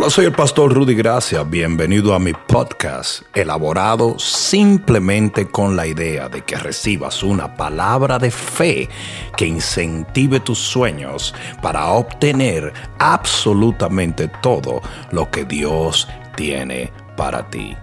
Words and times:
Hola, 0.00 0.08
soy 0.08 0.24
el 0.24 0.32
pastor 0.32 0.72
Rudy 0.72 0.94
Gracia. 0.94 1.42
Bienvenido 1.42 2.14
a 2.14 2.18
mi 2.18 2.32
podcast, 2.32 3.20
elaborado 3.34 4.18
simplemente 4.18 5.46
con 5.46 5.76
la 5.76 5.86
idea 5.86 6.30
de 6.30 6.40
que 6.40 6.56
recibas 6.56 7.22
una 7.22 7.54
palabra 7.54 8.18
de 8.18 8.30
fe 8.30 8.88
que 9.36 9.44
incentive 9.44 10.40
tus 10.40 10.58
sueños 10.58 11.34
para 11.60 11.88
obtener 11.88 12.72
absolutamente 12.98 14.28
todo 14.40 14.80
lo 15.12 15.30
que 15.30 15.44
Dios 15.44 16.08
tiene 16.34 16.90
para 17.14 17.50
ti. 17.50 17.76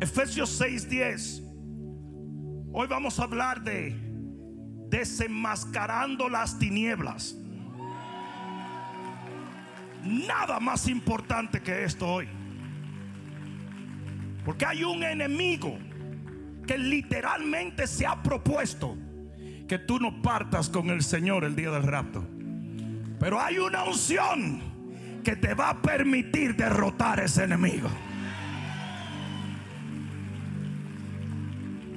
Efesios 0.00 0.58
6:10. 0.58 1.42
Hoy 2.72 2.86
vamos 2.88 3.20
a 3.20 3.24
hablar 3.24 3.62
de 3.62 3.94
desenmascarando 4.88 6.30
las 6.30 6.58
tinieblas. 6.58 7.36
Nada 10.04 10.60
más 10.60 10.88
importante 10.88 11.60
que 11.60 11.84
esto 11.84 12.06
hoy. 12.06 12.28
Porque 14.44 14.64
hay 14.64 14.84
un 14.84 15.02
enemigo 15.02 15.78
que 16.66 16.78
literalmente 16.78 17.86
se 17.86 18.06
ha 18.06 18.22
propuesto 18.22 18.96
que 19.68 19.78
tú 19.78 19.98
no 19.98 20.22
partas 20.22 20.68
con 20.68 20.90
el 20.90 21.02
Señor 21.02 21.44
el 21.44 21.54
día 21.54 21.70
del 21.70 21.82
rapto. 21.82 22.24
Pero 23.20 23.40
hay 23.40 23.58
una 23.58 23.84
unción 23.84 24.60
que 25.24 25.36
te 25.36 25.54
va 25.54 25.70
a 25.70 25.82
permitir 25.82 26.56
derrotar 26.56 27.20
a 27.20 27.24
ese 27.24 27.44
enemigo. 27.44 27.88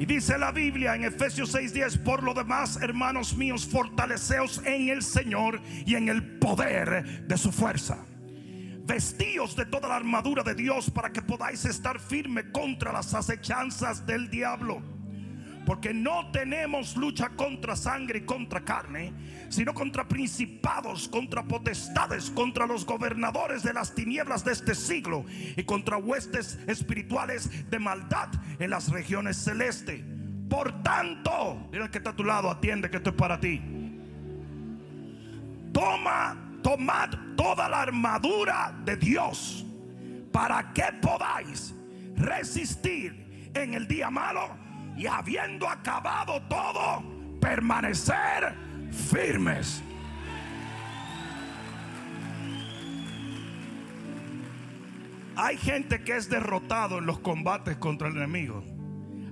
Y 0.01 0.05
dice 0.07 0.35
la 0.39 0.51
Biblia 0.51 0.95
en 0.95 1.03
Efesios 1.03 1.53
6:10, 1.53 1.99
por 1.99 2.23
lo 2.23 2.33
demás, 2.33 2.79
hermanos 2.81 3.37
míos, 3.37 3.67
fortaleceos 3.67 4.59
en 4.65 4.89
el 4.89 5.03
Señor 5.03 5.61
y 5.85 5.93
en 5.93 6.09
el 6.09 6.39
poder 6.39 7.27
de 7.27 7.37
su 7.37 7.51
fuerza. 7.51 8.03
Vestíos 8.83 9.55
de 9.55 9.67
toda 9.67 9.89
la 9.89 9.97
armadura 9.97 10.41
de 10.41 10.55
Dios 10.55 10.89
para 10.89 11.11
que 11.11 11.21
podáis 11.21 11.65
estar 11.65 11.99
firme 11.99 12.51
contra 12.51 12.91
las 12.91 13.13
acechanzas 13.13 14.07
del 14.07 14.27
diablo. 14.31 14.81
Porque 15.65 15.93
no 15.93 16.31
tenemos 16.31 16.97
lucha 16.97 17.29
contra 17.29 17.75
sangre 17.75 18.19
y 18.19 18.25
contra 18.25 18.61
carne, 18.61 19.13
sino 19.49 19.73
contra 19.73 20.07
principados, 20.07 21.07
contra 21.07 21.43
potestades, 21.43 22.31
contra 22.31 22.65
los 22.65 22.85
gobernadores 22.85 23.63
de 23.63 23.73
las 23.73 23.93
tinieblas 23.93 24.43
de 24.43 24.53
este 24.53 24.73
siglo 24.73 25.25
y 25.55 25.63
contra 25.63 25.97
huestes 25.97 26.59
espirituales 26.67 27.69
de 27.69 27.79
maldad 27.79 28.29
en 28.59 28.69
las 28.69 28.89
regiones 28.89 29.37
celestes. 29.37 30.01
Por 30.49 30.83
tanto, 30.83 31.67
mira 31.71 31.89
que 31.89 31.99
está 31.99 32.09
a 32.09 32.15
tu 32.15 32.23
lado, 32.23 32.49
atiende 32.49 32.89
que 32.89 32.97
esto 32.97 33.11
es 33.11 33.15
para 33.15 33.39
ti. 33.39 33.61
Toma, 35.71 36.35
tomad 36.61 37.09
toda 37.37 37.69
la 37.69 37.83
armadura 37.83 38.75
de 38.83 38.97
Dios 38.97 39.65
para 40.31 40.73
que 40.73 40.83
podáis 41.01 41.73
resistir 42.15 43.49
en 43.53 43.73
el 43.73 43.87
día 43.87 44.09
malo 44.09 44.60
y 45.01 45.07
habiendo 45.07 45.67
acabado 45.67 46.39
todo, 46.43 47.03
permanecer 47.39 48.53
firmes. 48.91 49.81
Hay 55.35 55.57
gente 55.57 56.03
que 56.03 56.15
es 56.15 56.29
derrotado 56.29 56.99
en 56.99 57.07
los 57.07 57.17
combates 57.17 57.77
contra 57.77 58.09
el 58.09 58.17
enemigo. 58.17 58.63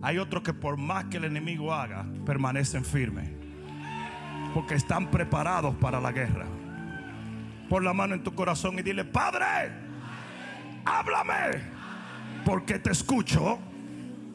Hay 0.01 0.17
otros 0.17 0.41
que 0.41 0.55
por 0.55 0.77
más 0.77 1.05
que 1.05 1.17
el 1.17 1.25
enemigo 1.25 1.71
haga, 1.71 2.03
permanecen 2.25 2.83
firmes. 2.83 3.29
Porque 4.55 4.73
están 4.73 5.11
preparados 5.11 5.75
para 5.75 6.01
la 6.01 6.11
guerra. 6.11 6.47
Pon 7.69 7.83
la 7.83 7.93
mano 7.93 8.15
en 8.15 8.23
tu 8.23 8.33
corazón 8.33 8.79
y 8.79 8.81
dile, 8.81 9.05
Padre, 9.05 9.45
háblame. 10.83 11.61
Porque 12.43 12.79
te 12.79 12.89
escucho. 12.89 13.59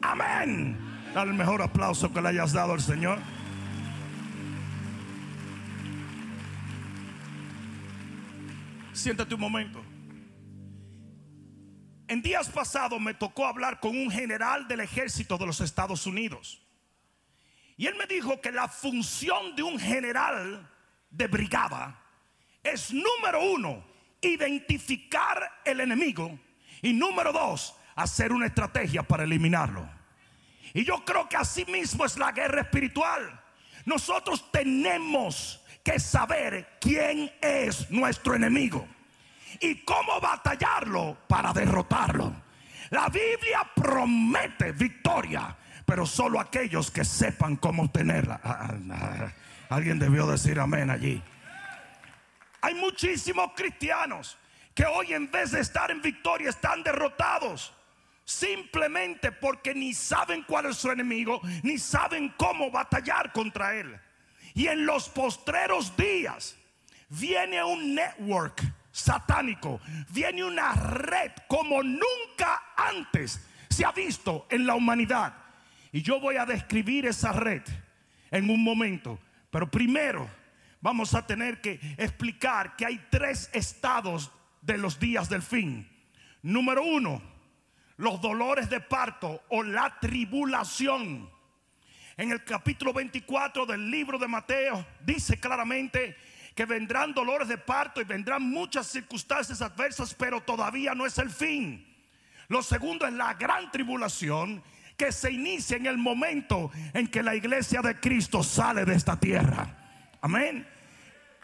Amén. 0.01 0.84
Dale 1.15 1.31
el 1.31 1.37
mejor 1.37 1.61
aplauso 1.61 2.11
que 2.11 2.21
le 2.21 2.27
hayas 2.27 2.51
dado 2.51 2.73
al 2.73 2.81
Señor. 2.81 3.19
Siéntate 8.91 9.33
un 9.33 9.39
momento. 9.39 9.81
En 12.09 12.21
días 12.21 12.49
pasados 12.49 12.99
me 12.99 13.13
tocó 13.13 13.45
hablar 13.45 13.79
con 13.79 13.97
un 13.97 14.11
general 14.11 14.67
del 14.67 14.81
ejército 14.81 15.37
de 15.37 15.45
los 15.45 15.61
Estados 15.61 16.05
Unidos. 16.05 16.61
Y 17.77 17.87
él 17.87 17.95
me 17.95 18.07
dijo 18.07 18.41
que 18.41 18.51
la 18.51 18.67
función 18.67 19.55
de 19.55 19.63
un 19.63 19.79
general 19.79 20.69
de 21.09 21.27
brigada 21.27 21.97
es 22.61 22.91
número 22.91 23.53
uno, 23.53 23.85
identificar 24.19 25.61
el 25.63 25.79
enemigo. 25.79 26.37
Y 26.81 26.91
número 26.91 27.31
dos, 27.31 27.73
hacer 27.95 28.33
una 28.33 28.47
estrategia 28.47 29.01
para 29.01 29.23
eliminarlo. 29.23 29.94
Y 30.75 30.83
yo 30.83 31.05
creo 31.05 31.29
que 31.29 31.37
así 31.37 31.63
mismo 31.65 32.03
es 32.03 32.17
la 32.17 32.33
guerra 32.33 32.59
espiritual. 32.59 33.41
Nosotros 33.85 34.51
tenemos 34.51 35.63
que 35.81 35.97
saber 36.01 36.77
quién 36.81 37.31
es 37.41 37.89
nuestro 37.89 38.35
enemigo 38.35 38.85
y 39.61 39.85
cómo 39.85 40.19
batallarlo 40.19 41.17
para 41.29 41.53
derrotarlo. 41.53 42.33
La 42.89 43.07
Biblia 43.07 43.65
promete 43.73 44.73
victoria, 44.73 45.55
pero 45.85 46.05
solo 46.05 46.41
aquellos 46.41 46.91
que 46.91 47.05
sepan 47.05 47.55
cómo 47.55 47.83
obtenerla. 47.83 48.41
Ah, 48.43 48.67
ah, 48.69 48.75
ah, 48.91 49.31
alguien 49.69 49.97
debió 49.97 50.27
decir 50.27 50.59
amén 50.59 50.89
allí. 50.89 51.23
Hay 52.59 52.73
muchísimos 52.75 53.51
cristianos 53.55 54.37
que 54.73 54.85
hoy 54.85 55.13
en 55.13 55.31
vez 55.31 55.51
de 55.51 55.61
estar 55.61 55.89
en 55.89 56.01
victoria 56.01 56.49
están 56.49 56.83
derrotados. 56.83 57.74
Simplemente 58.25 59.31
porque 59.31 59.75
ni 59.75 59.93
saben 59.93 60.43
cuál 60.43 60.65
es 60.65 60.77
su 60.77 60.89
enemigo, 60.89 61.39
ni 61.61 61.77
saben 61.77 62.33
cómo 62.37 62.71
batallar 62.71 63.31
contra 63.31 63.75
él. 63.75 63.99
Y 64.55 64.67
en 64.67 64.85
los 64.85 65.07
postreros 65.09 65.95
días 65.95 66.57
viene 67.09 67.63
un 67.63 67.93
network 67.93 68.61
satánico, 68.91 69.79
viene 70.09 70.43
una 70.43 70.73
red 70.73 71.31
como 71.47 71.83
nunca 71.83 72.63
antes 72.75 73.39
se 73.69 73.85
ha 73.85 73.91
visto 73.91 74.47
en 74.49 74.65
la 74.65 74.73
humanidad. 74.73 75.33
Y 75.91 76.01
yo 76.01 76.19
voy 76.19 76.37
a 76.37 76.45
describir 76.45 77.05
esa 77.05 77.31
red 77.31 77.61
en 78.31 78.49
un 78.49 78.63
momento. 78.63 79.19
Pero 79.51 79.69
primero 79.69 80.27
vamos 80.81 81.13
a 81.13 81.27
tener 81.27 81.61
que 81.61 81.79
explicar 81.97 82.75
que 82.75 82.85
hay 82.85 83.05
tres 83.09 83.49
estados 83.53 84.31
de 84.61 84.77
los 84.77 84.99
días 84.99 85.29
del 85.29 85.41
fin. 85.41 85.87
Número 86.41 86.83
uno, 86.83 87.21
los 87.97 88.21
dolores 88.21 88.69
de 88.69 88.81
parto 88.81 89.43
o 89.49 89.63
la 89.63 89.99
tribulación. 89.99 91.29
En 92.17 92.31
el 92.31 92.43
capítulo 92.43 92.93
24 92.93 93.65
del 93.65 93.89
libro 93.89 94.17
de 94.17 94.27
Mateo 94.27 94.85
dice 95.01 95.39
claramente 95.39 96.15
que 96.53 96.65
vendrán 96.65 97.13
dolores 97.13 97.47
de 97.49 97.57
parto 97.57 97.99
y 97.99 98.05
vendrán 98.05 98.41
muchas 98.41 98.87
circunstancias 98.87 99.61
adversas, 99.61 100.13
pero 100.13 100.41
todavía 100.41 100.95
no 100.95 101.05
es 101.05 101.17
el 101.17 101.29
fin. 101.29 101.85
Lo 102.47 102.63
segundo 102.63 103.05
es 103.05 103.13
la 103.13 103.33
gran 103.33 103.71
tribulación 103.71 104.63
que 104.95 105.11
se 105.11 105.31
inicia 105.31 105.75
en 105.75 105.87
el 105.87 105.97
momento 105.97 106.71
en 106.93 107.07
que 107.07 107.21
la 107.21 107.35
iglesia 107.35 107.81
de 107.81 107.99
Cristo 107.99 108.43
sale 108.43 108.85
de 108.85 108.95
esta 108.95 109.19
tierra. 109.19 109.67
Amén. 110.21 110.65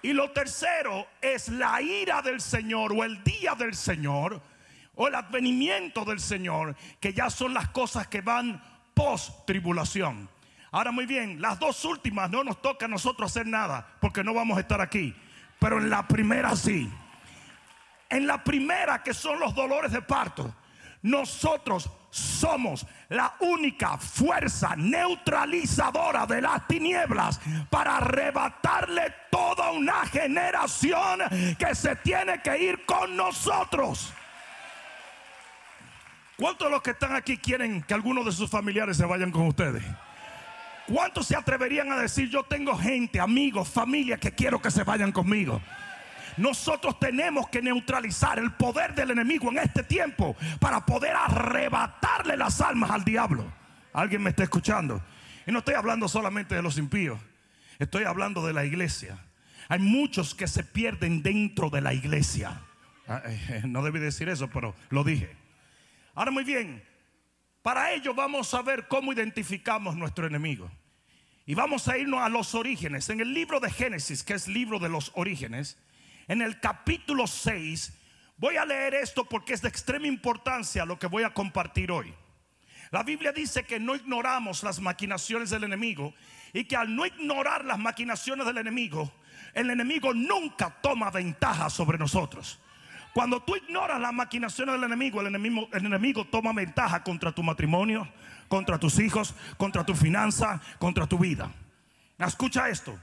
Y 0.02 0.14
lo 0.14 0.32
tercero 0.32 1.08
es 1.22 1.50
la 1.50 1.82
ira 1.82 2.22
del 2.22 2.40
Señor 2.40 2.94
o 2.94 3.04
el 3.04 3.22
día 3.24 3.56
del 3.56 3.76
Señor 3.76 4.42
o 4.96 5.08
el 5.08 5.16
advenimiento 5.16 6.06
del 6.06 6.20
Señor, 6.20 6.76
que 7.00 7.14
ya 7.14 7.30
son 7.30 7.54
las 7.54 7.70
cosas 7.70 8.08
que 8.08 8.22
van 8.22 8.62
post 8.94 9.46
tribulación. 9.46 10.30
Ahora 10.72 10.92
muy 10.92 11.06
bien, 11.06 11.42
las 11.42 11.60
dos 11.60 11.84
últimas 11.86 12.30
no 12.30 12.44
nos 12.44 12.62
toca 12.62 12.86
a 12.86 12.90
nosotros 12.90 13.32
hacer 13.32 13.46
nada, 13.46 13.86
porque 14.00 14.24
no 14.24 14.34
vamos 14.34 14.58
a 14.58 14.62
estar 14.62 14.80
aquí. 14.80 15.14
Pero 15.60 15.80
en 15.80 15.90
la 15.90 16.08
primera 16.08 16.56
sí. 16.56 16.90
En 18.10 18.26
la 18.26 18.44
primera 18.44 19.04
que 19.04 19.14
son 19.14 19.40
los 19.40 19.54
dolores 19.54 19.92
de 19.92 20.02
parto, 20.02 20.54
nosotros 21.02 21.90
somos 22.10 22.86
la 23.10 23.36
única 23.40 23.98
fuerza 23.98 24.76
neutralizadora 24.76 26.26
de 26.26 26.42
las 26.42 26.68
tinieblas 26.68 27.40
para 27.70 27.98
arrebatarle 27.98 29.14
toda 29.30 29.72
una 29.72 30.06
generación 30.06 31.20
que 31.58 31.74
se 31.74 31.96
tiene 31.98 32.42
que 32.42 32.58
ir 32.58 32.86
con 32.86 33.16
nosotros. 33.16 34.14
¿Cuántos 36.42 36.70
de 36.70 36.72
los 36.72 36.82
que 36.82 36.90
están 36.90 37.14
aquí 37.14 37.38
quieren 37.38 37.84
que 37.84 37.94
algunos 37.94 38.26
de 38.26 38.32
sus 38.32 38.50
familiares 38.50 38.98
se 38.98 39.06
vayan 39.06 39.30
con 39.30 39.46
ustedes? 39.46 39.84
¿Cuántos 40.88 41.28
se 41.28 41.36
atreverían 41.36 41.92
a 41.92 41.98
decir, 42.00 42.32
yo 42.32 42.42
tengo 42.42 42.76
gente, 42.76 43.20
amigos, 43.20 43.70
familia 43.70 44.18
que 44.18 44.32
quiero 44.32 44.60
que 44.60 44.72
se 44.72 44.84
vayan 44.84 45.12
conmigo? 45.12 45.62
Nosotros 46.38 47.00
tenemos 47.00 47.48
que 47.50 47.62
neutralizar 47.62 48.40
el 48.40 48.54
poder 48.54 48.96
del 48.96 49.12
enemigo 49.12 49.52
en 49.52 49.60
este 49.60 49.84
tiempo 49.84 50.36
para 50.60 50.84
poder 50.84 51.16
arrebatarle 51.16 52.36
las 52.36 52.60
almas 52.60 52.90
al 52.90 53.04
diablo. 53.04 53.46
¿Alguien 53.94 54.24
me 54.24 54.32
está 54.32 54.42
escuchando? 54.42 55.00
Y 55.46 55.52
no 55.52 55.60
estoy 55.60 55.76
hablando 55.76 56.08
solamente 56.08 56.56
de 56.56 56.64
los 56.64 56.80
impíos, 56.80 57.20
estoy 57.78 58.06
hablando 58.06 58.44
de 58.48 58.54
la 58.54 58.66
iglesia. 58.66 59.16
Hay 59.70 59.78
muchos 59.78 60.34
que 60.34 60.48
se 60.48 60.64
pierden 60.64 61.22
dentro 61.22 61.70
de 61.70 61.82
la 61.82 61.94
iglesia 61.94 62.62
Ah, 63.12 63.22
eh, 63.26 63.64
no 63.66 63.84
debí 63.84 64.00
decir 64.00 64.30
eso, 64.30 64.48
pero 64.48 64.74
lo 64.90 65.04
dije. 65.04 65.36
Ahora 66.22 66.30
muy 66.30 66.44
bien, 66.44 66.84
para 67.64 67.94
ello 67.94 68.14
vamos 68.14 68.54
a 68.54 68.62
ver 68.62 68.88
cómo 68.88 69.12
identificamos 69.12 69.96
nuestro 69.96 70.28
enemigo. 70.28 70.70
Y 71.48 71.56
vamos 71.56 71.88
a 71.88 71.98
irnos 71.98 72.22
a 72.22 72.30
los 72.30 72.54
orígenes. 72.54 73.10
En 73.10 73.22
el 73.22 73.34
libro 73.34 73.60
de 73.60 73.72
Génesis, 73.72 74.22
que 74.22 74.36
es 74.36 74.48
libro 74.48 74.78
de 74.78 74.88
los 74.88 75.12
orígenes, 75.16 75.80
en 76.28 76.44
el 76.44 76.60
capítulo 76.60 77.26
6, 77.26 77.94
voy 78.38 78.58
a 78.58 78.66
leer 78.66 78.94
esto 78.94 79.26
porque 79.26 79.54
es 79.54 79.64
de 79.64 79.70
extrema 79.70 80.06
importancia 80.06 80.86
lo 80.86 81.00
que 81.00 81.08
voy 81.08 81.24
a 81.24 81.34
compartir 81.34 81.92
hoy. 81.92 82.14
La 82.92 83.02
Biblia 83.02 83.32
dice 83.32 83.64
que 83.64 83.80
no 83.80 83.96
ignoramos 83.96 84.62
las 84.62 84.80
maquinaciones 84.80 85.50
del 85.50 85.64
enemigo 85.64 86.14
y 86.54 86.66
que 86.66 86.76
al 86.76 86.96
no 86.96 87.08
ignorar 87.08 87.66
las 87.66 87.80
maquinaciones 87.80 88.46
del 88.46 88.60
enemigo, 88.60 89.12
el 89.56 89.72
enemigo 89.72 90.14
nunca 90.14 90.70
toma 90.84 91.10
ventaja 91.10 91.72
sobre 91.72 91.98
nosotros. 91.98 92.60
Cuando 93.14 93.42
tú 93.42 93.56
ignoras 93.56 94.00
las 94.00 94.14
maquinaciones 94.14 94.76
del 94.76 94.86
enemigo, 94.86 95.20
el 95.22 95.28
enemigo, 95.28 95.68
el 95.74 95.86
enemigo 95.86 96.26
toma 96.26 96.54
ventaja 96.54 97.04
contra 97.04 97.32
tu 97.32 97.44
matrimonio, 97.44 98.08
contra 98.48 98.80
tus 98.80 99.00
hijos, 99.00 99.36
contra 99.58 99.86
tu 99.86 99.96
finanza, 99.96 100.62
contra 100.80 101.08
tu 101.08 101.18
vida. 101.18 101.52
Escucha 102.18 102.70
esto. 102.70 102.98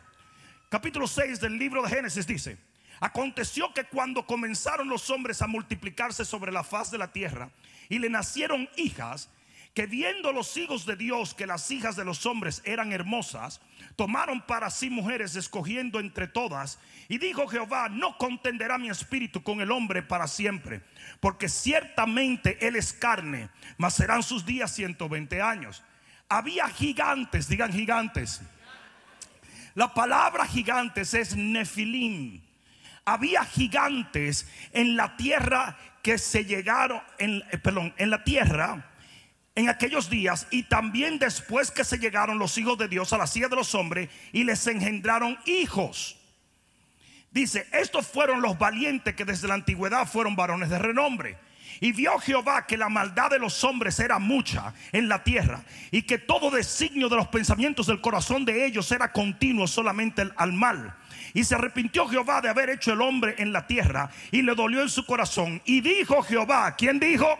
Capítulo 0.70 1.06
6 1.06 1.40
del 1.40 1.58
libro 1.58 1.82
de 1.82 1.88
Génesis 1.88 2.26
dice, 2.26 2.58
aconteció 3.00 3.72
que 3.74 3.84
cuando 3.84 4.26
comenzaron 4.26 4.88
los 4.88 5.10
hombres 5.10 5.42
a 5.42 5.46
multiplicarse 5.46 6.24
sobre 6.24 6.52
la 6.52 6.62
faz 6.62 6.90
de 6.90 6.98
la 6.98 7.12
tierra 7.12 7.50
y 7.88 7.98
le 7.98 8.10
nacieron 8.10 8.68
hijas, 8.76 9.30
que 9.74 9.86
viendo 9.86 10.32
los 10.32 10.56
hijos 10.56 10.86
de 10.86 10.96
Dios 10.96 11.34
que 11.34 11.46
las 11.46 11.70
hijas 11.70 11.94
de 11.96 12.04
los 12.04 12.26
hombres 12.26 12.62
eran 12.64 12.92
hermosas, 12.92 13.60
tomaron 13.96 14.40
para 14.40 14.70
sí 14.70 14.90
mujeres 14.90 15.36
escogiendo 15.36 16.00
entre 16.00 16.26
todas. 16.26 16.78
Y 17.08 17.18
dijo 17.18 17.46
Jehová, 17.46 17.88
no 17.88 18.18
contenderá 18.18 18.78
mi 18.78 18.88
espíritu 18.88 19.42
con 19.42 19.60
el 19.60 19.70
hombre 19.70 20.02
para 20.02 20.26
siempre, 20.26 20.82
porque 21.20 21.48
ciertamente 21.48 22.66
él 22.66 22.76
es 22.76 22.92
carne, 22.92 23.50
mas 23.76 23.94
serán 23.94 24.22
sus 24.22 24.44
días 24.44 24.74
120 24.74 25.40
años. 25.40 25.82
Había 26.28 26.68
gigantes, 26.68 27.48
digan 27.48 27.72
gigantes. 27.72 28.42
La 29.74 29.94
palabra 29.94 30.44
gigantes 30.46 31.14
es 31.14 31.36
nefilim. 31.36 32.42
Había 33.04 33.44
gigantes 33.44 34.50
en 34.72 34.96
la 34.96 35.16
tierra 35.16 35.78
que 36.02 36.18
se 36.18 36.44
llegaron, 36.44 37.00
en, 37.18 37.42
eh, 37.50 37.58
perdón, 37.58 37.94
en 37.96 38.10
la 38.10 38.24
tierra 38.24 38.84
en 39.58 39.68
aquellos 39.68 40.08
días 40.08 40.46
y 40.52 40.62
también 40.62 41.18
después 41.18 41.72
que 41.72 41.82
se 41.82 41.98
llegaron 41.98 42.38
los 42.38 42.56
hijos 42.58 42.78
de 42.78 42.86
Dios 42.86 43.12
a 43.12 43.18
la 43.18 43.26
silla 43.26 43.48
de 43.48 43.56
los 43.56 43.74
hombres 43.74 44.08
y 44.30 44.44
les 44.44 44.64
engendraron 44.68 45.36
hijos. 45.46 46.16
Dice, 47.32 47.66
estos 47.72 48.06
fueron 48.06 48.40
los 48.40 48.56
valientes 48.56 49.16
que 49.16 49.24
desde 49.24 49.48
la 49.48 49.54
antigüedad 49.54 50.06
fueron 50.06 50.36
varones 50.36 50.70
de 50.70 50.78
renombre. 50.78 51.38
Y 51.80 51.90
vio 51.90 52.20
Jehová 52.20 52.68
que 52.68 52.76
la 52.76 52.88
maldad 52.88 53.30
de 53.30 53.40
los 53.40 53.64
hombres 53.64 53.98
era 53.98 54.20
mucha 54.20 54.74
en 54.92 55.08
la 55.08 55.24
tierra 55.24 55.64
y 55.90 56.02
que 56.02 56.18
todo 56.18 56.52
designio 56.52 57.08
de 57.08 57.16
los 57.16 57.26
pensamientos 57.26 57.88
del 57.88 58.00
corazón 58.00 58.44
de 58.44 58.64
ellos 58.64 58.92
era 58.92 59.10
continuo 59.10 59.66
solamente 59.66 60.22
al 60.36 60.52
mal. 60.52 60.94
Y 61.34 61.42
se 61.42 61.56
arrepintió 61.56 62.06
Jehová 62.06 62.40
de 62.40 62.48
haber 62.48 62.70
hecho 62.70 62.92
el 62.92 63.00
hombre 63.00 63.34
en 63.38 63.52
la 63.52 63.66
tierra 63.66 64.08
y 64.30 64.42
le 64.42 64.54
dolió 64.54 64.82
en 64.82 64.88
su 64.88 65.04
corazón. 65.04 65.60
Y 65.64 65.80
dijo 65.80 66.22
Jehová, 66.22 66.76
¿quién 66.76 67.00
dijo? 67.00 67.36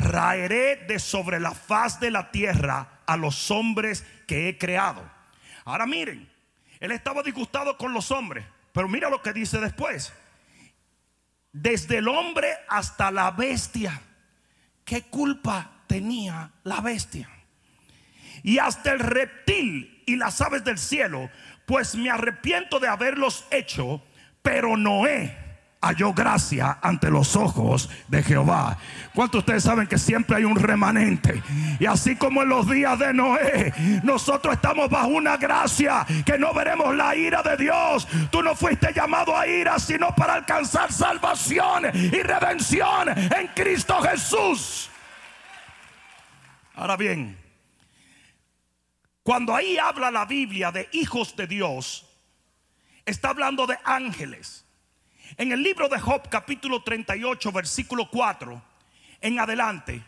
Raeré 0.00 0.76
de 0.88 0.98
sobre 0.98 1.38
la 1.38 1.52
faz 1.52 2.00
de 2.00 2.10
la 2.10 2.30
tierra 2.30 3.00
a 3.06 3.16
los 3.16 3.50
hombres 3.50 4.04
que 4.26 4.48
he 4.48 4.58
creado. 4.58 5.08
Ahora 5.64 5.86
miren, 5.86 6.28
él 6.80 6.90
estaba 6.90 7.22
disgustado 7.22 7.76
con 7.76 7.92
los 7.92 8.10
hombres, 8.10 8.44
pero 8.72 8.88
mira 8.88 9.10
lo 9.10 9.22
que 9.22 9.32
dice 9.32 9.60
después. 9.60 10.12
Desde 11.52 11.98
el 11.98 12.08
hombre 12.08 12.48
hasta 12.68 13.10
la 13.10 13.30
bestia, 13.30 14.00
¿qué 14.84 15.02
culpa 15.02 15.82
tenía 15.86 16.52
la 16.64 16.80
bestia? 16.80 17.28
Y 18.42 18.58
hasta 18.58 18.92
el 18.92 19.00
reptil 19.00 20.02
y 20.06 20.16
las 20.16 20.40
aves 20.40 20.64
del 20.64 20.78
cielo, 20.78 21.30
pues 21.66 21.94
me 21.94 22.10
arrepiento 22.10 22.80
de 22.80 22.88
haberlos 22.88 23.46
hecho, 23.50 24.02
pero 24.42 24.76
Noé 24.76 25.49
halló 25.80 26.12
gracia 26.12 26.78
ante 26.82 27.10
los 27.10 27.36
ojos 27.36 27.88
de 28.08 28.22
Jehová. 28.22 28.76
¿Cuántos 29.14 29.40
ustedes 29.40 29.62
saben 29.62 29.86
que 29.86 29.98
siempre 29.98 30.36
hay 30.36 30.44
un 30.44 30.56
remanente? 30.56 31.42
Y 31.78 31.86
así 31.86 32.16
como 32.16 32.42
en 32.42 32.50
los 32.50 32.68
días 32.70 32.98
de 32.98 33.14
Noé, 33.14 33.72
nosotros 34.02 34.54
estamos 34.54 34.90
bajo 34.90 35.08
una 35.08 35.36
gracia 35.36 36.06
que 36.24 36.38
no 36.38 36.52
veremos 36.52 36.94
la 36.94 37.14
ira 37.16 37.42
de 37.42 37.56
Dios. 37.56 38.06
Tú 38.30 38.42
no 38.42 38.54
fuiste 38.54 38.92
llamado 38.92 39.36
a 39.36 39.46
ira, 39.46 39.78
sino 39.78 40.14
para 40.14 40.34
alcanzar 40.34 40.92
salvación 40.92 41.84
y 41.94 42.22
redención 42.22 43.08
en 43.08 43.46
Cristo 43.54 44.00
Jesús. 44.02 44.90
Ahora 46.74 46.96
bien, 46.96 47.36
cuando 49.22 49.54
ahí 49.54 49.78
habla 49.78 50.10
la 50.10 50.24
Biblia 50.24 50.70
de 50.72 50.88
hijos 50.92 51.36
de 51.36 51.46
Dios, 51.46 52.06
está 53.04 53.30
hablando 53.30 53.66
de 53.66 53.78
ángeles. 53.84 54.64
En 55.40 55.52
el 55.52 55.62
libro 55.62 55.88
de 55.88 55.98
Job 55.98 56.28
capítulo 56.28 56.82
38 56.82 57.50
versículo 57.50 58.10
4 58.10 58.62
en 59.22 59.40
adelante 59.40 60.04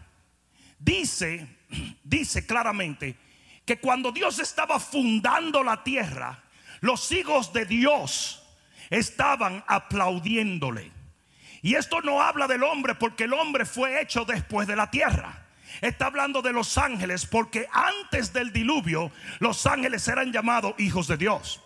dice 0.79 1.49
dice 2.05 2.45
claramente 2.45 3.17
que 3.65 3.81
cuando 3.81 4.13
Dios 4.13 4.39
estaba 4.41 4.79
fundando 4.79 5.65
la 5.65 5.83
tierra, 5.83 6.43
los 6.81 7.11
hijos 7.13 7.51
de 7.55 7.65
Dios 7.65 8.47
estaban 8.91 9.65
aplaudiéndole. 9.69 10.93
Y 11.63 11.77
esto 11.77 12.03
no 12.03 12.21
habla 12.21 12.47
del 12.47 12.63
hombre 12.63 12.95
porque 12.95 13.25
el 13.25 13.33
hombre 13.33 13.65
fue 13.65 14.03
hecho 14.03 14.27
después 14.27 14.69
de 14.69 14.77
la 14.77 14.91
tierra. 14.91 15.47
Está 15.81 16.09
hablando 16.09 16.43
de 16.43 16.53
los 16.53 16.77
ángeles 16.77 17.25
porque 17.25 17.67
antes 17.73 18.35
del 18.35 18.53
diluvio 18.53 19.11
los 19.39 19.65
ángeles 19.65 20.07
eran 20.09 20.31
llamados 20.31 20.75
hijos 20.77 21.07
de 21.07 21.17
Dios. 21.17 21.63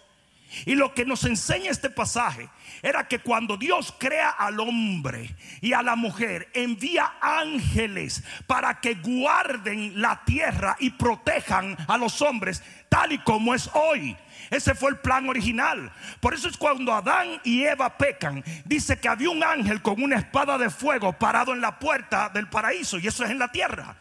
Y 0.65 0.75
lo 0.75 0.95
que 0.95 1.05
nos 1.05 1.25
enseña 1.25 1.71
este 1.71 1.91
pasaje 1.91 2.49
era 2.83 3.09
que 3.09 3.19
cuando 3.19 3.57
Dios 3.57 3.95
crea 3.99 4.31
al 4.31 4.61
hombre 4.61 5.35
y 5.61 5.73
a 5.73 5.83
la 5.83 5.97
mujer, 5.97 6.49
envía 6.55 7.15
ángeles 7.21 8.23
para 8.47 8.81
que 8.81 8.95
guarden 8.95 10.01
la 10.01 10.25
tierra 10.25 10.77
y 10.79 10.91
protejan 10.91 11.77
a 11.89 11.99
los 11.99 12.23
hombres, 12.23 12.63
tal 12.89 13.13
y 13.13 13.19
como 13.19 13.55
es 13.55 13.69
hoy. 13.75 14.17
Ese 14.51 14.75
fue 14.75 14.91
el 14.91 14.99
plan 14.99 15.29
original. 15.29 15.93
Por 16.21 16.35
eso 16.35 16.49
es 16.49 16.57
cuando 16.57 16.95
Adán 16.95 17.41
y 17.45 17.65
Eva 17.65 17.99
pecan, 17.99 18.45
dice 18.65 18.99
que 18.99 19.09
había 19.09 19.31
un 19.31 19.43
ángel 19.43 19.83
con 19.83 20.03
una 20.03 20.17
espada 20.17 20.57
de 20.59 20.71
fuego 20.71 21.13
parado 21.13 21.53
en 21.53 21.61
la 21.61 21.79
puerta 21.79 22.29
del 22.29 22.49
paraíso, 22.49 22.99
y 22.99 23.07
eso 23.09 23.25
es 23.25 23.31
en 23.31 23.39
la 23.39 23.51
tierra. 23.51 23.97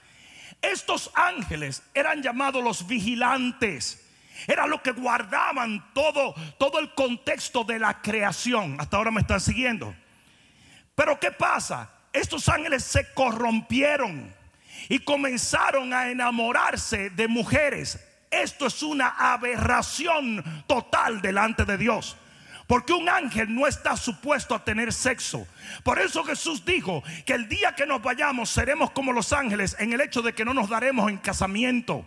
Estos 0.62 1.12
ángeles 1.15 1.84
eran 1.93 2.22
llamados 2.22 2.63
los 2.63 2.88
vigilantes. 2.88 4.04
Era 4.48 4.68
lo 4.68 4.82
que 4.82 4.92
guardaban 4.92 5.94
todo, 5.94 6.36
todo 6.58 6.80
el 6.80 6.94
contexto 6.94 7.63
de 7.63 7.80
la 7.80 8.01
creación. 8.01 8.77
Hasta 8.80 8.98
ahora 8.98 9.12
me 9.12 9.22
están 9.22 9.39
siguiendo. 9.39 9.96
Pero 10.94 11.20
¿qué 11.20 11.32
pasa? 11.32 11.89
Estos 12.13 12.48
ángeles 12.48 12.84
se 12.84 13.13
corrompieron 13.13 14.34
y 14.88 15.00
comenzaron 15.00 15.94
a 15.94 16.10
enamorarse 16.10 17.10
de 17.10 17.27
mujeres. 17.27 18.00
Esto 18.30 18.68
es 18.68 18.84
una 18.84 19.10
aberración 19.10 20.44
total 20.68 21.22
delante 21.22 21.65
de 21.65 21.77
Dios. 21.77 22.18
Porque 22.68 22.94
un 22.94 23.08
ángel 23.08 23.54
no 23.54 23.68
está 23.68 23.96
supuesto 23.96 24.56
a 24.56 24.63
tener 24.63 24.92
sexo. 24.92 25.48
Por 25.84 26.00
eso 26.00 26.24
Jesús 26.24 26.65
dijo 26.65 27.04
que 27.25 27.34
el 27.34 27.48
día 27.48 27.75
que 27.75 27.86
nos 27.86 28.01
vayamos 28.01 28.50
seremos 28.50 28.92
como 28.92 29.13
los 29.13 29.34
ángeles 29.34 29.75
en 29.80 29.94
el 29.94 30.01
hecho 30.01 30.22
de 30.22 30.34
que 30.34 30.46
no 30.46 30.54
nos 30.54 30.70
daremos 30.70 31.10
en 31.10 31.18
casamiento. 31.18 32.06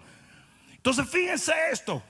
Entonces 0.73 1.09
fíjense 1.09 1.53
esto 1.71 2.03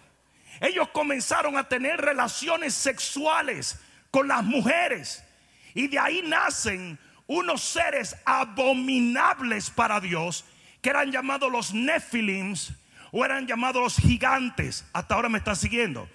ellos 0.60 0.88
comenzaron 0.90 1.56
a 1.56 1.68
tener 1.68 2.00
relaciones 2.00 2.74
sexuales 2.74 3.78
con 4.10 4.28
las 4.28 4.42
mujeres. 4.44 5.24
Y 5.74 5.88
de 5.88 5.98
ahí 5.98 6.22
nacen 6.24 6.98
unos 7.26 7.62
seres 7.62 8.16
abominables 8.24 9.70
para 9.70 10.00
Dios 10.00 10.44
que 10.80 10.90
eran 10.90 11.12
llamados 11.12 11.50
los 11.50 11.74
Nefilims 11.74 12.72
o 13.12 13.24
eran 13.24 13.46
llamados 13.46 13.82
los 13.82 13.96
gigantes. 13.96 14.84
Hasta 14.92 15.14
ahora 15.14 15.28
me 15.28 15.38
están 15.38 15.56
siguiendo. 15.56 16.08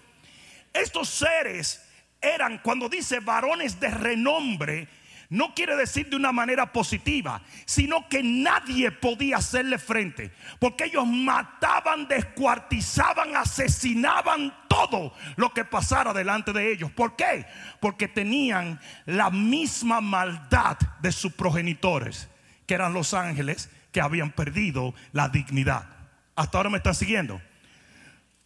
Estos 0.73 1.09
seres 1.09 1.87
eran, 2.21 2.57
cuando 2.59 2.89
dice 2.89 3.19
varones 3.19 3.79
de 3.79 3.89
renombre, 3.89 4.87
no 5.33 5.55
quiere 5.55 5.75
decir 5.75 6.09
de 6.09 6.15
una 6.15 6.31
manera 6.31 6.71
positiva, 6.71 7.41
sino 7.65 8.07
que 8.07 8.21
nadie 8.21 8.91
podía 8.91 9.37
hacerle 9.37 9.79
frente, 9.79 10.31
porque 10.59 10.83
ellos 10.83 11.07
mataban, 11.07 12.07
descuartizaban, 12.07 13.35
asesinaban 13.35 14.53
todo 14.67 15.11
lo 15.35 15.51
que 15.51 15.65
pasara 15.65 16.13
delante 16.13 16.53
de 16.53 16.71
ellos. 16.71 16.91
¿Por 16.91 17.15
qué? 17.15 17.47
Porque 17.79 18.07
tenían 18.07 18.79
la 19.07 19.31
misma 19.31 20.01
maldad 20.01 20.77
de 21.01 21.11
sus 21.11 21.33
progenitores, 21.33 22.29
que 22.67 22.75
eran 22.75 22.93
los 22.93 23.15
ángeles 23.15 23.71
que 23.91 24.01
habían 24.01 24.33
perdido 24.33 24.93
la 25.13 25.29
dignidad. 25.29 25.89
Hasta 26.35 26.59
ahora 26.59 26.69
me 26.69 26.77
están 26.77 26.93
siguiendo. 26.93 27.41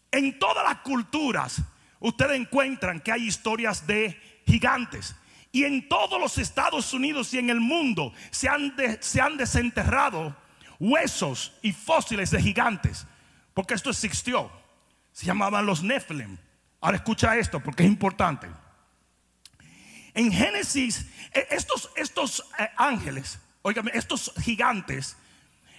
En 0.10 0.40
todas 0.40 0.64
las 0.64 0.78
culturas 0.78 1.62
ustedes 2.00 2.40
encuentran 2.40 3.02
que 3.02 3.12
hay 3.12 3.28
historias 3.28 3.86
de 3.86 4.42
gigantes. 4.46 5.18
Y 5.52 5.64
en 5.64 5.88
todos 5.88 6.20
los 6.20 6.38
Estados 6.38 6.94
Unidos 6.94 7.34
y 7.34 7.40
en 7.40 7.50
el 7.50 7.60
mundo 7.60 8.14
se 8.32 8.50
han, 8.50 8.76
se 9.00 9.22
han 9.22 9.38
desenterrado 9.38 10.36
huesos 10.80 11.54
y 11.62 11.72
fósiles 11.72 12.32
de 12.32 12.42
gigantes. 12.42 13.06
Porque 13.54 13.74
esto 13.74 13.90
existió. 13.90 14.52
Se 15.12 15.26
llamaban 15.26 15.66
los 15.66 15.82
Nephilim. 15.82 16.38
Ahora 16.80 16.98
escucha 16.98 17.36
esto 17.38 17.60
porque 17.62 17.84
es 17.84 17.90
importante. 17.90 18.48
En 20.14 20.32
Génesis, 20.32 21.08
e, 21.34 21.48
estos, 21.52 21.92
estos 21.96 22.44
eh, 22.60 22.70
ángeles, 22.76 23.40
oígame, 23.62 23.92
estos 23.94 24.34
gigantes, 24.42 25.18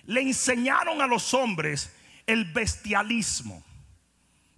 le 0.06 0.22
enseñaron 0.22 1.02
a 1.02 1.06
los 1.06 1.34
hombres 1.34 1.94
el 2.26 2.44
bestialismo. 2.46 3.62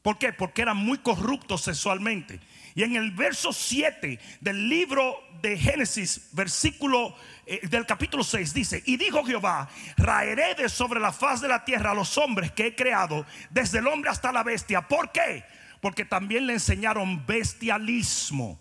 ¿Por 0.02 0.18
qué? 0.18 0.32
Porque 0.32 0.62
eran 0.62 0.76
muy 0.76 0.98
corruptos 0.98 1.62
sexualmente. 1.62 2.40
Y 2.74 2.82
en 2.82 2.96
el 2.96 3.10
verso 3.12 3.52
7 3.52 4.18
del 4.40 4.68
libro 4.68 5.22
de 5.40 5.56
Génesis, 5.56 6.28
versículo 6.32 7.14
eh, 7.46 7.66
del 7.68 7.86
capítulo 7.86 8.22
6, 8.22 8.54
dice, 8.54 8.82
y 8.86 8.96
dijo 8.96 9.24
Jehová, 9.24 9.68
raeré 9.96 10.54
de 10.54 10.68
sobre 10.68 11.00
la 11.00 11.12
faz 11.12 11.40
de 11.40 11.48
la 11.48 11.64
tierra 11.64 11.92
a 11.92 11.94
los 11.94 12.16
hombres 12.18 12.52
que 12.52 12.68
he 12.68 12.74
creado, 12.74 13.26
desde 13.50 13.78
el 13.78 13.86
hombre 13.86 14.10
hasta 14.10 14.32
la 14.32 14.42
bestia. 14.42 14.86
¿Por 14.86 15.10
qué? 15.12 15.44
Porque 15.80 16.04
también 16.04 16.46
le 16.46 16.54
enseñaron 16.54 17.24
bestialismo, 17.26 18.60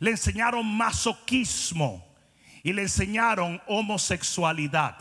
le 0.00 0.10
enseñaron 0.10 0.66
masoquismo 0.66 2.06
y 2.62 2.72
le 2.72 2.82
enseñaron 2.82 3.62
homosexualidad. 3.66 4.96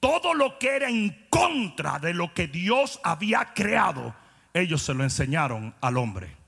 Todo 0.00 0.34
lo 0.34 0.58
que 0.58 0.76
era 0.76 0.88
en 0.88 1.26
contra 1.30 1.98
de 1.98 2.12
lo 2.12 2.34
que 2.34 2.46
Dios 2.46 3.00
había 3.02 3.54
creado, 3.54 4.14
ellos 4.52 4.82
se 4.82 4.92
lo 4.92 5.02
enseñaron 5.02 5.74
al 5.80 5.96
hombre. 5.96 6.43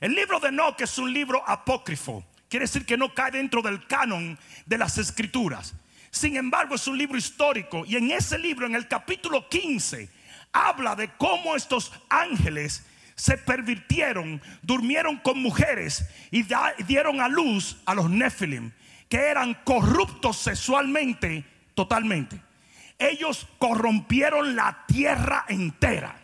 El 0.00 0.14
libro 0.14 0.40
de 0.40 0.48
Enoch 0.48 0.80
es 0.80 0.98
un 0.98 1.12
libro 1.12 1.42
apócrifo. 1.46 2.24
Quiere 2.48 2.64
decir 2.64 2.84
que 2.84 2.96
no 2.96 3.14
cae 3.14 3.32
dentro 3.32 3.62
del 3.62 3.86
canon 3.86 4.38
de 4.66 4.78
las 4.78 4.98
escrituras. 4.98 5.74
Sin 6.10 6.36
embargo, 6.36 6.74
es 6.74 6.86
un 6.86 6.96
libro 6.96 7.18
histórico. 7.18 7.84
Y 7.86 7.96
en 7.96 8.10
ese 8.10 8.38
libro, 8.38 8.66
en 8.66 8.74
el 8.74 8.86
capítulo 8.86 9.48
15, 9.48 10.08
habla 10.52 10.94
de 10.94 11.10
cómo 11.16 11.56
estos 11.56 11.92
ángeles 12.08 12.86
se 13.16 13.38
pervirtieron, 13.38 14.40
durmieron 14.62 15.18
con 15.18 15.40
mujeres 15.40 16.04
y 16.30 16.44
dieron 16.84 17.20
a 17.20 17.28
luz 17.28 17.76
a 17.86 17.94
los 17.94 18.10
Nephilim, 18.10 18.72
que 19.08 19.18
eran 19.18 19.54
corruptos 19.64 20.36
sexualmente 20.38 21.44
totalmente. 21.74 22.40
Ellos 22.98 23.48
corrompieron 23.58 24.56
la 24.56 24.84
tierra 24.86 25.44
entera. 25.48 26.20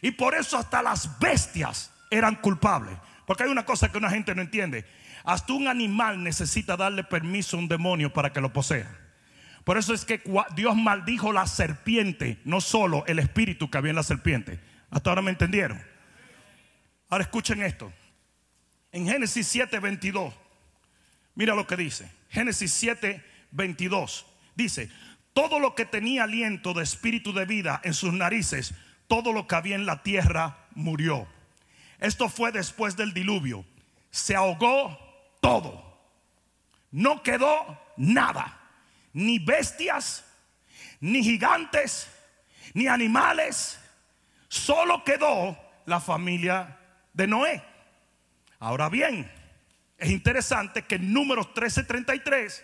Y 0.00 0.12
por 0.12 0.34
eso 0.34 0.56
hasta 0.56 0.82
las 0.82 1.18
bestias 1.18 1.90
eran 2.10 2.36
culpables. 2.36 2.96
Porque 3.26 3.44
hay 3.44 3.50
una 3.50 3.64
cosa 3.64 3.90
que 3.90 3.98
una 3.98 4.10
gente 4.10 4.34
no 4.34 4.42
entiende. 4.42 4.86
Hasta 5.24 5.52
un 5.52 5.68
animal 5.68 6.22
necesita 6.22 6.76
darle 6.76 7.04
permiso 7.04 7.56
a 7.56 7.60
un 7.60 7.68
demonio 7.68 8.12
para 8.12 8.32
que 8.32 8.40
lo 8.40 8.52
posea. 8.52 8.88
Por 9.64 9.76
eso 9.76 9.92
es 9.92 10.06
que 10.06 10.22
Dios 10.54 10.76
maldijo 10.76 11.32
la 11.32 11.46
serpiente, 11.46 12.40
no 12.44 12.62
solo 12.62 13.04
el 13.06 13.18
espíritu 13.18 13.70
que 13.70 13.76
había 13.76 13.90
en 13.90 13.96
la 13.96 14.02
serpiente. 14.02 14.58
Hasta 14.90 15.10
ahora 15.10 15.20
me 15.20 15.30
entendieron. 15.30 15.78
Ahora 17.10 17.24
escuchen 17.24 17.62
esto. 17.62 17.92
En 18.92 19.06
Génesis 19.06 19.46
7, 19.46 19.78
22. 19.78 20.32
Mira 21.34 21.54
lo 21.54 21.66
que 21.66 21.76
dice. 21.76 22.10
Génesis 22.30 22.72
7, 22.72 23.22
22. 23.50 24.24
Dice, 24.54 24.90
todo 25.34 25.60
lo 25.60 25.74
que 25.74 25.84
tenía 25.84 26.24
aliento 26.24 26.72
de 26.72 26.82
espíritu 26.82 27.32
de 27.32 27.44
vida 27.44 27.80
en 27.84 27.94
sus 27.94 28.12
narices, 28.12 28.74
todo 29.06 29.32
lo 29.32 29.46
que 29.46 29.54
había 29.54 29.76
en 29.76 29.86
la 29.86 30.02
tierra 30.02 30.66
murió. 30.74 31.28
Esto 31.98 32.28
fue 32.28 32.52
después 32.52 32.96
del 32.96 33.12
diluvio. 33.12 33.64
Se 34.10 34.36
ahogó 34.36 34.96
todo. 35.40 35.84
No 36.90 37.22
quedó 37.22 37.80
nada. 37.96 38.58
Ni 39.12 39.38
bestias, 39.38 40.24
ni 41.00 41.22
gigantes, 41.22 42.08
ni 42.74 42.86
animales. 42.86 43.80
Solo 44.48 45.02
quedó 45.04 45.58
la 45.86 46.00
familia 46.00 46.78
de 47.12 47.26
Noé. 47.26 47.62
Ahora 48.60 48.88
bien, 48.88 49.30
es 49.98 50.10
interesante 50.10 50.82
que 50.82 50.94
en 50.96 51.12
números 51.12 51.52
13:33, 51.54 52.62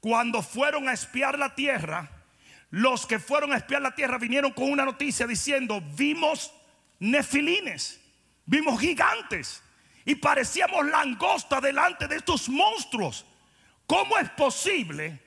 cuando 0.00 0.42
fueron 0.42 0.88
a 0.88 0.92
espiar 0.92 1.38
la 1.38 1.54
tierra, 1.54 2.10
los 2.70 3.06
que 3.06 3.18
fueron 3.18 3.52
a 3.52 3.58
espiar 3.58 3.82
la 3.82 3.94
tierra 3.94 4.16
vinieron 4.16 4.52
con 4.52 4.70
una 4.70 4.84
noticia 4.84 5.26
diciendo, 5.26 5.82
vimos 5.94 6.52
nefilines 6.98 8.01
vimos 8.46 8.80
gigantes 8.80 9.62
y 10.04 10.14
parecíamos 10.14 10.86
langosta 10.86 11.60
delante 11.60 12.08
de 12.08 12.16
estos 12.16 12.48
monstruos. 12.48 13.24
¿Cómo 13.86 14.18
es 14.18 14.28
posible 14.30 15.20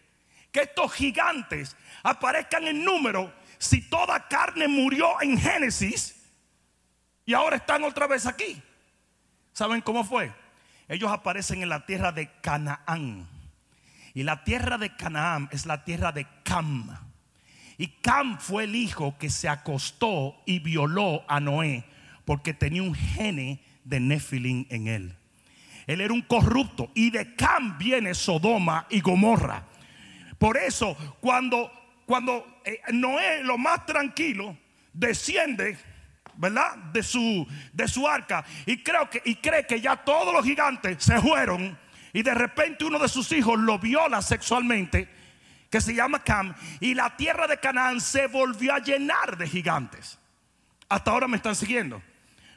que 0.51 0.61
estos 0.61 0.93
gigantes 0.93 1.75
aparezcan 2.03 2.67
en 2.67 2.83
número 2.83 3.33
si 3.57 3.81
toda 3.81 4.27
carne 4.27 4.67
murió 4.67 5.21
en 5.21 5.37
Génesis 5.39 6.15
y 7.25 7.33
ahora 7.33 7.57
están 7.57 7.83
otra 7.83 8.07
vez 8.07 8.25
aquí? 8.25 8.61
¿Saben 9.53 9.81
cómo 9.81 10.03
fue? 10.03 10.33
Ellos 10.87 11.11
aparecen 11.11 11.61
en 11.61 11.69
la 11.69 11.85
tierra 11.85 12.11
de 12.11 12.29
Canaán. 12.41 13.27
Y 14.13 14.23
la 14.23 14.43
tierra 14.43 14.77
de 14.77 14.95
Canaán 14.95 15.49
es 15.51 15.65
la 15.65 15.83
tierra 15.83 16.11
de 16.11 16.27
Cam. 16.43 16.89
Y 17.77 17.87
Cam 18.01 18.39
fue 18.39 18.63
el 18.65 18.75
hijo 18.75 19.17
que 19.17 19.29
se 19.29 19.49
acostó 19.49 20.41
y 20.45 20.59
violó 20.59 21.25
a 21.27 21.39
Noé 21.39 21.85
porque 22.25 22.53
tenía 22.53 22.83
un 22.83 22.95
gene 22.95 23.63
de 23.83 23.99
Nephilim 23.99 24.65
en 24.69 24.87
él. 24.87 25.15
Él 25.87 26.01
era 26.01 26.13
un 26.13 26.23
corrupto 26.23 26.91
y 26.95 27.11
de 27.11 27.35
Cam 27.35 27.77
viene 27.77 28.13
Sodoma 28.13 28.87
y 28.89 29.01
Gomorra. 29.01 29.63
Por 30.37 30.57
eso 30.57 30.97
cuando, 31.21 31.71
cuando 32.05 32.61
eh, 32.65 32.81
Noé, 32.91 33.43
lo 33.43 33.57
más 33.57 33.85
tranquilo, 33.85 34.57
desciende, 34.91 35.77
¿verdad? 36.35 36.75
De 36.91 37.03
su, 37.03 37.47
de 37.71 37.87
su 37.87 38.07
arca 38.07 38.43
y, 38.65 38.81
creo 38.81 39.09
que, 39.09 39.21
y 39.25 39.35
cree 39.35 39.65
que 39.65 39.79
ya 39.79 39.95
todos 39.95 40.33
los 40.33 40.43
gigantes 40.43 41.03
se 41.03 41.21
fueron 41.21 41.77
y 42.15 42.23
de 42.23 42.33
repente 42.33 42.85
uno 42.85 42.97
de 42.97 43.09
sus 43.09 43.31
hijos 43.33 43.59
lo 43.59 43.77
viola 43.77 44.21
sexualmente, 44.21 45.09
que 45.69 45.81
se 45.81 45.93
llama 45.93 46.23
Cam, 46.23 46.55
y 46.79 46.93
la 46.93 47.17
tierra 47.17 47.45
de 47.45 47.59
Canaán 47.59 47.99
se 47.99 48.27
volvió 48.27 48.73
a 48.73 48.79
llenar 48.79 49.37
de 49.37 49.45
gigantes. 49.45 50.17
Hasta 50.87 51.11
ahora 51.11 51.27
me 51.27 51.35
están 51.35 51.55
siguiendo. 51.55 52.01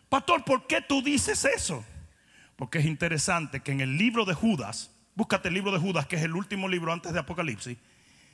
Pastor, 0.08 0.44
¿por 0.44 0.66
qué 0.66 0.80
tú 0.80 1.02
dices 1.02 1.44
eso? 1.44 1.84
Porque 2.56 2.78
es 2.78 2.86
interesante 2.86 3.60
que 3.60 3.72
en 3.72 3.80
el 3.80 3.96
libro 3.98 4.24
de 4.24 4.34
Judas, 4.34 4.90
búscate 5.14 5.48
el 5.48 5.54
libro 5.54 5.70
de 5.70 5.78
Judas, 5.78 6.06
que 6.06 6.16
es 6.16 6.22
el 6.22 6.34
último 6.34 6.68
libro 6.68 6.92
antes 6.92 7.12
de 7.12 7.18
Apocalipsis, 7.18 7.76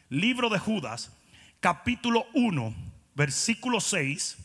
libro 0.09 0.49
de 0.49 0.59
Judas, 0.59 1.11
capítulo 1.61 2.27
1, 2.35 2.75
versículo 3.15 3.81
6, 3.81 4.37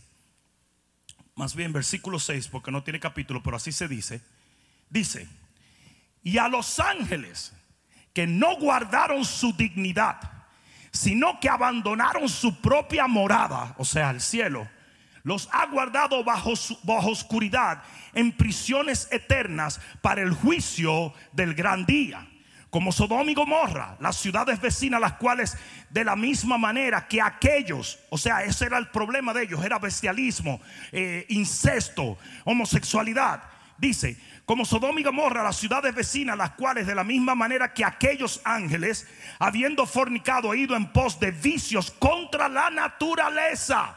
más 1.36 1.56
bien 1.56 1.72
versículo 1.72 2.20
6, 2.20 2.48
porque 2.48 2.72
no 2.72 2.84
tiene 2.84 3.00
capítulo, 3.00 3.44
pero 3.44 3.58
así 3.58 3.72
se 3.72 3.88
dice, 3.88 4.22
dice, 4.90 5.28
y 6.24 6.38
a 6.38 6.48
los 6.48 6.80
ángeles 6.80 7.54
que 8.14 8.28
no 8.28 8.58
guardaron 8.58 9.24
su 9.24 9.54
dignidad, 9.54 10.20
sino 10.92 11.40
que 11.40 11.48
abandonaron 11.48 12.28
su 12.28 12.60
propia 12.60 13.08
morada, 13.08 13.76
o 13.78 13.86
sea, 13.86 14.10
el 14.10 14.20
cielo, 14.20 14.68
los 15.24 15.50
ha 15.52 15.66
guardado 15.68 16.24
bajo, 16.24 16.54
bajo 16.84 17.10
oscuridad 17.10 17.84
en 18.14 18.32
prisiones 18.32 19.08
eternas 19.12 19.80
para 20.02 20.22
el 20.22 20.34
juicio 20.34 21.14
del 21.34 21.54
gran 21.54 21.86
día 21.86 22.28
como 22.70 22.92
Sodoma 22.92 23.32
y 23.32 23.34
Gomorra, 23.34 23.98
las 24.00 24.18
ciudades 24.18 24.62
vecinas, 24.62 25.02
las 25.02 25.14
cuales 25.14 25.58
de 25.90 26.04
la 26.04 26.16
misma 26.16 26.58
manera 26.58 27.08
que 27.08 27.22
aquellos, 27.22 28.00
o 28.10 28.18
sea, 28.18 28.44
ese 28.44 28.66
era 28.66 28.78
el 28.78 28.90
problema 28.90 29.34
de 29.34 29.44
ellos, 29.44 29.64
era 29.64 29.80
bestialismo, 29.80 30.62
eh, 30.92 31.26
incesto, 31.30 32.18
homosexualidad. 32.46 33.42
Dice, 33.78 34.18
como 34.46 34.66
Sodoma 34.66 35.00
y 35.00 35.04
Gomorra, 35.04 35.42
las 35.42 35.56
ciudades 35.56 35.96
vecinas, 35.96 36.38
las 36.38 36.52
cuales 36.52 36.86
de 36.86 36.94
la 36.94 37.04
misma 37.04 37.34
manera 37.34 37.74
que 37.74 37.86
aquellos 37.86 38.42
ángeles, 38.44 39.08
habiendo 39.40 39.86
fornicado, 39.88 40.54
ido 40.54 40.76
en 40.76 40.92
pos 40.92 41.20
de 41.20 41.32
vicios 41.32 41.90
contra 41.92 42.50
la 42.50 42.70
naturaleza 42.70 43.96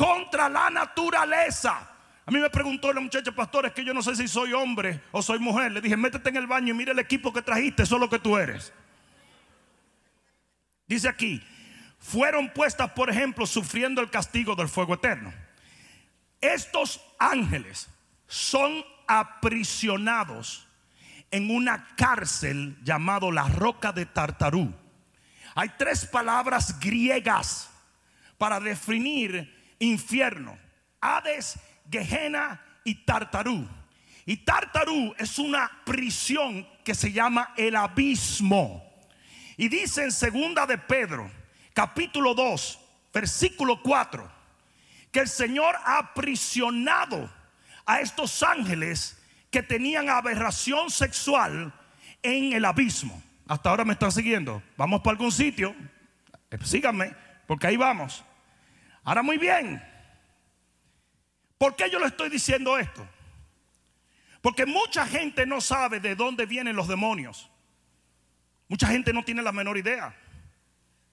contra 0.00 0.48
la 0.48 0.70
naturaleza. 0.70 1.86
A 2.24 2.30
mí 2.30 2.38
me 2.38 2.48
preguntó 2.48 2.90
la 2.90 3.02
muchacha 3.02 3.32
pastor, 3.32 3.66
es 3.66 3.72
que 3.72 3.84
yo 3.84 3.92
no 3.92 4.02
sé 4.02 4.16
si 4.16 4.28
soy 4.28 4.54
hombre 4.54 5.02
o 5.12 5.20
soy 5.20 5.38
mujer. 5.38 5.72
Le 5.72 5.82
dije, 5.82 5.94
métete 5.94 6.30
en 6.30 6.36
el 6.36 6.46
baño 6.46 6.72
y 6.72 6.76
mira 6.76 6.92
el 6.92 6.98
equipo 6.98 7.34
que 7.34 7.42
trajiste, 7.42 7.82
eso 7.82 7.96
es 7.96 8.00
lo 8.00 8.08
que 8.08 8.18
tú 8.18 8.38
eres. 8.38 8.72
Dice 10.86 11.06
aquí, 11.06 11.42
fueron 11.98 12.48
puestas, 12.48 12.90
por 12.92 13.10
ejemplo, 13.10 13.44
sufriendo 13.44 14.00
el 14.00 14.08
castigo 14.08 14.54
del 14.54 14.70
fuego 14.70 14.94
eterno. 14.94 15.34
Estos 16.40 17.04
ángeles 17.18 17.90
son 18.26 18.82
aprisionados 19.06 20.66
en 21.30 21.54
una 21.54 21.88
cárcel 21.96 22.78
llamado 22.82 23.30
la 23.30 23.48
roca 23.48 23.92
de 23.92 24.06
Tartarú. 24.06 24.72
Hay 25.54 25.68
tres 25.76 26.06
palabras 26.06 26.80
griegas 26.80 27.68
para 28.38 28.60
definir 28.60 29.59
infierno, 29.80 30.56
Hades, 31.00 31.58
Gehenna 31.90 32.62
y 32.84 32.94
Tartarú. 33.04 33.68
Y 34.24 34.36
Tartarú 34.36 35.12
es 35.18 35.38
una 35.38 35.70
prisión 35.84 36.66
que 36.84 36.94
se 36.94 37.10
llama 37.10 37.52
el 37.56 37.74
abismo. 37.74 38.86
Y 39.56 39.68
dice 39.68 40.04
en 40.04 40.12
segunda 40.12 40.66
de 40.66 40.78
Pedro, 40.78 41.28
capítulo 41.74 42.34
2, 42.34 42.78
versículo 43.12 43.82
4, 43.82 44.30
que 45.10 45.20
el 45.20 45.28
Señor 45.28 45.74
ha 45.84 45.98
aprisionado 45.98 47.30
a 47.84 48.00
estos 48.00 48.42
ángeles 48.42 49.20
que 49.50 49.62
tenían 49.62 50.08
aberración 50.08 50.90
sexual 50.90 51.74
en 52.22 52.52
el 52.52 52.64
abismo. 52.64 53.20
Hasta 53.48 53.70
ahora 53.70 53.84
me 53.84 53.94
están 53.94 54.12
siguiendo. 54.12 54.62
Vamos 54.76 55.00
para 55.00 55.12
algún 55.12 55.32
sitio. 55.32 55.74
Eh, 56.50 56.58
síganme, 56.62 57.14
porque 57.48 57.66
ahí 57.66 57.76
vamos. 57.76 58.24
Ahora 59.04 59.22
muy 59.22 59.38
bien. 59.38 59.82
¿Por 61.58 61.76
qué 61.76 61.90
yo 61.90 61.98
le 61.98 62.06
estoy 62.06 62.30
diciendo 62.30 62.78
esto? 62.78 63.06
Porque 64.40 64.64
mucha 64.66 65.06
gente 65.06 65.44
no 65.46 65.60
sabe 65.60 66.00
de 66.00 66.16
dónde 66.16 66.46
vienen 66.46 66.76
los 66.76 66.88
demonios. 66.88 67.50
Mucha 68.68 68.86
gente 68.86 69.12
no 69.12 69.22
tiene 69.22 69.42
la 69.42 69.52
menor 69.52 69.76
idea. 69.76 70.16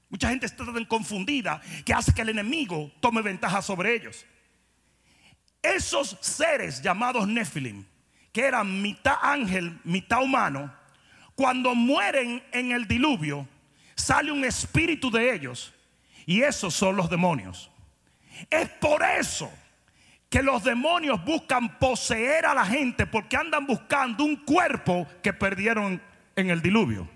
Mucha 0.10 0.30
gente 0.30 0.46
está 0.46 0.64
tan 0.66 0.86
confundida 0.86 1.62
que 1.84 1.94
hace 1.94 2.14
que 2.14 2.22
el 2.22 2.30
enemigo 2.30 2.92
tome 3.02 3.22
ventaja 3.22 3.62
sobre 3.62 3.94
ellos. 3.94 4.26
Esos 5.62 6.18
seres 6.22 6.82
llamados 6.82 7.28
Nephilim, 7.28 7.86
que 8.32 8.46
eran 8.46 8.82
mitad 8.82 9.18
ángel, 9.22 9.80
mitad 9.84 10.24
humano, 10.24 10.74
cuando 11.36 11.76
mueren 11.76 12.42
en 12.52 12.72
el 12.72 12.88
diluvio, 12.88 13.48
sale 13.96 14.32
un 14.32 14.46
espíritu 14.46 15.12
de 15.12 15.34
ellos. 15.34 15.74
Y 16.26 16.42
esos 16.42 16.74
son 16.74 16.96
los 16.96 17.10
demonios. 17.10 17.70
Es 18.50 18.70
por 18.70 19.04
eso 19.04 19.52
que 20.30 20.42
los 20.42 20.64
demonios 20.64 21.24
buscan 21.24 21.80
poseer 21.80 22.46
a 22.46 22.54
la 22.54 22.66
gente 22.66 23.06
porque 23.08 23.38
andan 23.38 23.66
buscando 23.66 24.24
un 24.24 24.36
cuerpo 24.36 25.08
que 25.24 25.34
perdieron 25.34 26.02
en 26.36 26.50
el 26.50 26.62
diluvio. 26.62 27.08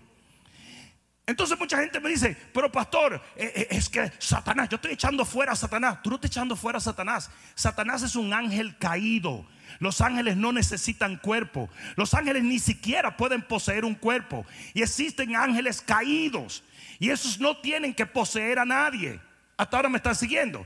Entonces 1.28 1.58
mucha 1.58 1.78
gente 1.78 2.00
me 2.00 2.10
dice, 2.10 2.36
pero 2.54 2.72
pastor, 2.72 3.22
eh, 3.36 3.54
eh, 3.56 3.68
es 3.70 3.88
que 3.90 4.12
Satanás, 4.18 4.68
yo 4.70 4.76
estoy 4.76 4.94
echando 4.94 5.24
fuera 5.24 5.54
a 5.54 5.56
Satanás. 5.56 6.00
Tú 6.04 6.10
no 6.10 6.16
estás 6.16 6.32
echando 6.32 6.56
fuera 6.56 6.78
a 6.78 6.82
Satanás. 6.82 7.30
Satanás 7.56 8.02
es 8.02 8.16
un 8.16 8.34
ángel 8.34 8.78
caído. 8.78 9.46
Los 9.80 10.02
ángeles 10.02 10.36
no 10.36 10.52
necesitan 10.52 11.18
cuerpo. 11.18 11.70
Los 11.96 12.14
ángeles 12.14 12.44
ni 12.44 12.60
siquiera 12.60 13.16
pueden 13.16 13.44
poseer 13.44 13.86
un 13.86 13.96
cuerpo. 13.96 14.46
Y 14.74 14.82
existen 14.82 15.36
ángeles 15.36 15.82
caídos. 15.82 16.64
Y 17.00 17.10
esos 17.10 17.40
no 17.40 17.58
tienen 17.58 17.94
que 17.94 18.06
poseer 18.06 18.60
a 18.60 18.66
nadie. 18.66 19.20
Hasta 19.56 19.78
ahora 19.78 19.90
me 19.90 19.98
están 19.98 20.16
siguiendo. 20.16 20.66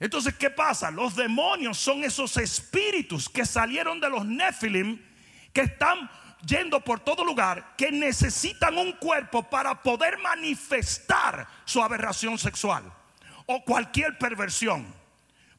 Entonces, 0.00 0.34
¿qué 0.34 0.48
pasa? 0.48 0.90
Los 0.90 1.14
demonios 1.14 1.76
son 1.78 2.02
esos 2.02 2.38
espíritus 2.38 3.28
que 3.28 3.44
salieron 3.44 4.00
de 4.00 4.08
los 4.08 4.24
Nephilim 4.24 4.98
que 5.52 5.60
están 5.60 6.10
yendo 6.46 6.80
por 6.80 7.00
todo 7.00 7.22
lugar, 7.22 7.74
que 7.76 7.92
necesitan 7.92 8.78
un 8.78 8.92
cuerpo 8.92 9.42
para 9.42 9.82
poder 9.82 10.18
manifestar 10.18 11.46
su 11.66 11.82
aberración 11.82 12.38
sexual 12.38 12.90
o 13.44 13.62
cualquier 13.62 14.16
perversión, 14.16 14.86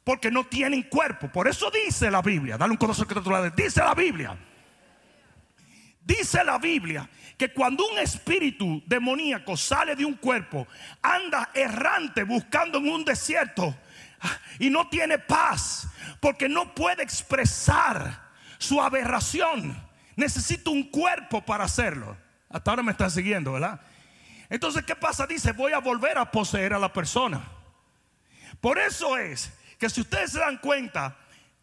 porque 0.04 0.32
no 0.32 0.44
tienen 0.46 0.84
cuerpo. 0.84 1.28
Por 1.32 1.48
eso 1.48 1.70
dice 1.70 2.10
la 2.10 2.24
Biblia, 2.24 2.58
dale 2.58 2.72
un 2.72 2.78
corazón 2.78 3.08
que 3.08 3.14
te 3.14 3.64
dice 3.64 3.82
la 3.82 3.94
Biblia. 3.94 4.36
Dice 6.04 6.44
la 6.44 6.58
Biblia 6.58 7.08
que 7.38 7.54
cuando 7.54 7.88
un 7.88 8.00
espíritu 8.00 8.82
demoníaco 8.88 9.56
sale 9.56 9.96
de 9.96 10.04
un 10.04 10.16
cuerpo, 10.16 10.68
anda 11.00 11.52
errante 11.54 12.24
buscando 12.24 12.80
en 12.80 12.90
un 12.90 13.06
desierto 13.06 13.76
y 14.60 14.70
no 14.70 14.88
tiene 14.90 15.18
paz 15.20 15.88
porque 16.20 16.48
no 16.48 16.74
puede 16.74 17.04
expresar 17.04 18.30
su 18.58 18.82
aberración. 18.82 19.76
Necesita 20.16 20.70
un 20.70 20.84
cuerpo 20.84 21.42
para 21.42 21.64
hacerlo. 21.64 22.18
Hasta 22.50 22.72
ahora 22.72 22.84
me 22.84 22.92
están 22.92 23.10
siguiendo, 23.10 23.54
¿verdad? 23.54 23.82
Entonces, 24.50 24.84
¿qué 24.84 24.96
pasa? 24.96 25.26
Dice, 25.26 25.54
voy 25.54 25.72
a 25.72 25.80
volver 25.80 26.18
a 26.18 26.30
poseer 26.30 26.74
a 26.74 26.80
la 26.80 26.92
persona. 26.92 27.42
Por 28.60 28.78
eso 28.78 29.18
es 29.18 29.52
que 29.80 29.90
si 29.90 30.02
ustedes 30.02 30.34
se 30.34 30.40
dan 30.40 30.58
cuenta, 30.58 31.18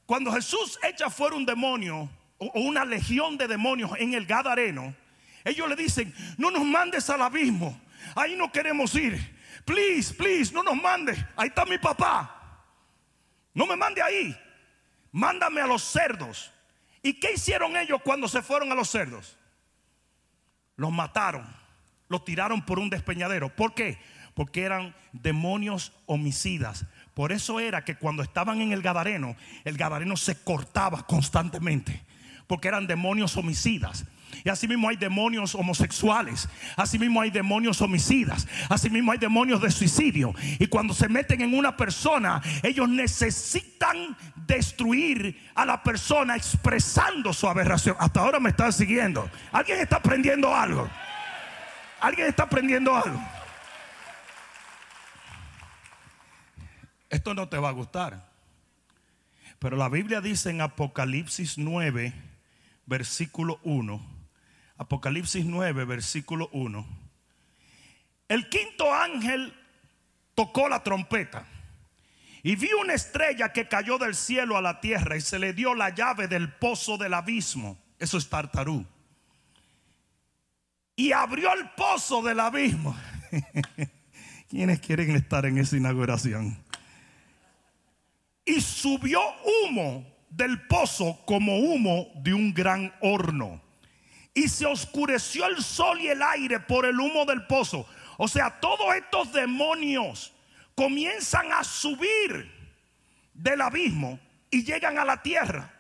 cuando 0.06 0.32
Jesús 0.32 0.78
echa 0.82 1.10
fuera 1.10 1.36
un 1.36 1.44
demonio 1.44 2.10
o 2.38 2.60
una 2.60 2.84
legión 2.84 3.36
de 3.36 3.46
demonios 3.46 3.92
en 3.98 4.14
el 4.14 4.26
Gadareno, 4.26 4.94
ellos 5.44 5.68
le 5.68 5.76
dicen, 5.76 6.14
no 6.36 6.50
nos 6.50 6.64
mandes 6.64 7.08
al 7.10 7.22
abismo, 7.22 7.78
ahí 8.16 8.34
no 8.34 8.50
queremos 8.50 8.94
ir. 8.94 9.36
Please, 9.64 10.14
please, 10.14 10.52
no 10.52 10.62
nos 10.62 10.76
mandes, 10.76 11.18
ahí 11.36 11.48
está 11.48 11.64
mi 11.64 11.78
papá. 11.78 12.37
No 13.54 13.66
me 13.66 13.76
mande 13.76 14.02
ahí. 14.02 14.36
Mándame 15.12 15.60
a 15.60 15.66
los 15.66 15.82
cerdos. 15.82 16.52
¿Y 17.02 17.14
qué 17.14 17.32
hicieron 17.32 17.76
ellos 17.76 18.00
cuando 18.02 18.28
se 18.28 18.42
fueron 18.42 18.70
a 18.72 18.74
los 18.74 18.90
cerdos? 18.90 19.36
Los 20.76 20.92
mataron. 20.92 21.46
Los 22.08 22.24
tiraron 22.24 22.64
por 22.64 22.78
un 22.78 22.90
despeñadero. 22.90 23.54
¿Por 23.54 23.74
qué? 23.74 23.98
Porque 24.34 24.62
eran 24.62 24.94
demonios 25.12 25.92
homicidas. 26.06 26.86
Por 27.14 27.32
eso 27.32 27.60
era 27.60 27.84
que 27.84 27.96
cuando 27.96 28.22
estaban 28.22 28.60
en 28.60 28.72
el 28.72 28.82
Gadareno, 28.82 29.36
el 29.64 29.76
Gadareno 29.76 30.16
se 30.16 30.42
cortaba 30.42 31.06
constantemente. 31.06 32.04
Porque 32.46 32.68
eran 32.68 32.86
demonios 32.86 33.36
homicidas. 33.36 34.06
Y 34.44 34.48
así 34.48 34.68
mismo 34.68 34.88
hay 34.88 34.96
demonios 34.96 35.54
homosexuales. 35.54 36.48
Así 36.76 36.98
mismo 36.98 37.20
hay 37.20 37.30
demonios 37.30 37.80
homicidas. 37.80 38.46
Así 38.68 38.90
mismo 38.90 39.12
hay 39.12 39.18
demonios 39.18 39.60
de 39.60 39.70
suicidio. 39.70 40.34
Y 40.58 40.66
cuando 40.66 40.94
se 40.94 41.08
meten 41.08 41.40
en 41.40 41.54
una 41.54 41.76
persona, 41.76 42.40
ellos 42.62 42.88
necesitan 42.88 44.16
destruir 44.46 45.50
a 45.54 45.64
la 45.64 45.82
persona 45.82 46.36
expresando 46.36 47.32
su 47.32 47.48
aberración. 47.48 47.96
Hasta 47.98 48.20
ahora 48.20 48.40
me 48.40 48.50
están 48.50 48.72
siguiendo. 48.72 49.28
¿Alguien 49.52 49.80
está 49.80 49.96
aprendiendo 49.96 50.54
algo? 50.54 50.88
¿Alguien 52.00 52.28
está 52.28 52.44
aprendiendo 52.44 52.94
algo? 52.94 53.20
Esto 57.10 57.34
no 57.34 57.48
te 57.48 57.58
va 57.58 57.70
a 57.70 57.72
gustar. 57.72 58.28
Pero 59.58 59.76
la 59.76 59.88
Biblia 59.88 60.20
dice 60.20 60.50
en 60.50 60.60
Apocalipsis 60.60 61.58
9, 61.58 62.12
versículo 62.86 63.58
1 63.64 64.17
Apocalipsis 64.78 65.44
9, 65.44 65.84
versículo 65.84 66.48
1. 66.52 66.86
El 68.28 68.48
quinto 68.48 68.94
ángel 68.94 69.52
tocó 70.34 70.68
la 70.68 70.84
trompeta 70.84 71.44
y 72.44 72.54
vio 72.54 72.80
una 72.80 72.94
estrella 72.94 73.52
que 73.52 73.66
cayó 73.66 73.98
del 73.98 74.14
cielo 74.14 74.56
a 74.56 74.62
la 74.62 74.80
tierra 74.80 75.16
y 75.16 75.20
se 75.20 75.40
le 75.40 75.52
dio 75.52 75.74
la 75.74 75.92
llave 75.92 76.28
del 76.28 76.52
pozo 76.52 76.96
del 76.96 77.14
abismo. 77.14 77.76
Eso 77.98 78.18
es 78.18 78.28
Tartarú. 78.28 78.86
Y 80.94 81.10
abrió 81.10 81.52
el 81.52 81.70
pozo 81.70 82.22
del 82.22 82.38
abismo. 82.38 82.96
¿Quiénes 84.48 84.78
quieren 84.78 85.10
estar 85.16 85.44
en 85.44 85.58
esa 85.58 85.76
inauguración? 85.76 86.56
Y 88.44 88.60
subió 88.60 89.20
humo 89.64 90.06
del 90.30 90.66
pozo 90.68 91.18
como 91.26 91.58
humo 91.58 92.06
de 92.14 92.32
un 92.32 92.54
gran 92.54 92.94
horno 93.00 93.67
y 94.38 94.46
se 94.46 94.66
oscureció 94.66 95.46
el 95.46 95.60
sol 95.64 96.00
y 96.00 96.06
el 96.06 96.22
aire 96.22 96.60
por 96.60 96.86
el 96.86 97.00
humo 97.00 97.24
del 97.24 97.44
pozo. 97.46 97.88
O 98.18 98.28
sea, 98.28 98.60
todos 98.60 98.94
estos 98.94 99.32
demonios 99.32 100.32
comienzan 100.76 101.50
a 101.52 101.64
subir 101.64 102.48
del 103.34 103.60
abismo 103.60 104.20
y 104.48 104.62
llegan 104.62 104.96
a 104.96 105.04
la 105.04 105.20
tierra 105.24 105.72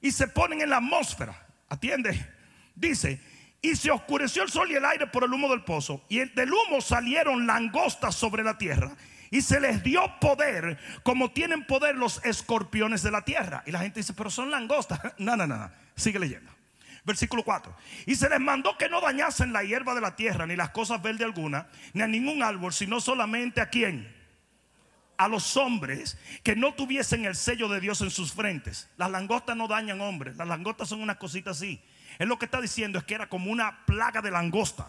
y 0.00 0.10
se 0.10 0.26
ponen 0.26 0.60
en 0.60 0.70
la 0.70 0.78
atmósfera. 0.78 1.46
Atiende, 1.68 2.28
dice, 2.74 3.20
y 3.62 3.76
se 3.76 3.92
oscureció 3.92 4.42
el 4.42 4.50
sol 4.50 4.68
y 4.72 4.74
el 4.74 4.84
aire 4.84 5.06
por 5.06 5.22
el 5.22 5.32
humo 5.32 5.48
del 5.48 5.62
pozo, 5.62 6.04
y 6.08 6.18
del 6.18 6.52
humo 6.52 6.80
salieron 6.80 7.46
langostas 7.46 8.16
sobre 8.16 8.42
la 8.42 8.58
tierra, 8.58 8.90
y 9.30 9.40
se 9.40 9.60
les 9.60 9.84
dio 9.84 10.02
poder 10.18 10.78
como 11.04 11.30
tienen 11.30 11.64
poder 11.64 11.94
los 11.94 12.24
escorpiones 12.24 13.04
de 13.04 13.12
la 13.12 13.22
tierra. 13.24 13.62
Y 13.66 13.70
la 13.70 13.78
gente 13.78 14.00
dice, 14.00 14.14
pero 14.14 14.30
son 14.30 14.50
langostas. 14.50 14.98
No, 15.18 15.36
no, 15.36 15.46
no, 15.46 15.70
sigue 15.94 16.18
leyendo. 16.18 16.50
Versículo 17.04 17.42
4. 17.42 17.74
Y 18.06 18.14
se 18.14 18.28
les 18.28 18.40
mandó 18.40 18.76
que 18.76 18.88
no 18.88 19.00
dañasen 19.00 19.52
la 19.52 19.62
hierba 19.62 19.94
de 19.94 20.00
la 20.00 20.16
tierra, 20.16 20.46
ni 20.46 20.56
las 20.56 20.70
cosas 20.70 21.00
verdes 21.02 21.24
alguna, 21.24 21.68
ni 21.92 22.02
a 22.02 22.06
ningún 22.06 22.42
árbol, 22.42 22.72
sino 22.72 23.00
solamente 23.00 23.60
a 23.60 23.70
quién. 23.70 24.14
A 25.16 25.28
los 25.28 25.56
hombres 25.56 26.18
que 26.42 26.56
no 26.56 26.74
tuviesen 26.74 27.24
el 27.24 27.36
sello 27.36 27.68
de 27.68 27.80
Dios 27.80 28.00
en 28.00 28.10
sus 28.10 28.32
frentes. 28.32 28.88
Las 28.96 29.10
langostas 29.10 29.56
no 29.56 29.68
dañan 29.68 30.00
hombres, 30.00 30.36
las 30.36 30.48
langostas 30.48 30.88
son 30.88 31.02
unas 31.02 31.16
cositas 31.16 31.56
así. 31.56 31.80
Es 32.18 32.26
lo 32.26 32.38
que 32.38 32.46
está 32.46 32.60
diciendo 32.60 32.98
es 32.98 33.04
que 33.04 33.14
era 33.14 33.28
como 33.28 33.50
una 33.50 33.84
plaga 33.86 34.20
de 34.20 34.30
langosta. 34.30 34.88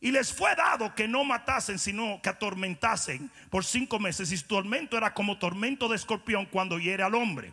Y 0.00 0.10
les 0.10 0.32
fue 0.32 0.52
dado 0.56 0.92
que 0.96 1.06
no 1.06 1.22
matasen, 1.22 1.78
sino 1.78 2.20
que 2.20 2.28
atormentasen 2.28 3.30
por 3.50 3.64
cinco 3.64 4.00
meses. 4.00 4.32
Y 4.32 4.36
su 4.36 4.48
tormento 4.48 4.96
era 4.96 5.14
como 5.14 5.38
tormento 5.38 5.88
de 5.88 5.94
escorpión 5.94 6.46
cuando 6.46 6.80
hiere 6.80 7.04
al 7.04 7.14
hombre. 7.14 7.52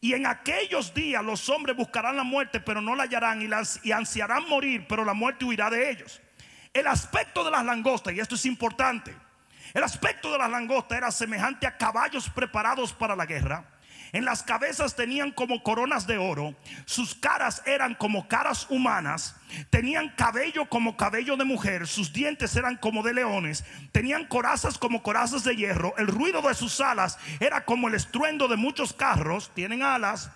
Y 0.00 0.12
en 0.12 0.26
aquellos 0.26 0.92
días 0.92 1.24
los 1.24 1.48
hombres 1.48 1.76
buscarán 1.76 2.16
la 2.16 2.22
muerte, 2.22 2.60
pero 2.60 2.80
no 2.80 2.94
la 2.94 3.04
hallarán 3.04 3.42
y, 3.42 3.48
las, 3.48 3.80
ansiarán 3.92 4.48
morir, 4.48 4.86
pero 4.88 5.04
la 5.04 5.14
muerte 5.14 5.44
huirá 5.44 5.70
de 5.70 5.90
ellos. 5.90 6.20
El 6.72 6.86
aspecto 6.86 7.42
de 7.44 7.50
las 7.50 7.64
langostas, 7.64 8.12
y 8.12 8.20
esto 8.20 8.34
es 8.34 8.44
importante, 8.44 9.14
el 9.72 9.82
aspecto 9.82 10.30
de 10.30 10.38
las 10.38 10.50
langostas 10.50 10.98
era 10.98 11.10
semejante 11.10 11.66
a 11.66 11.76
caballos 11.76 12.28
preparados 12.30 12.92
para 12.92 13.16
la 13.16 13.26
guerra. 13.26 13.64
En 14.16 14.24
las 14.24 14.42
cabezas 14.42 14.96
tenían 14.96 15.30
como 15.30 15.62
coronas 15.62 16.06
de 16.06 16.16
oro, 16.16 16.54
sus 16.86 17.14
caras 17.14 17.60
eran 17.66 17.94
como 17.94 18.28
caras 18.28 18.66
humanas, 18.70 19.36
tenían 19.68 20.08
cabello 20.08 20.70
como 20.70 20.96
cabello 20.96 21.36
de 21.36 21.44
mujer, 21.44 21.86
sus 21.86 22.14
dientes 22.14 22.56
eran 22.56 22.78
como 22.78 23.02
de 23.02 23.12
leones, 23.12 23.62
tenían 23.92 24.26
corazas 24.26 24.78
como 24.78 25.02
corazas 25.02 25.44
de 25.44 25.54
hierro, 25.54 25.94
el 25.98 26.06
ruido 26.06 26.40
de 26.40 26.54
sus 26.54 26.80
alas 26.80 27.18
era 27.40 27.66
como 27.66 27.88
el 27.88 27.94
estruendo 27.94 28.48
de 28.48 28.56
muchos 28.56 28.94
carros, 28.94 29.50
tienen 29.54 29.82
alas 29.82 30.30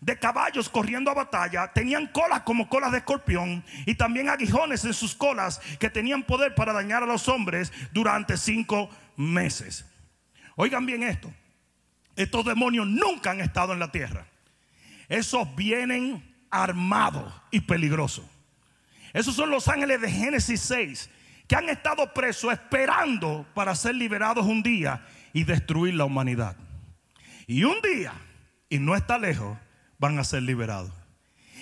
de 0.00 0.16
caballos 0.16 0.68
corriendo 0.68 1.10
a 1.10 1.14
batalla, 1.14 1.72
tenían 1.72 2.06
colas 2.06 2.42
como 2.42 2.68
colas 2.68 2.92
de 2.92 2.98
escorpión 2.98 3.64
y 3.86 3.96
también 3.96 4.28
aguijones 4.28 4.84
en 4.84 4.94
sus 4.94 5.16
colas 5.16 5.60
que 5.80 5.90
tenían 5.90 6.22
poder 6.22 6.54
para 6.54 6.72
dañar 6.72 7.02
a 7.02 7.06
los 7.06 7.26
hombres 7.26 7.72
durante 7.90 8.36
cinco 8.36 8.88
meses. 9.16 9.84
Oigan 10.54 10.86
bien 10.86 11.02
esto. 11.02 11.28
Estos 12.16 12.44
demonios 12.44 12.86
nunca 12.86 13.30
han 13.30 13.40
estado 13.40 13.72
en 13.72 13.78
la 13.78 13.92
tierra. 13.92 14.26
Esos 15.08 15.54
vienen 15.54 16.34
armados 16.50 17.32
y 17.50 17.60
peligrosos. 17.60 18.24
Esos 19.12 19.34
son 19.34 19.50
los 19.50 19.68
ángeles 19.68 20.00
de 20.00 20.10
Génesis 20.10 20.60
6 20.62 21.10
que 21.46 21.54
han 21.54 21.68
estado 21.68 22.12
presos 22.12 22.52
esperando 22.52 23.46
para 23.54 23.74
ser 23.74 23.94
liberados 23.94 24.44
un 24.44 24.62
día 24.62 25.06
y 25.32 25.44
destruir 25.44 25.94
la 25.94 26.04
humanidad. 26.04 26.56
Y 27.46 27.62
un 27.64 27.80
día, 27.82 28.12
y 28.68 28.78
no 28.78 28.96
está 28.96 29.18
lejos, 29.18 29.56
van 29.98 30.18
a 30.18 30.24
ser 30.24 30.42
liberados. 30.42 30.92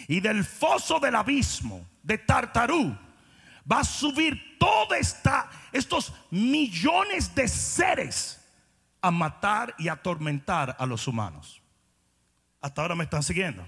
Y 0.09 0.21
del 0.21 0.45
foso 0.45 1.01
del 1.01 1.14
abismo 1.14 1.87
de 2.03 2.19
Tartarú 2.19 2.97
va 3.71 3.81
a 3.81 3.85
subir 3.85 4.59
toda 4.59 4.97
esta 4.99 5.51
estos 5.73 6.12
millones 6.31 7.35
de 7.35 7.49
seres 7.49 8.43
a 9.05 9.11
matar 9.11 9.75
y 9.77 9.88
atormentar 9.88 10.77
a 10.79 10.87
los 10.87 11.07
humanos. 11.07 11.61
Hasta 12.62 12.81
ahora 12.81 12.95
me 12.95 13.05
están 13.05 13.23
siguiendo. 13.23 13.62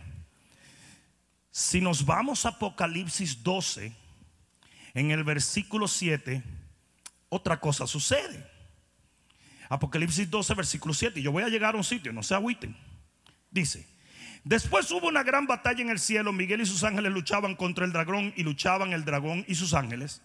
Si 1.50 1.78
nos 1.78 2.06
vamos 2.06 2.46
a 2.46 2.48
Apocalipsis 2.48 3.42
12, 3.42 3.94
en 4.94 5.10
el 5.10 5.24
versículo 5.24 5.88
7, 5.88 6.42
otra 7.28 7.60
cosa 7.60 7.86
sucede. 7.86 8.50
Apocalipsis 9.68 10.30
12, 10.30 10.54
versículo 10.54 10.94
7. 10.94 11.20
Yo 11.20 11.32
voy 11.32 11.42
a 11.42 11.50
llegar 11.50 11.74
a 11.74 11.76
un 11.76 11.84
sitio, 11.84 12.14
no 12.14 12.22
se 12.22 12.34
agüiten. 12.34 12.74
Dice, 13.50 13.86
después 14.42 14.90
hubo 14.90 15.06
una 15.06 15.22
gran 15.22 15.46
batalla 15.46 15.82
en 15.82 15.90
el 15.90 15.98
cielo. 15.98 16.32
Miguel 16.32 16.62
y 16.62 16.66
sus 16.66 16.82
ángeles 16.82 17.12
luchaban 17.12 17.56
contra 17.56 17.84
el 17.84 17.92
dragón 17.92 18.32
y 18.36 18.42
luchaban 18.42 18.94
el 18.94 19.04
dragón 19.04 19.44
y 19.46 19.54
sus 19.54 19.74
ángeles. 19.74 20.22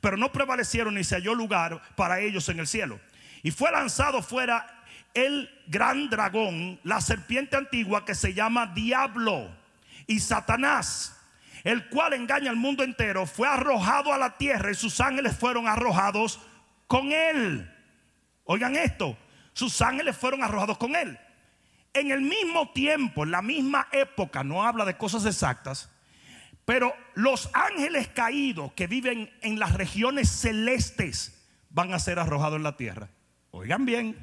Pero 0.00 0.16
no 0.16 0.30
prevalecieron 0.30 0.94
ni 0.94 1.02
se 1.02 1.16
halló 1.16 1.34
lugar 1.34 1.82
para 1.96 2.20
ellos 2.20 2.48
en 2.48 2.60
el 2.60 2.68
cielo. 2.68 3.00
Y 3.42 3.50
fue 3.50 3.70
lanzado 3.72 4.22
fuera 4.22 4.82
el 5.14 5.50
gran 5.66 6.08
dragón, 6.08 6.80
la 6.84 7.00
serpiente 7.00 7.56
antigua 7.56 8.04
que 8.04 8.14
se 8.14 8.34
llama 8.34 8.66
Diablo 8.66 9.50
y 10.06 10.20
Satanás, 10.20 11.18
el 11.64 11.88
cual 11.88 12.14
engaña 12.14 12.50
al 12.50 12.56
mundo 12.56 12.82
entero, 12.82 13.26
fue 13.26 13.48
arrojado 13.48 14.12
a 14.12 14.18
la 14.18 14.36
tierra 14.36 14.70
y 14.70 14.74
sus 14.74 15.00
ángeles 15.00 15.36
fueron 15.36 15.68
arrojados 15.68 16.40
con 16.86 17.12
él. 17.12 17.70
Oigan 18.44 18.76
esto, 18.76 19.16
sus 19.52 19.80
ángeles 19.82 20.16
fueron 20.16 20.42
arrojados 20.42 20.78
con 20.78 20.96
él. 20.96 21.18
En 21.94 22.10
el 22.10 22.22
mismo 22.22 22.70
tiempo, 22.72 23.24
en 23.24 23.30
la 23.30 23.42
misma 23.42 23.88
época, 23.92 24.42
no 24.42 24.64
habla 24.64 24.84
de 24.84 24.96
cosas 24.96 25.26
exactas, 25.26 25.90
pero 26.64 26.94
los 27.14 27.50
ángeles 27.52 28.08
caídos 28.08 28.72
que 28.72 28.86
viven 28.86 29.30
en 29.42 29.58
las 29.58 29.74
regiones 29.74 30.30
celestes 30.30 31.46
van 31.70 31.92
a 31.92 31.98
ser 31.98 32.18
arrojados 32.18 32.56
en 32.56 32.62
la 32.62 32.76
tierra. 32.76 33.08
Oigan 33.54 33.84
bien, 33.84 34.16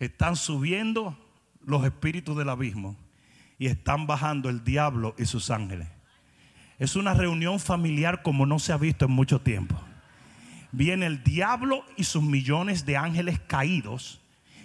están 0.00 0.34
subiendo 0.34 1.16
los 1.64 1.84
espíritus 1.84 2.36
del 2.36 2.48
abismo 2.48 2.96
y 3.56 3.68
están 3.68 4.08
bajando 4.08 4.50
el 4.50 4.64
diablo 4.64 5.14
y 5.16 5.26
sus 5.26 5.48
ángeles. 5.48 5.86
Es 6.80 6.96
una 6.96 7.14
reunión 7.14 7.60
familiar 7.60 8.22
como 8.22 8.46
no 8.46 8.58
se 8.58 8.72
ha 8.72 8.78
visto 8.78 9.04
en 9.04 9.12
mucho 9.12 9.40
tiempo. 9.40 9.80
Viene 10.72 11.06
el 11.06 11.22
diablo 11.22 11.84
y 11.96 12.02
sus 12.02 12.24
millones 12.24 12.84
de 12.84 12.96
ángeles 12.96 13.38
caídos 13.38 14.20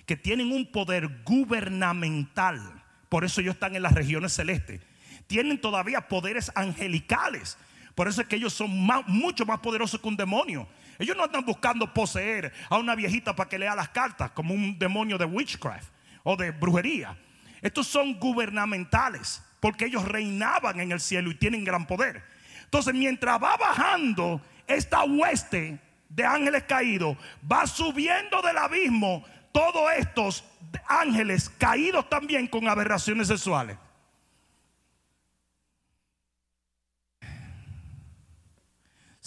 que 0.08 0.18
tienen 0.18 0.52
un 0.52 0.66
poder 0.72 1.22
gubernamental. 1.24 2.84
Por 3.10 3.26
eso 3.26 3.42
ellos 3.42 3.54
están 3.54 3.76
en 3.76 3.84
las 3.84 3.94
regiones 3.94 4.34
celestes. 4.34 4.82
Tienen 5.28 5.62
todavía 5.62 6.08
poderes 6.08 6.52
angelicales. 6.56 7.60
Por 7.94 8.08
eso 8.08 8.22
es 8.22 8.28
que 8.28 8.38
ellos 8.38 8.54
son 8.54 8.72
mucho 9.06 9.46
más 9.46 9.60
poderosos 9.60 10.02
que 10.02 10.08
un 10.08 10.18
demonio. 10.18 10.68
Ellos 11.00 11.16
no 11.16 11.24
andan 11.24 11.46
buscando 11.46 11.94
poseer 11.94 12.54
a 12.70 12.78
una 12.78 12.94
viejita 12.94 13.34
para 13.36 13.50
que 13.50 13.58
lea 13.58 13.74
las 13.74 13.90
cartas 13.90 14.32
como 14.32 14.54
un 14.54 14.78
demonio 14.78 15.18
de 15.18 15.26
witchcraft 15.26 15.90
o 16.24 16.36
de 16.36 16.52
brujería. 16.52 17.18
Estos 17.62 17.88
son 17.88 18.20
gubernamentales 18.20 19.42
porque 19.62 19.86
ellos 19.86 20.06
reinaban 20.06 20.80
en 20.80 20.92
el 20.92 21.00
cielo 21.00 21.32
y 21.32 21.36
tienen 21.36 21.64
gran 21.64 21.88
poder. 21.88 22.24
Entonces, 22.66 22.94
mientras 22.94 23.42
va 23.42 23.58
bajando 23.58 24.42
esta 24.68 25.04
hueste 25.04 25.80
de 26.10 26.26
ángeles 26.26 26.64
caídos, 26.64 27.18
va 27.50 27.66
subiendo 27.66 28.42
del 28.42 28.58
abismo 28.58 29.24
todos 29.52 29.92
estos 29.98 30.44
ángeles 30.88 31.50
caídos 31.50 32.10
también 32.10 32.48
con 32.48 32.68
aberraciones 32.68 33.28
sexuales. 33.28 33.78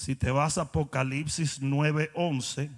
Si 0.02 0.16
te 0.16 0.32
vas 0.32 0.58
a 0.58 0.62
Apocalipsis 0.62 1.62
9:11, 1.62 2.68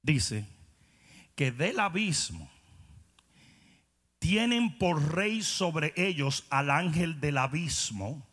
dice 0.00 0.46
que 1.34 1.52
del 1.52 1.78
abismo 1.78 2.48
tienen 4.18 4.78
por 4.78 5.14
rey 5.14 5.42
sobre 5.42 5.92
ellos 5.96 6.46
al 6.48 6.70
ángel 6.70 7.20
del 7.20 7.36
abismo, 7.36 8.26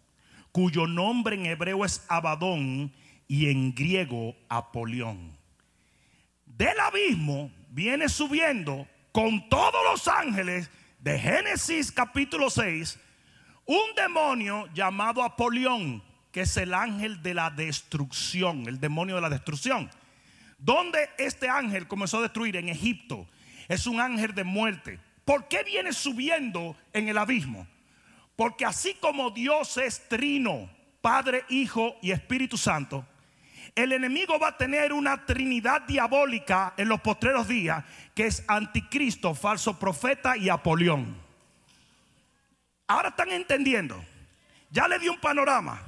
cuyo 0.53 0.87
nombre 0.87 1.35
en 1.35 1.47
hebreo 1.47 1.83
es 1.83 2.05
Abadón 2.07 2.93
y 3.27 3.49
en 3.49 3.75
griego 3.75 4.37
Apolión. 4.47 5.37
Del 6.45 6.79
abismo 6.79 7.51
viene 7.71 8.07
subiendo 8.07 8.87
con 9.11 9.49
todos 9.49 9.83
los 9.91 10.07
ángeles 10.07 10.71
de 10.99 11.19
Génesis 11.19 11.91
capítulo 11.91 12.49
6 12.49 12.97
un 13.65 13.95
demonio 13.95 14.67
llamado 14.73 15.23
Apolión, 15.23 16.03
que 16.31 16.41
es 16.41 16.57
el 16.57 16.73
ángel 16.73 17.21
de 17.21 17.33
la 17.33 17.49
destrucción, 17.49 18.67
el 18.67 18.79
demonio 18.79 19.15
de 19.15 19.21
la 19.21 19.29
destrucción. 19.29 19.89
¿Dónde 20.57 21.09
este 21.17 21.49
ángel 21.49 21.87
comenzó 21.87 22.19
a 22.19 22.23
destruir? 22.23 22.55
En 22.55 22.69
Egipto. 22.69 23.27
Es 23.67 23.87
un 23.87 23.99
ángel 23.99 24.33
de 24.33 24.43
muerte. 24.43 24.99
¿Por 25.25 25.47
qué 25.47 25.63
viene 25.63 25.93
subiendo 25.93 26.75
en 26.91 27.07
el 27.07 27.17
abismo? 27.17 27.67
Porque 28.35 28.65
así 28.65 28.95
como 28.95 29.31
Dios 29.31 29.77
es 29.77 30.07
trino, 30.09 30.69
Padre, 31.01 31.45
Hijo 31.49 31.95
y 32.01 32.11
Espíritu 32.11 32.57
Santo, 32.57 33.05
el 33.75 33.91
enemigo 33.91 34.37
va 34.37 34.49
a 34.49 34.57
tener 34.57 34.93
una 34.93 35.25
trinidad 35.25 35.81
diabólica 35.83 36.73
en 36.77 36.89
los 36.89 37.01
postreros 37.01 37.47
días, 37.47 37.83
que 38.13 38.27
es 38.27 38.43
anticristo, 38.47 39.33
falso 39.33 39.79
profeta 39.79 40.37
y 40.37 40.49
Apolión. 40.49 41.22
Ahora 42.87 43.09
están 43.09 43.29
entendiendo. 43.29 44.03
Ya 44.69 44.87
le 44.87 44.99
di 44.99 45.07
un 45.07 45.19
panorama. 45.19 45.81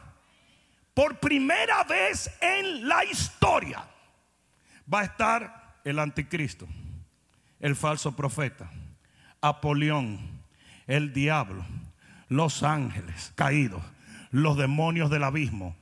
Por 0.93 1.19
primera 1.19 1.83
vez 1.83 2.31
en 2.39 2.87
la 2.87 3.03
historia 3.03 3.85
va 4.91 5.01
a 5.01 5.03
estar 5.03 5.79
el 5.83 5.99
anticristo, 5.99 6.67
el 7.59 7.75
falso 7.75 8.15
profeta, 8.15 8.71
Apolión, 9.41 10.19
el 10.87 11.11
diablo, 11.11 11.65
los 12.29 12.63
ángeles 12.63 13.33
caídos, 13.35 13.83
los 14.31 14.57
demonios 14.57 15.09
del 15.09 15.23
abismo. 15.23 15.75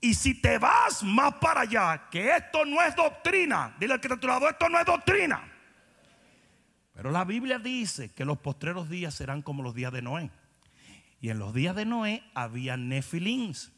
Y 0.00 0.14
si 0.14 0.40
te 0.40 0.58
vas 0.58 1.02
más 1.02 1.34
para 1.34 1.62
allá, 1.62 2.08
que 2.10 2.36
esto 2.36 2.64
no 2.64 2.82
es 2.82 2.94
doctrina, 2.96 3.74
dile 3.78 3.94
al 3.94 4.00
que 4.00 4.08
te 4.08 4.26
lado, 4.26 4.48
esto 4.48 4.68
no 4.68 4.78
es 4.78 4.86
doctrina. 4.86 5.42
Pero 6.94 7.10
la 7.10 7.24
Biblia 7.24 7.58
dice 7.58 8.12
que 8.12 8.24
los 8.24 8.38
postreros 8.38 8.88
días 8.88 9.14
serán 9.14 9.42
como 9.42 9.62
los 9.62 9.74
días 9.74 9.92
de 9.92 10.02
Noé. 10.02 10.30
Y 11.24 11.30
en 11.30 11.38
los 11.38 11.54
días 11.54 11.74
de 11.74 11.86
Noé 11.86 12.22
había 12.34 12.76
nefilins. 12.76 13.72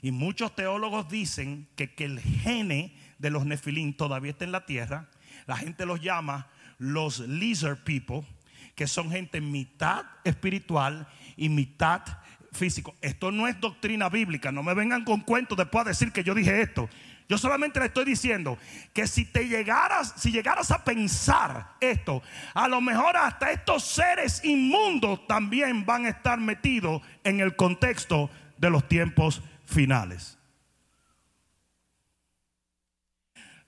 Y 0.00 0.10
muchos 0.10 0.56
teólogos 0.56 1.08
dicen 1.08 1.68
que, 1.76 1.94
que 1.94 2.06
el 2.06 2.18
gene 2.18 2.92
de 3.18 3.30
los 3.30 3.46
nefilín 3.46 3.96
todavía 3.96 4.32
está 4.32 4.44
en 4.44 4.50
la 4.50 4.66
tierra. 4.66 5.08
La 5.46 5.56
gente 5.56 5.86
los 5.86 6.00
llama 6.00 6.48
los 6.78 7.20
lizard 7.20 7.84
people, 7.84 8.26
que 8.74 8.88
son 8.88 9.12
gente 9.12 9.40
mitad 9.40 10.06
espiritual 10.24 11.06
y 11.36 11.50
mitad 11.50 12.02
físico. 12.50 12.96
Esto 13.00 13.30
no 13.30 13.46
es 13.46 13.60
doctrina 13.60 14.08
bíblica. 14.08 14.50
No 14.50 14.64
me 14.64 14.74
vengan 14.74 15.04
con 15.04 15.20
cuentos 15.20 15.56
después 15.56 15.86
a 15.86 15.90
decir 15.90 16.10
que 16.10 16.24
yo 16.24 16.34
dije 16.34 16.62
esto. 16.62 16.88
Yo 17.28 17.38
solamente 17.38 17.80
le 17.80 17.86
estoy 17.86 18.04
diciendo 18.04 18.58
que 18.92 19.06
si 19.06 19.24
te 19.24 19.48
llegaras, 19.48 20.14
si 20.16 20.30
llegaras 20.30 20.70
a 20.70 20.84
pensar 20.84 21.76
esto, 21.80 22.22
a 22.54 22.68
lo 22.68 22.80
mejor 22.80 23.16
hasta 23.16 23.52
estos 23.52 23.84
seres 23.84 24.44
inmundos 24.44 25.26
también 25.26 25.86
van 25.86 26.06
a 26.06 26.10
estar 26.10 26.38
metidos 26.38 27.00
en 27.24 27.40
el 27.40 27.56
contexto 27.56 28.30
de 28.58 28.70
los 28.70 28.86
tiempos 28.88 29.42
finales. 29.64 30.38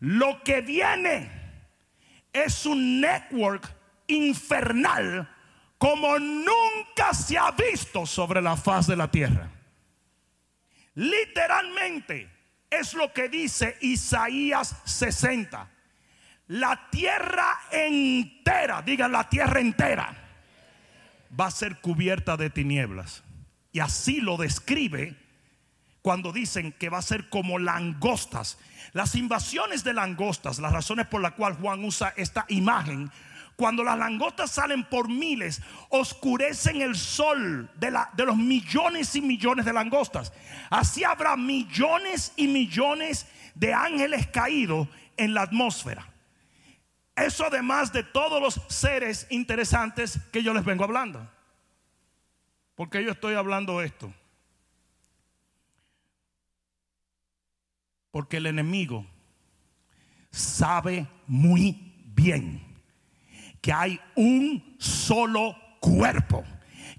Lo 0.00 0.42
que 0.42 0.60
viene 0.60 1.30
es 2.32 2.66
un 2.66 3.00
network 3.00 3.74
infernal 4.06 5.28
como 5.78 6.18
nunca 6.18 7.14
se 7.14 7.38
ha 7.38 7.50
visto 7.52 8.04
sobre 8.04 8.42
la 8.42 8.56
faz 8.56 8.86
de 8.86 8.96
la 8.96 9.10
tierra. 9.10 9.50
Literalmente 10.94 12.33
es 12.80 12.94
lo 12.94 13.12
que 13.12 13.28
dice 13.28 13.76
Isaías 13.80 14.76
60. 14.84 15.70
La 16.48 16.88
tierra 16.90 17.58
entera, 17.70 18.82
digan 18.82 19.12
la 19.12 19.28
tierra 19.28 19.60
entera, 19.60 20.14
va 21.38 21.46
a 21.46 21.50
ser 21.50 21.80
cubierta 21.80 22.36
de 22.36 22.50
tinieblas. 22.50 23.22
Y 23.72 23.80
así 23.80 24.20
lo 24.20 24.36
describe 24.36 25.16
cuando 26.02 26.32
dicen 26.32 26.72
que 26.72 26.90
va 26.90 26.98
a 26.98 27.02
ser 27.02 27.30
como 27.30 27.58
langostas. 27.58 28.58
Las 28.92 29.14
invasiones 29.14 29.84
de 29.84 29.94
langostas, 29.94 30.58
las 30.58 30.72
razones 30.72 31.06
por 31.06 31.22
las 31.22 31.32
cuales 31.32 31.58
Juan 31.58 31.82
usa 31.82 32.12
esta 32.16 32.44
imagen, 32.48 33.10
cuando 33.56 33.84
las 33.84 33.98
langostas 33.98 34.50
salen 34.50 34.84
por 34.84 35.08
miles, 35.08 35.62
oscurecen 35.90 36.82
el 36.82 36.96
sol 36.96 37.70
de, 37.76 37.90
la, 37.90 38.10
de 38.14 38.24
los 38.24 38.36
millones 38.36 39.14
y 39.14 39.20
millones 39.20 39.64
de 39.64 39.72
langostas. 39.72 40.32
Así 40.70 41.04
habrá 41.04 41.36
millones 41.36 42.32
y 42.36 42.48
millones 42.48 43.26
de 43.54 43.72
ángeles 43.72 44.26
caídos 44.28 44.88
en 45.16 45.34
la 45.34 45.42
atmósfera. 45.42 46.08
Eso 47.14 47.46
además 47.46 47.92
de 47.92 48.02
todos 48.02 48.42
los 48.42 48.60
seres 48.68 49.26
interesantes 49.30 50.18
que 50.32 50.42
yo 50.42 50.52
les 50.52 50.64
vengo 50.64 50.82
hablando. 50.82 51.30
Porque 52.74 53.04
yo 53.04 53.12
estoy 53.12 53.34
hablando 53.34 53.80
esto. 53.80 54.12
Porque 58.10 58.38
el 58.38 58.46
enemigo 58.46 59.06
sabe 60.30 61.06
muy 61.28 61.94
bien 62.06 62.63
que 63.64 63.72
hay 63.72 63.98
un 64.16 64.76
solo 64.76 65.56
cuerpo 65.80 66.44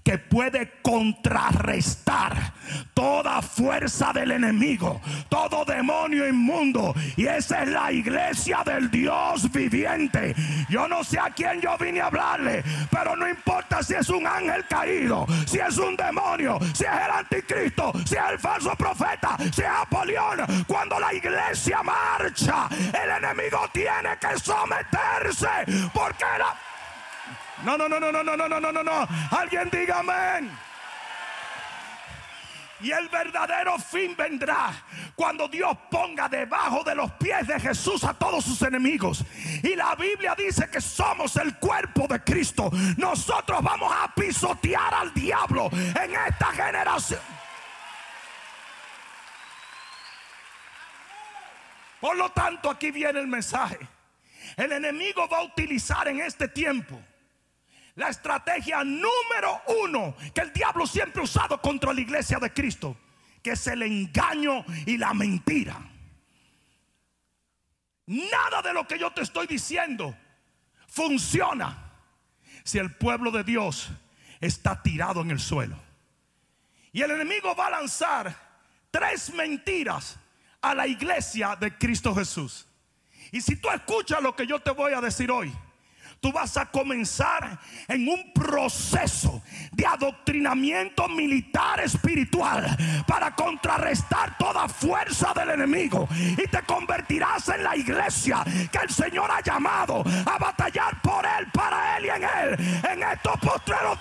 que 0.06 0.18
puede 0.18 0.74
contrarrestar 0.82 2.52
toda 2.94 3.42
fuerza 3.42 4.12
del 4.12 4.30
enemigo, 4.30 5.00
todo 5.28 5.64
demonio 5.64 6.28
inmundo. 6.28 6.94
Y 7.16 7.26
esa 7.26 7.64
es 7.64 7.70
la 7.70 7.90
iglesia 7.90 8.62
del 8.64 8.88
Dios 8.88 9.50
viviente. 9.50 10.32
Yo 10.68 10.86
no 10.86 11.02
sé 11.02 11.18
a 11.18 11.30
quién 11.30 11.60
yo 11.60 11.76
vine 11.76 12.02
a 12.02 12.06
hablarle, 12.06 12.62
pero 12.88 13.16
no 13.16 13.28
importa 13.28 13.82
si 13.82 13.94
es 13.94 14.08
un 14.08 14.24
ángel 14.28 14.64
caído, 14.68 15.26
si 15.44 15.58
es 15.58 15.76
un 15.76 15.96
demonio, 15.96 16.60
si 16.72 16.84
es 16.84 16.90
el 17.04 17.10
anticristo, 17.10 17.90
si 18.04 18.14
es 18.14 18.30
el 18.30 18.38
falso 18.38 18.76
profeta, 18.76 19.36
si 19.52 19.62
es 19.62 19.68
Apolión. 19.68 20.38
Cuando 20.68 21.00
la 21.00 21.12
iglesia 21.12 21.82
marcha, 21.82 22.68
el 22.70 23.10
enemigo 23.10 23.58
tiene 23.72 24.16
que 24.20 24.38
someterse 24.38 25.90
porque 25.92 26.24
la 26.38 26.54
no, 27.64 27.76
no, 27.76 27.88
no, 27.88 27.98
no, 28.00 28.10
no, 28.12 28.22
no, 28.22 28.36
no, 28.36 28.60
no, 28.60 28.72
no, 28.72 28.82
no. 28.82 29.08
Alguien 29.30 29.70
diga 29.70 30.00
amén. 30.00 30.50
Y 32.80 32.90
el 32.90 33.08
verdadero 33.08 33.78
fin 33.78 34.14
vendrá 34.16 34.70
cuando 35.14 35.48
Dios 35.48 35.76
ponga 35.90 36.28
debajo 36.28 36.84
de 36.84 36.94
los 36.94 37.10
pies 37.12 37.46
de 37.46 37.58
Jesús 37.58 38.04
a 38.04 38.12
todos 38.12 38.44
sus 38.44 38.60
enemigos. 38.62 39.24
Y 39.62 39.74
la 39.74 39.94
Biblia 39.94 40.34
dice 40.36 40.68
que 40.70 40.80
somos 40.80 41.36
el 41.36 41.56
cuerpo 41.56 42.06
de 42.06 42.22
Cristo. 42.22 42.70
Nosotros 42.98 43.62
vamos 43.62 43.90
a 43.90 44.12
pisotear 44.14 44.92
al 44.92 45.14
diablo 45.14 45.70
en 45.72 46.14
esta 46.14 46.52
generación. 46.52 47.20
Por 51.98 52.16
lo 52.16 52.28
tanto, 52.30 52.68
aquí 52.68 52.90
viene 52.90 53.20
el 53.20 53.26
mensaje. 53.26 53.78
El 54.56 54.70
enemigo 54.72 55.26
va 55.28 55.38
a 55.38 55.44
utilizar 55.44 56.06
en 56.08 56.20
este 56.20 56.46
tiempo 56.46 57.00
la 57.96 58.10
estrategia 58.10 58.84
número 58.84 59.62
uno 59.82 60.14
que 60.34 60.42
el 60.42 60.52
diablo 60.52 60.86
siempre 60.86 61.20
ha 61.20 61.24
usado 61.24 61.60
contra 61.60 61.92
la 61.92 62.00
iglesia 62.00 62.38
de 62.38 62.52
Cristo, 62.52 62.96
que 63.42 63.52
es 63.52 63.66
el 63.66 63.82
engaño 63.82 64.64
y 64.86 64.96
la 64.98 65.12
mentira. 65.14 65.78
Nada 68.06 68.62
de 68.62 68.72
lo 68.72 68.86
que 68.86 68.98
yo 68.98 69.10
te 69.10 69.22
estoy 69.22 69.46
diciendo 69.46 70.16
funciona 70.86 71.92
si 72.64 72.78
el 72.78 72.94
pueblo 72.94 73.30
de 73.30 73.44
Dios 73.44 73.88
está 74.40 74.80
tirado 74.82 75.22
en 75.22 75.30
el 75.30 75.40
suelo. 75.40 75.76
Y 76.92 77.02
el 77.02 77.10
enemigo 77.10 77.54
va 77.56 77.68
a 77.68 77.70
lanzar 77.70 78.34
tres 78.90 79.32
mentiras 79.32 80.18
a 80.60 80.74
la 80.74 80.86
iglesia 80.86 81.56
de 81.56 81.76
Cristo 81.76 82.14
Jesús. 82.14 82.66
Y 83.32 83.40
si 83.40 83.56
tú 83.56 83.70
escuchas 83.70 84.22
lo 84.22 84.36
que 84.36 84.46
yo 84.46 84.60
te 84.60 84.70
voy 84.70 84.92
a 84.92 85.00
decir 85.00 85.30
hoy, 85.30 85.52
tú 86.20 86.32
vas 86.32 86.56
a 86.56 86.66
comenzar 86.66 87.58
en 87.88 88.08
un 88.08 88.32
proceso 88.32 89.42
de 89.72 89.86
adoctrinamiento 89.86 91.08
militar 91.08 91.80
espiritual 91.80 92.76
para 93.06 93.34
contrarrestar 93.34 94.36
toda 94.38 94.68
fuerza 94.68 95.32
del 95.34 95.50
enemigo 95.50 96.08
y 96.10 96.46
te 96.48 96.62
convertirás 96.62 97.48
en 97.50 97.62
la 97.62 97.76
iglesia 97.76 98.44
que 98.72 98.78
el 98.78 98.90
Señor 98.90 99.30
ha 99.30 99.40
llamado 99.40 100.02
a 100.26 100.38
batallar 100.38 101.00
por 101.02 101.24
él, 101.24 101.46
para 101.52 101.98
él 101.98 102.06
y 102.06 102.08
en 102.08 102.24
él 102.24 102.82
en 102.90 103.02
estos 103.02 103.38
postreros. 103.38 103.98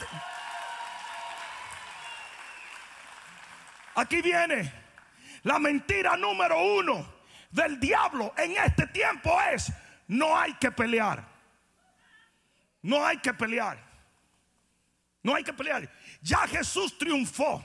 Aquí 3.96 4.22
viene 4.22 4.72
la 5.44 5.60
mentira 5.60 6.18
número 6.18 6.60
uno 6.60 7.06
del 7.52 7.80
diablo 7.80 8.34
en 8.38 8.58
este 8.58 8.88
tiempo 8.88 9.38
es 9.54 9.72
no 10.08 10.38
hay 10.38 10.54
que 10.56 10.72
pelear. 10.72 11.35
No 12.86 13.04
hay 13.04 13.18
que 13.18 13.34
pelear. 13.34 13.84
No 15.24 15.34
hay 15.34 15.44
que 15.44 15.52
pelear. 15.52 15.92
Ya 16.22 16.48
Jesús 16.48 16.96
triunfó. 17.00 17.64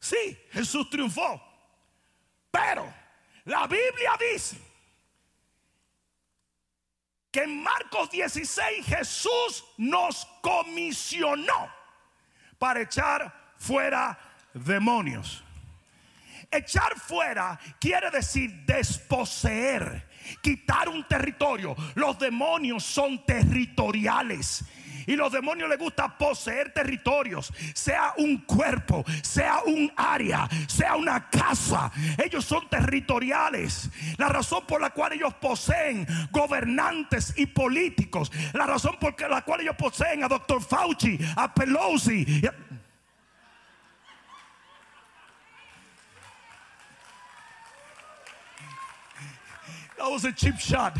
Sí, 0.00 0.38
Jesús 0.50 0.88
triunfó. 0.88 1.38
Pero 2.50 2.90
la 3.44 3.66
Biblia 3.66 4.12
dice 4.18 4.56
que 7.30 7.42
en 7.42 7.62
Marcos 7.62 8.10
16 8.10 8.86
Jesús 8.86 9.62
nos 9.76 10.24
comisionó 10.40 11.70
para 12.58 12.80
echar 12.80 13.52
fuera 13.58 14.18
demonios. 14.54 15.44
Echar 16.50 16.98
fuera 16.98 17.60
quiere 17.78 18.10
decir 18.10 18.64
desposeer, 18.64 20.08
quitar 20.40 20.88
un 20.88 21.06
territorio. 21.06 21.74
Los 21.94 22.18
demonios 22.18 22.82
son 22.84 23.24
territoriales. 23.24 24.64
Y 25.06 25.16
los 25.16 25.32
demonios 25.32 25.68
les 25.68 25.78
gusta 25.78 26.16
poseer 26.16 26.72
territorios, 26.72 27.52
sea 27.74 28.14
un 28.18 28.38
cuerpo, 28.38 29.04
sea 29.22 29.60
un 29.66 29.92
área, 29.96 30.48
sea 30.68 30.96
una 30.96 31.28
casa. 31.28 31.90
Ellos 32.22 32.44
son 32.44 32.68
territoriales. 32.68 33.90
La 34.16 34.28
razón 34.28 34.64
por 34.66 34.80
la 34.80 34.90
cual 34.90 35.12
ellos 35.12 35.34
poseen 35.34 36.06
gobernantes 36.30 37.34
y 37.36 37.46
políticos, 37.46 38.30
la 38.52 38.66
razón 38.66 38.96
por 39.00 39.18
la 39.28 39.42
cual 39.42 39.62
ellos 39.62 39.76
poseen 39.76 40.24
a 40.24 40.28
Dr. 40.28 40.62
Fauci, 40.62 41.18
a 41.36 41.52
Pelosi. 41.52 42.42
That 50.02 50.10
was 50.10 50.24
a 50.24 50.32
shot. 50.32 50.98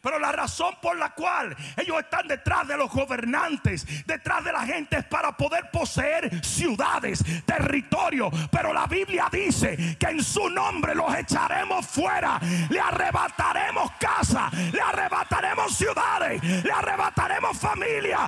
Pero 0.00 0.18
la 0.18 0.32
razón 0.32 0.76
por 0.80 0.96
la 0.96 1.10
cual 1.10 1.54
ellos 1.76 1.98
están 2.00 2.26
detrás 2.26 2.66
de 2.66 2.74
los 2.74 2.90
gobernantes, 2.90 3.84
detrás 4.06 4.42
de 4.42 4.52
la 4.52 4.64
gente, 4.64 4.96
es 4.98 5.04
para 5.04 5.36
poder 5.36 5.70
poseer 5.70 6.42
ciudades, 6.42 7.22
territorio. 7.44 8.30
Pero 8.50 8.72
la 8.72 8.86
Biblia 8.86 9.28
dice 9.30 9.98
que 9.98 10.06
en 10.06 10.24
su 10.24 10.48
nombre 10.48 10.94
los 10.94 11.14
echaremos 11.14 11.86
fuera. 11.86 12.40
Le 12.70 12.80
arrebataremos 12.80 13.90
casa, 14.00 14.50
le 14.72 14.80
arrebataremos 14.80 15.76
ciudades, 15.76 16.42
le 16.64 16.72
arrebataremos 16.72 17.58
familia. 17.58 18.26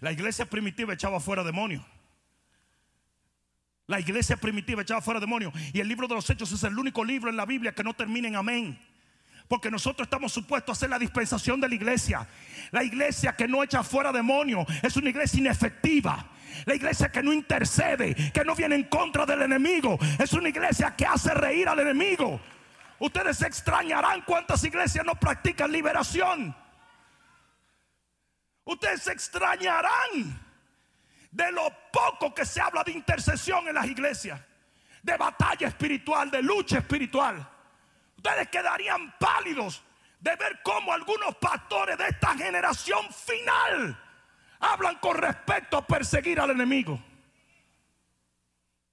La 0.00 0.12
iglesia 0.12 0.46
primitiva 0.46 0.94
echaba 0.94 1.20
fuera 1.20 1.42
demonios. 1.42 1.84
La 3.86 3.98
iglesia 3.98 4.36
primitiva 4.36 4.82
echaba 4.82 5.00
fuera 5.00 5.18
demonios. 5.18 5.52
Y 5.72 5.80
el 5.80 5.88
libro 5.88 6.06
de 6.06 6.14
los 6.14 6.30
Hechos 6.30 6.52
es 6.52 6.62
el 6.62 6.78
único 6.78 7.04
libro 7.04 7.28
en 7.28 7.36
la 7.36 7.44
Biblia 7.44 7.72
que 7.72 7.82
no 7.82 7.92
termina 7.92 8.28
en 8.28 8.36
amén. 8.36 8.78
Porque 9.48 9.68
nosotros 9.68 10.06
estamos 10.06 10.32
supuestos 10.32 10.68
a 10.68 10.76
hacer 10.78 10.90
la 10.90 10.98
dispensación 10.98 11.60
de 11.60 11.68
la 11.68 11.74
iglesia. 11.74 12.28
La 12.70 12.84
iglesia 12.84 13.34
que 13.34 13.48
no 13.48 13.64
echa 13.64 13.82
fuera 13.82 14.12
demonios 14.12 14.64
es 14.80 14.96
una 14.96 15.10
iglesia 15.10 15.40
inefectiva. 15.40 16.24
La 16.66 16.74
iglesia 16.76 17.10
que 17.10 17.20
no 17.20 17.32
intercede, 17.32 18.14
que 18.32 18.44
no 18.44 18.54
viene 18.54 18.76
en 18.76 18.84
contra 18.84 19.26
del 19.26 19.42
enemigo, 19.42 19.98
es 20.20 20.32
una 20.34 20.50
iglesia 20.50 20.94
que 20.94 21.06
hace 21.06 21.34
reír 21.34 21.68
al 21.68 21.80
enemigo. 21.80 22.40
Ustedes 23.00 23.38
se 23.38 23.48
extrañarán 23.48 24.22
cuántas 24.24 24.62
iglesias 24.62 25.04
no 25.04 25.16
practican 25.16 25.72
liberación. 25.72 26.54
Ustedes 28.70 29.02
se 29.02 29.10
extrañarán 29.10 30.40
de 31.28 31.50
lo 31.50 31.76
poco 31.92 32.32
que 32.32 32.46
se 32.46 32.60
habla 32.60 32.84
de 32.84 32.92
intercesión 32.92 33.66
en 33.66 33.74
las 33.74 33.86
iglesias, 33.86 34.40
de 35.02 35.16
batalla 35.16 35.66
espiritual, 35.66 36.30
de 36.30 36.40
lucha 36.40 36.78
espiritual. 36.78 37.50
Ustedes 38.16 38.48
quedarían 38.48 39.12
pálidos 39.18 39.82
de 40.20 40.36
ver 40.36 40.60
cómo 40.62 40.92
algunos 40.92 41.34
pastores 41.40 41.98
de 41.98 42.06
esta 42.10 42.36
generación 42.36 43.12
final 43.12 44.00
hablan 44.60 44.98
con 44.98 45.16
respecto 45.16 45.76
a 45.76 45.84
perseguir 45.84 46.38
al 46.38 46.50
enemigo. 46.50 47.02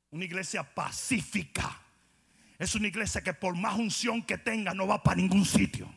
Una 0.09 0.25
iglesia 0.25 0.63
pacífica. 0.63 1.81
Es 2.57 2.73
una 2.73 2.87
iglesia 2.87 3.21
que 3.21 3.35
por 3.35 3.55
más 3.55 3.75
unción 3.75 4.23
que 4.23 4.39
tenga 4.39 4.73
no 4.73 4.87
va 4.87 5.03
para 5.03 5.17
ningún 5.17 5.45
sitio. 5.45 5.87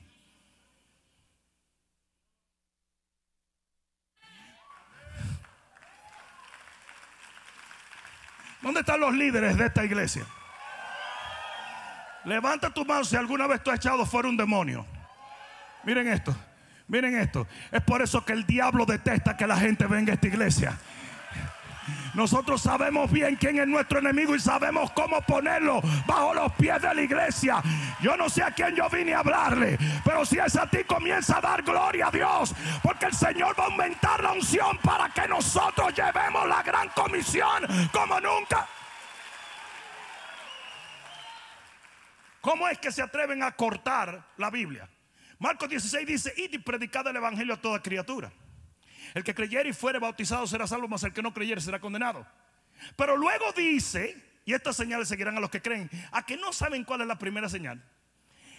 ¿Dónde 8.62 8.80
están 8.80 9.00
los 9.00 9.14
líderes 9.14 9.56
de 9.56 9.66
esta 9.66 9.84
iglesia? 9.84 10.24
Levanta 12.24 12.70
tu 12.70 12.84
mano 12.84 13.04
si 13.04 13.16
alguna 13.16 13.46
vez 13.46 13.62
tú 13.62 13.70
has 13.70 13.76
echado 13.76 14.04
fuera 14.04 14.28
un 14.28 14.36
demonio. 14.36 14.86
Miren 15.84 16.08
esto, 16.08 16.36
miren 16.86 17.18
esto. 17.18 17.46
Es 17.72 17.82
por 17.82 18.02
eso 18.02 18.24
que 18.24 18.34
el 18.34 18.44
diablo 18.44 18.84
detesta 18.84 19.36
que 19.36 19.46
la 19.46 19.56
gente 19.56 19.86
venga 19.86 20.12
a 20.12 20.14
esta 20.14 20.26
iglesia. 20.26 20.78
Nosotros 22.14 22.60
sabemos 22.62 23.10
bien 23.10 23.36
quién 23.36 23.58
es 23.58 23.66
nuestro 23.66 23.98
enemigo 23.98 24.34
y 24.34 24.40
sabemos 24.40 24.90
cómo 24.92 25.20
ponerlo 25.22 25.80
bajo 26.06 26.34
los 26.34 26.52
pies 26.52 26.82
de 26.82 26.94
la 26.94 27.02
iglesia. 27.02 27.62
Yo 28.00 28.16
no 28.16 28.28
sé 28.28 28.42
a 28.42 28.50
quién 28.50 28.74
yo 28.74 28.88
vine 28.88 29.14
a 29.14 29.20
hablarle, 29.20 29.78
pero 30.04 30.24
si 30.24 30.38
es 30.38 30.56
a 30.56 30.66
ti 30.68 30.84
comienza 30.84 31.38
a 31.38 31.40
dar 31.40 31.62
gloria 31.62 32.08
a 32.08 32.10
Dios, 32.10 32.54
porque 32.82 33.06
el 33.06 33.14
Señor 33.14 33.54
va 33.58 33.64
a 33.64 33.66
aumentar 33.66 34.22
la 34.22 34.32
unción 34.32 34.78
para 34.78 35.08
que 35.10 35.28
nosotros 35.28 35.94
llevemos 35.94 36.48
la 36.48 36.62
gran 36.62 36.88
comisión 36.90 37.66
como 37.92 38.20
nunca. 38.20 38.66
¿Cómo 42.40 42.68
es 42.68 42.78
que 42.78 42.90
se 42.90 43.02
atreven 43.02 43.42
a 43.42 43.52
cortar 43.52 44.24
la 44.38 44.50
Biblia? 44.50 44.88
Marcos 45.38 45.68
16 45.68 46.06
dice, 46.06 46.34
y 46.36 46.58
predicad 46.58 47.06
el 47.06 47.16
evangelio 47.16 47.54
a 47.54 47.60
toda 47.60 47.80
criatura. 47.80 48.32
El 49.14 49.24
que 49.24 49.34
creyere 49.34 49.70
y 49.70 49.72
fuere 49.72 49.98
bautizado 49.98 50.46
será 50.46 50.66
salvo, 50.66 50.88
mas 50.88 51.02
el 51.02 51.12
que 51.12 51.22
no 51.22 51.32
creyere 51.32 51.60
será 51.60 51.80
condenado. 51.80 52.26
Pero 52.96 53.16
luego 53.16 53.52
dice, 53.52 54.16
y 54.44 54.54
estas 54.54 54.76
señales 54.76 55.08
seguirán 55.08 55.36
a 55.36 55.40
los 55.40 55.50
que 55.50 55.60
creen, 55.60 55.90
a 56.12 56.24
que 56.24 56.36
no 56.36 56.52
saben 56.52 56.84
cuál 56.84 57.02
es 57.02 57.06
la 57.06 57.18
primera 57.18 57.48
señal. 57.48 57.82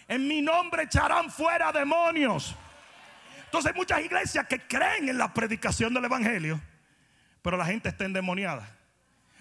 En 0.08 0.28
mi 0.28 0.42
nombre 0.42 0.84
echarán 0.84 1.30
fuera 1.32 1.72
demonios. 1.72 2.56
Entonces 3.46 3.72
hay 3.72 3.78
muchas 3.78 4.02
iglesias 4.02 4.48
que 4.48 4.60
creen 4.62 5.10
en 5.10 5.18
la 5.18 5.34
predicación 5.34 5.94
del 5.94 6.06
Evangelio, 6.06 6.62
pero 7.42 7.58
la 7.58 7.66
gente 7.66 7.90
está 7.90 8.06
endemoniada. 8.06 8.78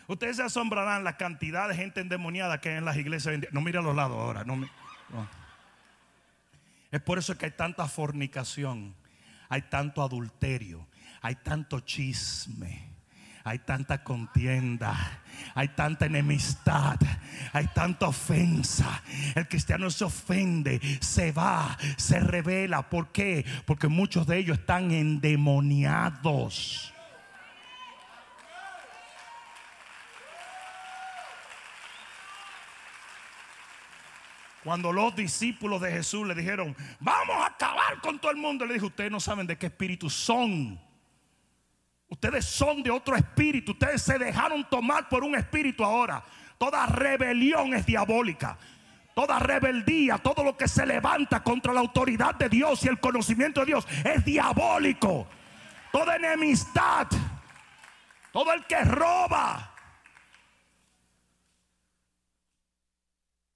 Ustedes 0.09 0.39
se 0.39 0.43
asombrarán 0.43 1.05
la 1.05 1.17
cantidad 1.17 1.69
de 1.69 1.77
gente 1.77 2.01
endemoniada 2.01 2.61
que 2.61 2.71
hay 2.71 2.79
en 2.79 2.85
las 2.85 2.97
iglesias. 2.97 3.39
No 3.53 3.61
mire 3.61 3.79
a 3.79 3.83
los 3.83 3.95
lados 3.95 4.19
ahora. 4.19 4.43
No, 4.43 4.69
Es 6.91 7.01
por 7.01 7.19
eso 7.19 7.39
que 7.39 7.47
hay 7.47 7.53
tanta 7.53 7.87
fornicación, 7.87 8.97
hay 9.49 9.63
tanto 9.63 10.03
adulterio, 10.03 10.89
hay 11.23 11.37
tanto 11.37 11.81
chisme. 11.81 12.91
Hay 13.43 13.61
tanta 13.61 14.05
contienda, 14.05 15.23
hay 15.55 15.69
tanta 15.69 16.05
enemistad, 16.05 16.99
hay 17.55 17.69
tanta 17.69 18.09
ofensa. 18.09 19.03
El 19.35 19.49
cristiano 19.49 19.89
se 19.91 20.05
ofende, 20.05 20.79
se 21.01 21.33
va, 21.33 21.75
se 21.97 22.21
revela. 22.21 22.91
¿Por 22.91 23.13
qué? 23.13 23.47
Porque 23.65 23.89
muchos 23.89 24.27
de 24.27 24.37
ellos 24.39 24.59
están 24.59 24.91
endemoniados. 24.91 26.93
Cuando 34.63 34.93
los 34.93 35.17
discípulos 35.17 35.81
de 35.81 35.93
Jesús 35.93 36.29
le 36.29 36.35
dijeron, 36.35 36.77
vamos 37.01 37.37
a 37.37 37.47
acabar 37.47 38.03
con 38.03 38.19
todo 38.19 38.31
el 38.31 38.37
mundo, 38.37 38.67
le 38.67 38.75
dijo, 38.75 38.89
ustedes 38.89 39.11
no 39.11 39.19
saben 39.19 39.47
de 39.47 39.57
qué 39.57 39.69
espíritu 39.69 40.11
son. 40.11 40.79
Ustedes 42.11 42.45
son 42.45 42.83
de 42.83 42.91
otro 42.91 43.17
espíritu. 43.17 43.73
Ustedes 43.73 44.03
se 44.03 44.19
dejaron 44.19 44.69
tomar 44.69 45.09
por 45.09 45.25
un 45.25 45.35
espíritu 45.37 45.85
ahora. 45.85 46.23
Toda 46.59 46.85
rebelión 46.87 47.73
es 47.73 47.87
diabólica. 47.87 48.59
Toda 49.15 49.39
rebeldía, 49.39 50.19
todo 50.19 50.45
lo 50.45 50.57
que 50.57 50.69
se 50.69 50.87
levanta 50.87 51.43
contra 51.43 51.73
la 51.73 51.81
autoridad 51.81 52.35
de 52.35 52.49
Dios 52.49 52.85
y 52.85 52.89
el 52.89 53.01
conocimiento 53.01 53.61
de 53.61 53.67
Dios 53.67 53.87
es 54.05 54.25
diabólico. 54.25 55.27
Toda 55.93 56.17
enemistad, 56.17 57.09
todo 58.33 58.53
el 58.53 58.65
que 58.67 58.83
roba. 58.85 59.75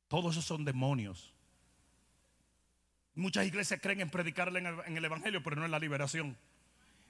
Todos 0.09 0.33
esos 0.33 0.45
son 0.45 0.65
demonios. 0.65 1.35
Muchas 3.15 3.47
iglesias 3.47 3.81
creen 3.81 4.01
en 4.01 4.11
predicarle 4.11 4.59
en 4.59 4.97
el, 4.97 5.05
Evangelio, 5.05 5.43
pero 5.43 5.57
no 5.57 5.65
en 5.65 5.71
la 5.71 5.79
liberación. 5.79 6.37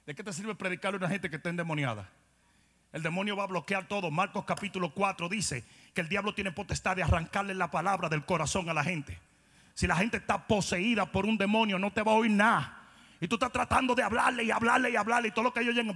¿De 0.05 0.13
qué 0.13 0.23
te 0.23 0.31
sirve 0.33 0.53
predicarle 0.53 0.97
a 0.97 0.99
una 0.99 1.09
gente 1.09 1.29
que 1.29 1.37
está 1.37 1.49
endemoniada? 1.49 2.07
El 2.93 3.01
demonio 3.01 3.35
va 3.35 3.43
a 3.43 3.47
bloquear 3.47 3.87
todo. 3.87 4.11
Marcos 4.11 4.45
capítulo 4.45 4.93
4 4.93 5.27
dice 5.27 5.65
que 5.93 6.01
el 6.01 6.09
diablo 6.09 6.33
tiene 6.33 6.51
potestad 6.51 6.95
de 6.95 7.03
arrancarle 7.03 7.55
la 7.55 7.71
palabra 7.71 8.07
del 8.07 8.23
corazón 8.23 8.69
a 8.69 8.73
la 8.73 8.83
gente. 8.83 9.19
Si 9.73 9.87
la 9.87 9.95
gente 9.95 10.17
está 10.17 10.47
poseída 10.47 11.11
por 11.11 11.25
un 11.25 11.37
demonio, 11.37 11.79
no 11.79 11.91
te 11.91 12.03
va 12.03 12.11
a 12.11 12.15
oír 12.15 12.31
nada. 12.31 12.83
Y 13.19 13.27
tú 13.27 13.35
estás 13.35 13.51
tratando 13.51 13.95
de 13.95 14.03
hablarle 14.03 14.43
y 14.43 14.51
hablarle 14.51 14.91
y 14.91 14.95
hablarle 14.95 15.29
y 15.29 15.31
todo 15.31 15.45
lo 15.45 15.53
que 15.53 15.61
ellos 15.61 15.73
llegan. 15.73 15.93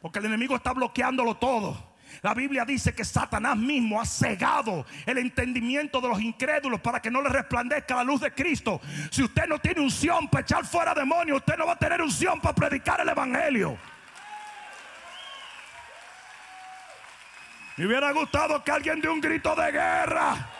Porque 0.00 0.18
el 0.20 0.26
enemigo 0.26 0.56
está 0.56 0.72
bloqueándolo 0.72 1.36
todo. 1.36 1.96
La 2.22 2.34
Biblia 2.34 2.64
dice 2.64 2.94
que 2.94 3.04
Satanás 3.04 3.56
mismo 3.56 4.00
ha 4.00 4.04
cegado 4.04 4.86
el 5.06 5.18
entendimiento 5.18 6.00
de 6.00 6.08
los 6.08 6.20
incrédulos 6.20 6.80
para 6.80 7.00
que 7.00 7.10
no 7.10 7.22
le 7.22 7.28
resplandezca 7.28 7.96
la 7.96 8.04
luz 8.04 8.20
de 8.20 8.32
Cristo. 8.32 8.80
Si 9.10 9.22
usted 9.22 9.46
no 9.46 9.58
tiene 9.58 9.80
unción 9.80 10.28
para 10.28 10.42
echar 10.42 10.64
fuera 10.66 10.94
demonios, 10.94 11.38
usted 11.38 11.56
no 11.56 11.66
va 11.66 11.72
a 11.72 11.78
tener 11.78 12.02
unción 12.02 12.40
para 12.40 12.54
predicar 12.54 13.00
el 13.00 13.08
Evangelio. 13.08 13.78
Me 17.76 17.86
hubiera 17.86 18.10
gustado 18.10 18.62
que 18.64 18.72
alguien 18.72 19.00
dé 19.00 19.08
un 19.08 19.20
grito 19.20 19.54
de 19.54 19.70
guerra. 19.70 20.50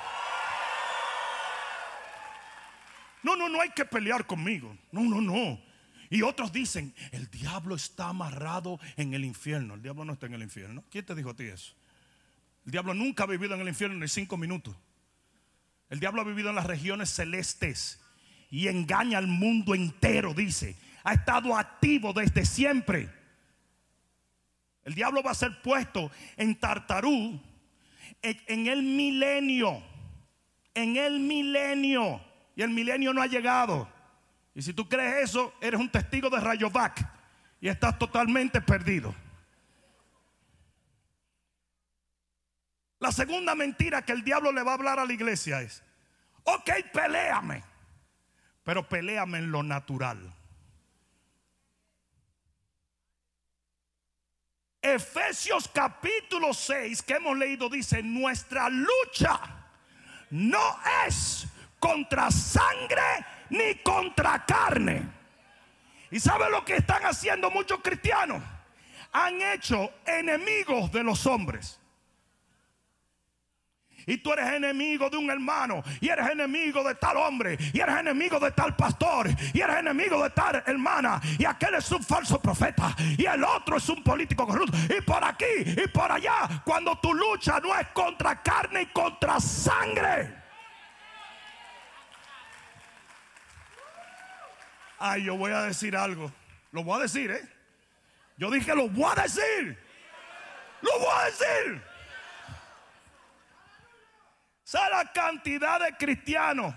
No, 3.25 3.35
no, 3.35 3.49
no 3.49 3.61
hay 3.61 3.71
que 3.71 3.85
pelear 3.85 4.25
conmigo. 4.25 4.77
No, 4.93 5.03
no, 5.03 5.21
no. 5.21 5.68
Y 6.11 6.23
otros 6.23 6.53
dicen, 6.53 6.95
el 7.13 7.31
diablo 7.31 7.75
está 7.75 8.09
amarrado 8.09 8.81
en 8.97 9.15
el 9.15 9.25
infierno. 9.25 9.75
El 9.75 9.83
diablo 9.83 10.05
no 10.05 10.15
está 10.15 10.27
en 10.27 10.35
el 10.35 10.43
infierno. 10.43 10.85
¿Quién 10.91 11.05
te 11.05 11.15
dijo 11.15 11.31
a 11.31 11.35
ti 11.35 11.45
eso? 11.45 11.75
El 12.65 12.73
diablo 12.73 12.95
nunca 12.95 13.25
ha 13.25 13.27
vivido 13.27 13.55
en 13.55 13.61
el 13.61 13.69
infierno 13.69 13.99
ni 13.99 14.09
cinco 14.09 14.37
minutos. 14.37 14.75
El 15.91 16.01
diablo 16.01 16.21
ha 16.21 16.25
vivido 16.25 16.51
en 16.51 16.57
las 16.57 16.67
regiones 16.67 17.11
celestes 17.11 18.01
y 18.51 18.69
engaña 18.69 19.19
al 19.19 19.27
mundo 19.27 19.75
entero, 19.75 20.35
dice. 20.35 20.77
Ha 21.05 21.15
estado 21.15 21.57
activo 21.57 22.13
desde 22.13 22.45
siempre. 22.45 23.11
El 24.85 24.95
diablo 24.95 25.23
va 25.23 25.33
a 25.33 25.35
ser 25.35 25.61
puesto 25.63 26.11
en 26.37 26.57
Tartarú 26.57 27.41
en 28.23 28.67
el 28.67 28.83
milenio. 28.83 29.83
En 30.75 30.97
el 30.97 31.21
milenio. 31.21 32.21
Y 32.57 32.63
el 32.63 32.71
milenio 32.71 33.13
no 33.13 33.23
ha 33.23 33.27
llegado. 33.27 33.89
Y 34.55 34.63
si 34.63 34.73
tú 34.73 34.89
crees 34.89 35.31
eso, 35.31 35.55
eres 35.61 35.79
un 35.79 35.91
testigo 35.91 36.29
de 36.31 36.41
Rayovac 36.41 37.07
y 37.61 37.69
estás 37.69 37.99
totalmente 37.99 38.61
perdido. 38.61 39.15
La 43.01 43.13
segunda 43.13 43.55
mentira 43.55 44.03
que 44.03 44.13
el 44.13 44.25
diablo 44.25 44.51
le 44.51 44.63
va 44.63 44.73
a 44.73 44.75
hablar 44.75 44.99
a 44.99 45.05
la 45.05 45.13
iglesia 45.13 45.61
es, 45.63 45.83
ok, 46.43 46.71
peleame, 46.93 47.63
pero 48.65 48.89
peleame 48.89 49.39
en 49.39 49.53
lo 49.53 49.63
natural. 49.63 50.35
Efesios 54.81 55.69
capítulo 55.69 56.55
6 56.55 57.03
que 57.03 57.15
hemos 57.15 57.37
leído 57.37 57.69
dice, 57.69 58.03
nuestra 58.03 58.69
lucha 58.69 59.41
no 60.31 60.79
es 61.07 61.47
contra 61.79 62.31
sangre 62.31 63.25
ni 63.51 63.77
contra 63.77 64.45
carne. 64.45 65.03
¿Y 66.11 66.21
sabe 66.21 66.51
lo 66.51 66.65
que 66.65 66.77
están 66.77 67.03
haciendo 67.05 67.51
muchos 67.51 67.81
cristianos? 67.83 68.43
Han 69.13 69.41
hecho 69.41 69.91
enemigos 70.07 70.91
de 70.93 71.03
los 71.03 71.27
hombres. 71.27 71.81
Y 74.09 74.17
tú 74.17 74.33
eres 74.33 74.55
enemigo 74.55 75.11
de 75.11 75.19
un 75.19 75.29
hermano, 75.29 75.83
y 76.01 76.09
eres 76.09 76.31
enemigo 76.31 76.83
de 76.83 76.95
tal 76.95 77.19
hombre, 77.19 77.59
y 77.75 77.79
eres 77.79 77.99
enemigo 77.99 78.41
de 78.41 78.53
tal 78.53 78.75
pastor, 78.75 79.29
y 79.53 79.61
eres 79.61 79.77
enemigo 79.77 80.23
de 80.23 80.31
tal 80.31 80.63
hermana, 80.67 81.21
y 81.39 81.45
aquel 81.45 81.75
es 81.75 81.93
un 81.93 82.03
falso 82.03 82.41
profeta, 82.41 82.97
y 83.19 83.27
el 83.27 83.45
otro 83.45 83.77
es 83.77 83.87
un 83.91 84.03
político 84.03 84.47
corrupto, 84.47 84.79
y 84.97 85.03
por 85.03 85.23
aquí 85.23 85.45
y 85.77 85.87
por 85.89 86.11
allá, 86.11 86.63
cuando 86.65 86.99
tu 87.01 87.13
lucha 87.13 87.61
no 87.61 87.79
es 87.79 87.87
contra 87.89 88.43
carne 88.43 88.83
y 88.83 88.87
contra 88.87 89.39
sangre. 89.41 90.38
Ay, 94.99 95.25
yo 95.25 95.37
voy 95.37 95.53
a 95.53 95.63
decir 95.63 95.97
algo. 95.97 96.33
Lo 96.73 96.83
voy 96.83 96.99
a 96.99 97.03
decir, 97.03 97.31
¿eh? 97.31 97.49
Yo 98.37 98.51
dije, 98.51 98.75
lo 98.75 98.89
voy 98.89 99.11
a 99.17 99.23
decir. 99.23 99.79
Lo 100.81 100.99
voy 100.99 101.09
a 101.13 101.25
decir. 101.27 101.83
¿Sabe 104.65 104.91
la 104.91 105.13
cantidad 105.13 105.81
de 105.81 105.97
cristianos 105.97 106.75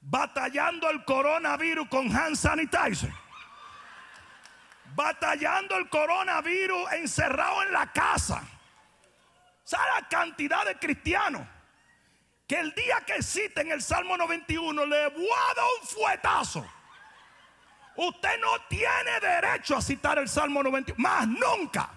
batallando 0.00 0.90
el 0.90 1.04
coronavirus 1.04 1.88
con 1.88 2.14
hand 2.14 2.36
sanitizer? 2.36 3.12
Batallando 4.94 5.76
el 5.76 5.88
coronavirus 5.88 6.92
encerrado 6.92 7.62
en 7.62 7.72
la 7.72 7.92
casa. 7.92 8.42
¿Sabe 9.62 9.84
la 10.00 10.08
cantidad 10.08 10.64
de 10.64 10.78
cristianos 10.78 11.46
que 12.46 12.58
el 12.58 12.74
día 12.74 13.02
que 13.06 13.22
citen 13.22 13.70
el 13.70 13.82
Salmo 13.82 14.16
91 14.16 14.86
le 14.86 15.08
voy 15.08 15.28
a 15.28 15.54
dar 15.54 15.64
un 15.80 15.86
fuetazo? 15.86 16.77
Usted 17.98 18.40
no 18.40 18.60
tiene 18.68 19.18
derecho 19.20 19.76
a 19.76 19.82
citar 19.82 20.18
el 20.18 20.28
Salmo 20.28 20.62
91, 20.62 21.02
más 21.02 21.26
nunca. 21.26 21.90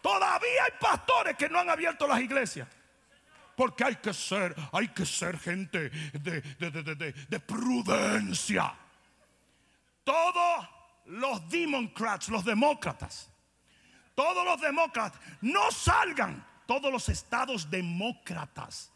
Todavía 0.00 0.64
hay 0.64 0.72
pastores 0.80 1.36
que 1.36 1.48
no 1.48 1.58
han 1.58 1.68
abierto 1.68 2.06
las 2.06 2.20
iglesias. 2.20 2.68
Porque 3.56 3.82
hay 3.82 3.96
que 3.96 4.14
ser, 4.14 4.54
hay 4.72 4.86
que 4.86 5.04
ser 5.04 5.36
gente 5.40 5.90
de, 5.90 6.40
de 7.28 7.40
prudencia. 7.40 8.72
Todos 10.04 10.68
los 11.06 11.48
democrats, 11.48 12.28
los 12.28 12.44
demócratas, 12.44 13.28
todos 14.14 14.44
los 14.44 14.60
demócratas, 14.60 15.20
no 15.40 15.70
salgan. 15.72 16.46
Todos 16.64 16.92
los 16.92 17.08
estados 17.08 17.70
demócratas 17.70 18.92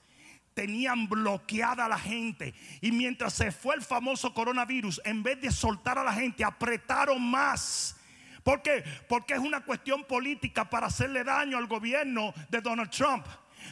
tenían 0.55 1.09
bloqueada 1.09 1.87
a 1.87 1.89
la 1.89 1.99
gente. 1.99 2.55
Y 2.81 2.93
mientras 2.93 3.35
se 3.35 3.53
fue 3.53 3.75
el 3.75 3.83
famoso 3.83 4.35
coronavirus, 4.35 5.01
en 5.05 5.23
vez 5.23 5.41
de 5.41 5.51
soltar 5.51 5.99
a 5.99 6.05
la 6.05 6.13
gente, 6.13 6.45
apretaron 6.45 7.23
más. 7.23 7.97
¿Por 8.43 8.63
qué? 8.63 8.85
Porque 9.09 9.35
es 9.35 9.41
una 9.41 9.65
cuestión 9.65 10.05
política 10.05 10.69
para 10.69 10.89
hacerle 10.89 11.25
daño 11.25 11.59
al 11.59 11.67
gobierno 11.67 12.35
de 12.49 12.61
Donald 12.61 12.91
Trump. 12.91 13.27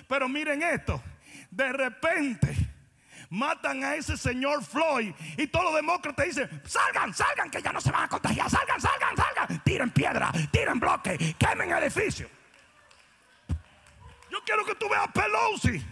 Pero 0.07 0.29
miren 0.29 0.63
esto, 0.63 1.03
de 1.51 1.73
repente 1.73 2.57
matan 3.31 3.83
a 3.85 3.95
ese 3.95 4.17
señor 4.17 4.65
Floyd 4.65 5.13
y 5.37 5.47
todos 5.47 5.67
los 5.67 5.75
demócratas 5.77 6.27
dicen, 6.27 6.63
salgan, 6.65 7.15
salgan, 7.15 7.51
que 7.51 7.63
ya 7.63 7.73
no 7.73 7.81
se 7.81 7.91
van 7.91 8.05
a 8.05 8.09
contagiar, 8.09 8.49
salgan, 8.51 8.81
salgan, 8.81 9.17
salgan, 9.17 9.65
tiren 9.65 9.91
piedra, 9.91 10.33
tiren 10.51 10.79
bloque, 10.79 11.35
quemen 11.39 11.73
edificio. 11.73 12.29
Yo 14.31 14.39
quiero 14.45 14.65
que 14.65 14.75
tú 14.77 14.89
veas 14.89 15.09
Pelosi. 15.13 15.85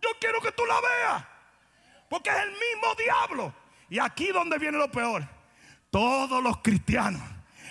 Yo 0.00 0.08
quiero 0.20 0.40
que 0.40 0.52
tú 0.52 0.64
la 0.66 0.80
veas. 0.80 1.24
Porque 2.08 2.30
es 2.30 2.36
el 2.36 2.50
mismo 2.50 2.94
diablo. 2.98 3.54
Y 3.88 3.98
aquí 3.98 4.28
donde 4.28 4.58
viene 4.58 4.78
lo 4.78 4.90
peor. 4.90 5.26
Todos 5.90 6.42
los 6.42 6.58
cristianos 6.58 7.22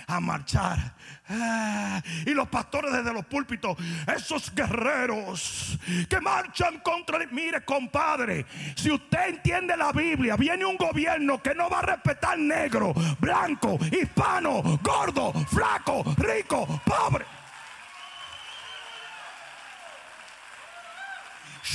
a 0.08 0.20
marchar. 0.20 0.96
Ah, 1.28 2.02
y 2.26 2.32
los 2.32 2.48
pastores 2.48 2.92
desde 2.92 3.12
los 3.12 3.26
púlpitos, 3.26 3.76
esos 4.16 4.54
guerreros 4.54 5.78
que 6.08 6.20
marchan 6.22 6.80
contra... 6.80 7.20
Mire, 7.32 7.66
compadre, 7.66 8.46
si 8.76 8.92
usted 8.92 9.30
entiende 9.30 9.76
la 9.76 9.92
Biblia, 9.92 10.36
viene 10.36 10.66
un 10.66 10.78
gobierno 10.78 11.42
que 11.42 11.56
no 11.56 11.70
va 11.70 11.80
a 11.80 11.82
respetar 11.82 12.38
negro, 12.38 12.94
blanco, 13.20 13.80
hispano, 13.92 14.80
gordo, 14.84 15.34
flaco, 15.48 16.04
rico, 16.18 16.82
pobre. 16.86 17.26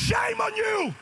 Shame 0.07 0.41
on 0.41 0.53
you. 0.55 0.95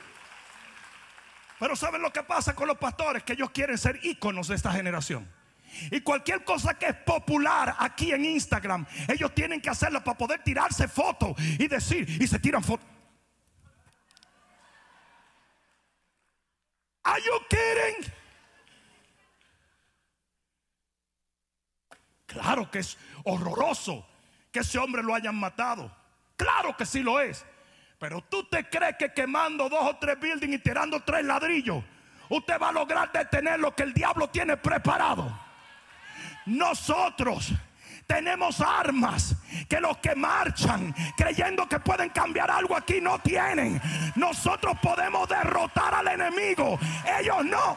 Pero 1.58 1.74
¿saben 1.76 2.02
lo 2.02 2.12
que 2.12 2.22
pasa 2.22 2.54
con 2.54 2.68
los 2.68 2.78
pastores? 2.78 3.22
Que 3.22 3.32
ellos 3.32 3.50
quieren 3.50 3.78
ser 3.78 3.98
íconos 4.02 4.48
de 4.48 4.54
esta 4.54 4.72
generación. 4.72 5.28
Y 5.90 6.00
cualquier 6.00 6.44
cosa 6.44 6.74
que 6.74 6.86
es 6.86 6.94
popular 6.94 7.76
aquí 7.78 8.12
en 8.12 8.24
Instagram, 8.24 8.86
ellos 9.08 9.34
tienen 9.34 9.60
que 9.60 9.70
hacerla 9.70 10.02
para 10.02 10.16
poder 10.16 10.42
tirarse 10.42 10.88
fotos 10.88 11.34
y 11.58 11.68
decir, 11.68 12.08
y 12.08 12.26
se 12.26 12.38
tiran 12.38 12.62
fotos. 12.62 12.86
Are 17.04 17.22
you 17.22 17.32
kidding? 17.48 18.12
Claro 22.26 22.70
que 22.70 22.80
es 22.80 22.98
horroroso 23.24 24.06
que 24.52 24.60
ese 24.60 24.78
hombre 24.78 25.02
lo 25.02 25.14
hayan 25.14 25.34
matado. 25.34 25.90
Claro 26.36 26.76
que 26.76 26.86
sí 26.86 27.02
lo 27.02 27.20
es. 27.20 27.44
Pero 27.98 28.22
tú 28.22 28.44
te 28.44 28.68
crees 28.68 28.96
que 28.96 29.12
quemando 29.12 29.68
dos 29.68 29.82
o 29.82 29.96
tres 29.96 30.18
buildings 30.20 30.54
y 30.54 30.58
tirando 30.58 31.00
tres 31.00 31.24
ladrillos, 31.24 31.82
usted 32.28 32.60
va 32.60 32.68
a 32.68 32.72
lograr 32.72 33.10
detener 33.10 33.58
lo 33.58 33.74
que 33.74 33.82
el 33.82 33.92
diablo 33.92 34.28
tiene 34.28 34.56
preparado. 34.56 35.36
Nosotros 36.46 37.52
tenemos 38.06 38.60
armas 38.60 39.34
que 39.68 39.80
los 39.80 39.98
que 39.98 40.14
marchan 40.14 40.94
creyendo 41.16 41.68
que 41.68 41.80
pueden 41.80 42.10
cambiar 42.10 42.50
algo 42.50 42.76
aquí 42.76 43.00
no 43.00 43.18
tienen. 43.18 43.80
Nosotros 44.14 44.78
podemos 44.80 45.28
derrotar 45.28 45.94
al 45.94 46.08
enemigo, 46.08 46.78
ellos 47.18 47.44
no. 47.44 47.76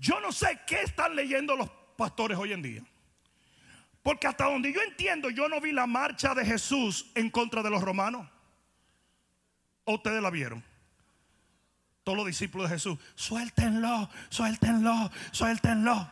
Yo 0.00 0.18
no 0.20 0.32
sé 0.32 0.58
qué 0.66 0.82
están 0.82 1.14
leyendo 1.14 1.54
los 1.54 1.79
pastores 2.00 2.38
hoy 2.38 2.54
en 2.54 2.62
día. 2.62 2.82
Porque 4.02 4.26
hasta 4.26 4.46
donde 4.46 4.72
yo 4.72 4.80
entiendo, 4.80 5.28
yo 5.28 5.50
no 5.50 5.60
vi 5.60 5.70
la 5.70 5.86
marcha 5.86 6.34
de 6.34 6.46
Jesús 6.46 7.10
en 7.14 7.28
contra 7.28 7.62
de 7.62 7.68
los 7.68 7.82
romanos. 7.82 8.26
¿O 9.84 9.96
ustedes 9.96 10.22
la 10.22 10.30
vieron? 10.30 10.64
Todos 12.02 12.16
los 12.16 12.26
discípulos 12.26 12.70
de 12.70 12.76
Jesús, 12.76 12.98
suéltenlo, 13.14 14.08
suéltenlo, 14.30 15.10
suéltenlo. 15.30 16.10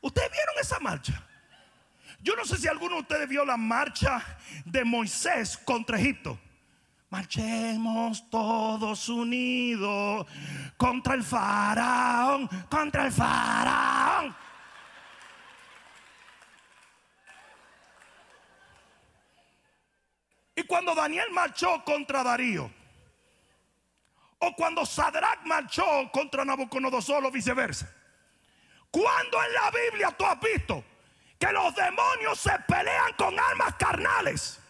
¿Ustedes 0.00 0.30
vieron 0.32 0.54
esa 0.62 0.78
marcha? 0.80 1.22
Yo 2.20 2.34
no 2.34 2.46
sé 2.46 2.56
si 2.56 2.66
alguno 2.66 2.94
de 2.94 3.02
ustedes 3.02 3.28
vio 3.28 3.44
la 3.44 3.58
marcha 3.58 4.24
de 4.64 4.82
Moisés 4.82 5.58
contra 5.58 6.00
Egipto. 6.00 6.38
Marchemos 7.10 8.30
todos 8.30 9.10
unidos 9.10 10.26
contra 10.78 11.12
el 11.12 11.22
faraón, 11.22 12.48
contra 12.70 13.04
el 13.04 13.12
faraón. 13.12 14.47
Y 20.58 20.64
cuando 20.64 20.92
Daniel 20.92 21.30
marchó 21.30 21.84
contra 21.84 22.24
Darío, 22.24 22.68
o 24.40 24.56
cuando 24.56 24.84
Sadrach 24.84 25.44
marchó 25.44 25.84
contra 26.10 26.44
Nabucodonosor 26.44 27.24
o 27.24 27.30
viceversa. 27.30 27.88
Cuando 28.90 29.40
en 29.40 29.52
la 29.52 29.70
Biblia 29.70 30.10
tú 30.18 30.26
has 30.26 30.40
visto 30.40 30.84
que 31.38 31.52
los 31.52 31.72
demonios 31.76 32.40
se 32.40 32.58
pelean 32.66 33.12
con 33.16 33.38
armas 33.38 33.76
carnales? 33.76 34.60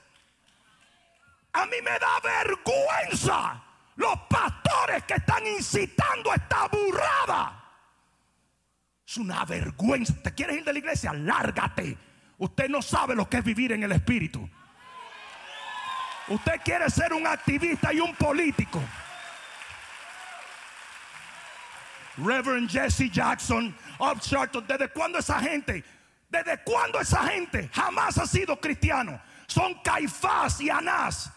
A 1.55 1.65
mí 1.65 1.77
me 1.83 1.99
da 1.99 2.21
vergüenza 2.23 3.65
los 3.97 4.15
pastores 4.29 5.05
que 5.05 5.15
están 5.15 5.47
incitando 5.47 6.35
esta 6.35 6.69
burrada. 6.69 7.65
Es 9.07 9.17
una 9.17 9.43
vergüenza. 9.47 10.13
¿Te 10.23 10.35
quieres 10.35 10.59
ir 10.59 10.65
de 10.65 10.73
la 10.75 10.81
iglesia? 10.81 11.15
Lárgate. 11.15 11.97
Usted 12.37 12.69
no 12.69 12.83
sabe 12.83 13.15
lo 13.15 13.27
que 13.27 13.39
es 13.39 13.45
vivir 13.45 13.73
en 13.73 13.85
el 13.85 13.93
Espíritu. 13.93 14.47
Usted 16.29 16.61
quiere 16.63 16.91
ser 16.91 17.13
un 17.13 17.27
activista 17.27 17.93
y 17.93 18.01
un 18.01 18.15
político. 18.15 18.83
Reverend 22.19 22.69
Jesse 22.69 23.11
Jackson, 23.11 23.75
Upsharton, 23.99 24.67
¿desde 24.67 24.89
cuándo 24.89 25.19
esa 25.19 25.41
gente? 25.41 25.85
¿Desde 26.29 26.59
cuándo 26.63 27.01
esa 27.01 27.23
gente 27.29 27.71
jamás 27.73 28.19
ha 28.19 28.27
sido 28.27 28.61
cristiano? 28.61 29.21
Son 29.47 29.75
Caifás 29.83 30.61
y 30.61 30.69
Anás 30.69 31.33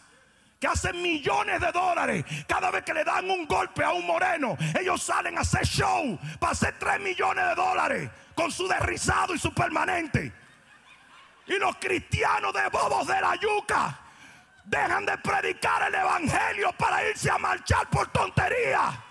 que 0.60 0.68
hacen 0.68 1.02
millones 1.02 1.60
de 1.60 1.72
dólares 1.72 2.24
cada 2.48 2.70
vez 2.70 2.84
que 2.84 2.94
le 2.94 3.04
dan 3.04 3.28
un 3.30 3.48
golpe 3.48 3.84
a 3.84 3.94
un 3.94 4.06
moreno. 4.06 4.56
Ellos 4.80 5.02
salen 5.02 5.36
a 5.38 5.42
hacer 5.42 5.66
show 5.66 6.20
para 6.40 6.52
hacer 6.52 6.76
3 6.78 7.00
millones 7.00 7.44
de 7.48 7.56
dólares 7.56 8.10
con 8.36 8.52
su 8.52 8.68
derrizado 8.68 9.34
y 9.34 9.40
su 9.40 9.52
permanente. 9.54 10.32
Y 11.48 11.58
los 11.58 11.76
cristianos 11.78 12.54
de 12.54 12.70
bobos 12.70 13.08
de 13.08 13.20
la 13.20 13.36
yuca 13.38 14.00
dejan 14.66 15.06
de 15.06 15.18
predicar 15.18 15.88
el 15.88 15.96
evangelio 15.96 16.72
para 16.74 17.08
irse 17.08 17.30
a 17.30 17.38
marchar 17.38 17.90
por 17.90 18.08
tontería. 18.12 19.04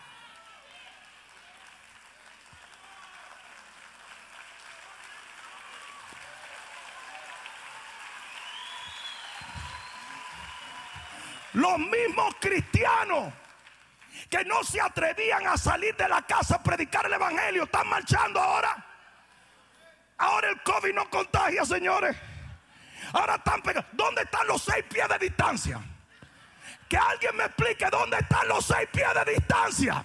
Los 11.53 11.79
mismos 11.79 12.35
cristianos 12.41 13.33
que 14.31 14.45
no 14.45 14.63
se 14.63 14.81
atrevían 14.81 15.47
a 15.49 15.57
salir 15.57 15.97
de 15.97 16.09
la 16.09 16.23
casa 16.23 16.57
a 16.57 16.63
predicar 16.63 17.07
el 17.07 17.15
evangelio 17.15 17.65
están 17.65 17.89
marchando 17.89 18.41
ahora. 18.41 18.87
Ahora 20.19 20.51
el 20.51 20.63
COVID 20.63 20.95
no 20.95 21.11
contagia, 21.11 21.65
señores. 21.65 22.17
Ahora 23.13 23.37
están 23.37 23.63
pegados. 23.63 23.91
¿Dónde 23.93 24.23
están 24.23 24.47
los 24.47 24.63
seis 24.63 24.85
pies 24.89 25.09
de 25.09 25.19
distancia? 25.19 25.81
Que 26.89 26.97
alguien 26.97 27.37
me 27.37 27.45
explique 27.45 27.87
dónde 27.91 28.19
están 28.19 28.49
los 28.49 28.65
seis 28.65 28.89
pies 28.93 29.09
de 29.25 29.33
distancia. 29.33 30.05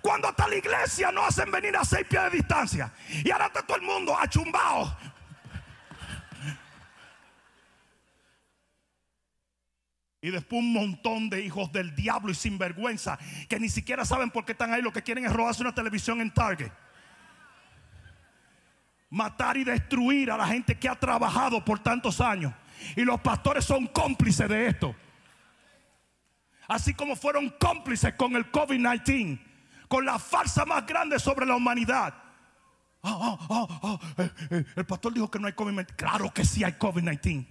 Cuando 0.00 0.28
hasta 0.28 0.48
la 0.48 0.56
iglesia 0.56 1.12
no 1.12 1.24
hacen 1.24 1.50
venir 1.50 1.76
a 1.76 1.84
seis 1.84 2.06
pies 2.08 2.22
de 2.24 2.30
distancia. 2.30 2.92
Y 3.24 3.30
ahora 3.30 3.46
está 3.46 3.62
todo 3.62 3.76
el 3.76 3.82
mundo 3.82 4.16
achumbado. 4.18 4.96
Y 10.20 10.30
después 10.30 10.60
un 10.60 10.72
montón 10.72 11.30
de 11.30 11.42
hijos 11.42 11.70
del 11.70 11.94
diablo 11.94 12.32
y 12.32 12.34
sinvergüenza 12.34 13.16
que 13.48 13.60
ni 13.60 13.68
siquiera 13.68 14.04
saben 14.04 14.30
por 14.30 14.44
qué 14.44 14.52
están 14.52 14.72
ahí. 14.72 14.82
Lo 14.82 14.92
que 14.92 15.02
quieren 15.02 15.24
es 15.24 15.32
robarse 15.32 15.62
una 15.62 15.74
televisión 15.74 16.20
en 16.20 16.34
Target. 16.34 16.72
Matar 19.10 19.56
y 19.56 19.64
destruir 19.64 20.30
a 20.30 20.36
la 20.36 20.46
gente 20.46 20.78
que 20.78 20.88
ha 20.88 20.94
trabajado 20.94 21.64
por 21.64 21.78
tantos 21.78 22.20
años. 22.20 22.52
Y 22.96 23.02
los 23.02 23.20
pastores 23.20 23.64
son 23.64 23.86
cómplices 23.86 24.48
de 24.48 24.66
esto. 24.66 24.94
Así 26.68 26.94
como 26.94 27.14
fueron 27.14 27.54
cómplices 27.60 28.14
con 28.14 28.34
el 28.34 28.50
COVID-19, 28.50 29.38
con 29.88 30.04
la 30.04 30.18
farsa 30.18 30.64
más 30.64 30.84
grande 30.86 31.16
sobre 31.18 31.46
la 31.46 31.54
humanidad. 31.54 32.14
Ah, 33.02 33.98
eh, 34.18 34.30
eh, 34.50 34.64
el 34.74 34.84
pastor 34.84 35.14
dijo 35.14 35.30
que 35.30 35.38
no 35.38 35.46
hay 35.46 35.52
COVID-19. 35.52 35.94
Claro 35.94 36.34
que 36.34 36.44
sí 36.44 36.64
hay 36.64 36.72
COVID-19. 36.72 37.46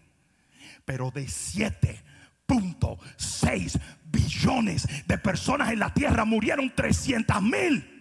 Pero 0.84 1.12
de 1.12 1.24
7.6 1.24 3.80
billones 4.04 5.08
de 5.08 5.18
personas 5.18 5.72
en 5.72 5.80
la 5.80 5.94
tierra 5.94 6.26
murieron 6.26 6.76
300 6.76 7.42
mil. 7.42 7.94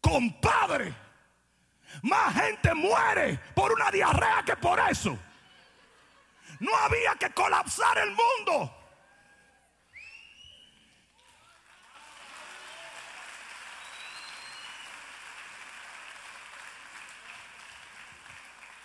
Compadre, 0.00 0.94
más 2.02 2.34
gente 2.34 2.74
muere 2.74 3.38
por 3.54 3.72
una 3.72 3.90
diarrea 3.90 4.42
que 4.44 4.56
por 4.56 4.80
eso. 4.90 5.18
No 6.58 6.76
había 6.76 7.14
que 7.14 7.30
colapsar 7.30 7.98
el 7.98 8.10
mundo. 8.10 8.76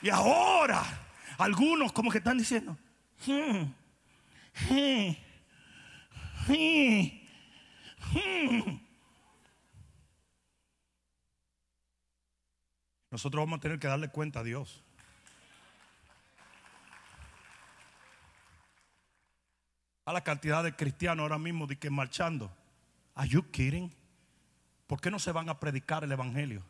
Y 0.02 0.10
ahora, 0.10 0.84
algunos 1.40 1.92
como 1.92 2.12
que 2.12 2.20
están 2.20 2.38
diciendo, 2.38 2.78
hmm, 3.26 3.64
hmm, 4.70 5.16
hmm, 8.14 8.85
nosotros 13.16 13.46
vamos 13.46 13.60
a 13.60 13.62
tener 13.62 13.80
que 13.80 13.88
darle 13.88 14.10
cuenta 14.10 14.42
a 14.42 14.44
Dios. 14.44 14.84
A 20.04 20.12
la 20.12 20.22
cantidad 20.22 20.62
de 20.66 20.76
cristianos 20.76 21.24
ahora 21.24 21.38
mismo 21.38 21.66
de 21.66 21.78
que 21.78 21.90
marchando. 21.90 22.52
Are 23.14 23.26
you 23.30 23.50
kidding? 23.52 23.90
¿Por 24.86 25.00
qué 25.00 25.10
no 25.10 25.18
se 25.18 25.32
van 25.32 25.48
a 25.48 25.62
predicar 25.62 26.04
el 26.04 26.12
evangelio? 26.12 26.62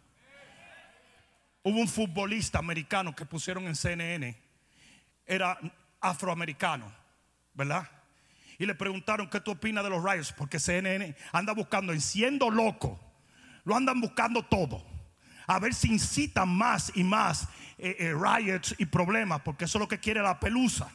Hubo 1.64 1.80
un 1.80 1.88
futbolista 1.88 2.60
americano 2.60 3.16
que 3.16 3.26
pusieron 3.26 3.66
en 3.66 3.76
CNN, 3.76 4.38
era 5.26 5.60
afroamericano, 6.00 6.94
¿verdad? 7.56 7.90
Y 8.60 8.68
le 8.68 8.76
preguntaron 8.76 9.32
qué 9.32 9.40
tú 9.40 9.50
opinas 9.50 9.84
de 9.84 9.90
los 9.90 10.04
riots, 10.04 10.32
porque 10.32 10.60
CNN 10.60 11.16
anda 11.32 11.54
buscando, 11.54 11.92
en 11.92 12.02
siendo 12.02 12.52
loco, 12.52 13.00
lo 13.64 13.76
andan 13.76 14.00
buscando 14.00 14.44
todo. 14.44 14.95
A 15.48 15.60
ver 15.60 15.74
si 15.74 15.90
incitan 15.90 16.50
más 16.50 16.92
y 16.96 17.04
más 17.04 17.48
eh, 17.78 17.96
eh, 18.00 18.14
riots 18.14 18.76
y 18.78 18.86
problemas, 18.86 19.42
porque 19.42 19.66
eso 19.66 19.78
es 19.78 19.82
lo 19.82 19.88
que 19.88 20.00
quiere 20.00 20.22
la 20.22 20.40
pelusa. 20.40 20.90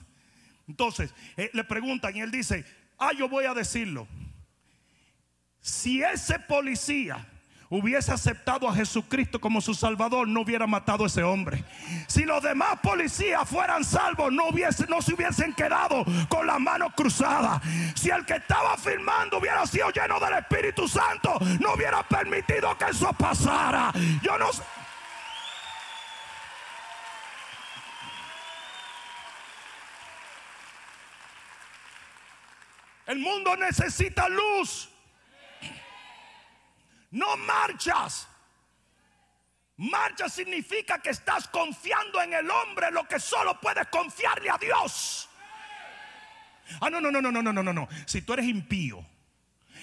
Entonces, 0.66 1.14
eh, 1.36 1.51
le 1.53 1.64
preguntan 1.64 2.16
y 2.16 2.20
él 2.20 2.30
dice, 2.30 2.64
ah, 2.98 3.12
yo 3.16 3.28
voy 3.28 3.44
a 3.44 3.55
decirlo. 3.55 4.07
Si 5.61 6.03
ese 6.03 6.38
policía 6.38 7.26
hubiese 7.70 8.12
aceptado 8.12 8.68
a 8.68 8.74
Jesucristo 8.74 9.40
como 9.40 9.60
su 9.60 9.74
Salvador, 9.74 10.26
no 10.26 10.40
hubiera 10.40 10.66
matado 10.66 11.04
a 11.04 11.06
ese 11.06 11.22
hombre. 11.22 11.64
Si 12.08 12.24
los 12.24 12.42
demás 12.42 12.80
policías 12.82 13.48
fueran 13.48 13.84
salvos, 13.84 14.32
no, 14.32 14.48
hubiese, 14.48 14.86
no 14.88 15.00
se 15.00 15.14
hubiesen 15.14 15.54
quedado 15.54 16.04
con 16.28 16.46
las 16.46 16.58
manos 16.58 16.92
cruzadas. 16.96 17.62
Si 17.94 18.10
el 18.10 18.26
que 18.26 18.34
estaba 18.34 18.76
filmando 18.76 19.38
hubiera 19.38 19.64
sido 19.66 19.90
lleno 19.90 20.18
del 20.18 20.34
Espíritu 20.34 20.88
Santo, 20.88 21.38
no 21.60 21.74
hubiera 21.74 22.02
permitido 22.02 22.76
que 22.76 22.86
eso 22.86 23.12
pasara. 23.12 23.92
Yo 24.20 24.36
no 24.36 24.52
sé. 24.52 24.62
El 33.06 33.18
mundo 33.18 33.56
necesita 33.56 34.28
luz. 34.28 34.89
No 37.11 37.36
marchas. 37.36 38.28
Marcha 39.76 40.28
significa 40.28 40.98
que 40.98 41.11
estás 41.11 41.48
confiando 41.48 42.20
en 42.20 42.34
el 42.34 42.50
hombre 42.50 42.90
lo 42.90 43.04
que 43.04 43.18
solo 43.18 43.58
puedes 43.61 43.86
confiarle 43.88 44.50
a 44.50 44.58
Dios. 44.58 45.28
Ah, 46.80 46.90
no, 46.90 47.00
no, 47.00 47.11
no, 47.11 47.20
no, 47.20 47.32
no, 47.32 47.42
no, 47.42 47.52
no, 47.52 47.72
no. 47.72 47.88
Si 48.06 48.22
tú 48.22 48.34
eres 48.34 48.46
impío, 48.46 49.04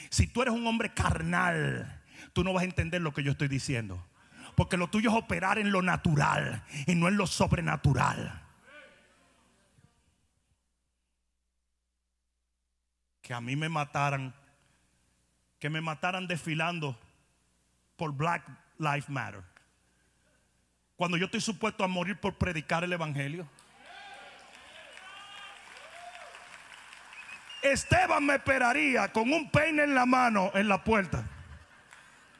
si 0.09 0.27
tú 0.27 0.41
eres 0.41 0.53
un 0.53 0.65
hombre 0.67 0.93
carnal, 0.93 2.03
tú 2.31 2.43
no 2.43 2.53
vas 2.53 2.61
a 2.61 2.65
entender 2.65 3.01
lo 3.01 3.13
que 3.13 3.23
yo 3.23 3.31
estoy 3.31 3.47
diciendo. 3.47 4.05
Porque 4.55 4.77
lo 4.77 4.87
tuyo 4.87 5.09
es 5.09 5.15
operar 5.15 5.59
en 5.59 5.71
lo 5.71 5.81
natural 5.81 6.63
y 6.85 6.95
no 6.95 7.07
en 7.07 7.17
lo 7.17 7.27
sobrenatural. 7.27 8.43
Que 13.21 13.33
a 13.33 13.41
mí 13.41 13.55
me 13.55 13.67
mataran, 13.67 14.33
que 15.59 15.69
me 15.69 15.81
mataran 15.81 16.27
desfilando 16.27 16.97
por 17.97 18.13
Black 18.13 18.43
Lives 18.77 19.09
Matter. 19.09 19.43
Cuando 20.95 21.17
yo 21.17 21.25
estoy 21.25 21.41
supuesto 21.41 21.83
a 21.83 21.87
morir 21.87 22.19
por 22.19 22.35
predicar 22.35 22.83
el 22.83 22.93
Evangelio. 22.93 23.47
Esteban 27.61 28.25
me 28.25 28.35
esperaría 28.35 29.11
con 29.11 29.31
un 29.31 29.49
peine 29.51 29.83
en 29.83 29.93
la 29.93 30.05
mano 30.05 30.51
en 30.53 30.67
la 30.67 30.83
puerta. 30.83 31.23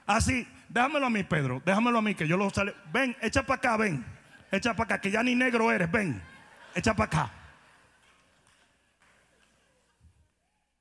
Así, 0.06 0.48
déjamelo 0.70 1.08
a 1.08 1.10
mí, 1.10 1.24
Pedro, 1.24 1.62
déjamelo 1.66 1.98
a 1.98 2.02
mí, 2.02 2.16
que 2.16 2.28
yo 2.28 2.38
lo 2.38 2.50
sale. 2.50 2.74
Ven, 2.94 3.16
echa 3.22 3.44
para 3.44 3.58
acá, 3.58 3.78
ven. 3.78 4.06
Echa 4.52 4.74
para 4.74 4.86
acá, 4.86 5.02
que 5.02 5.12
ya 5.12 5.22
ni 5.22 5.36
negro 5.36 5.72
eres, 5.72 5.92
ven. 5.92 6.22
Echa 6.74 6.96
para 6.96 7.08
acá. 7.08 7.32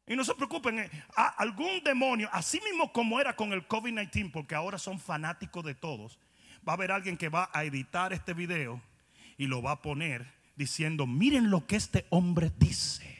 Y 0.06 0.14
no 0.14 0.24
se 0.24 0.34
preocupen, 0.34 0.78
eh, 0.78 0.90
algún 1.36 1.82
demonio, 1.82 2.28
así 2.32 2.60
mismo 2.60 2.92
como 2.92 3.20
era 3.20 3.34
con 3.34 3.52
el 3.52 3.66
COVID-19, 3.66 4.30
porque 4.30 4.54
ahora 4.54 4.78
son 4.78 5.00
fanáticos 5.00 5.64
de 5.64 5.74
todos, 5.74 6.18
va 6.66 6.72
a 6.72 6.76
haber 6.76 6.92
alguien 6.92 7.16
que 7.16 7.28
va 7.28 7.50
a 7.52 7.64
editar 7.64 8.12
este 8.12 8.32
video 8.32 8.80
y 9.36 9.48
lo 9.48 9.62
va 9.62 9.72
a 9.72 9.82
poner 9.82 10.26
diciendo, 10.54 11.06
miren 11.06 11.50
lo 11.50 11.66
que 11.66 11.76
este 11.76 12.06
hombre 12.10 12.52
dice. 12.56 13.16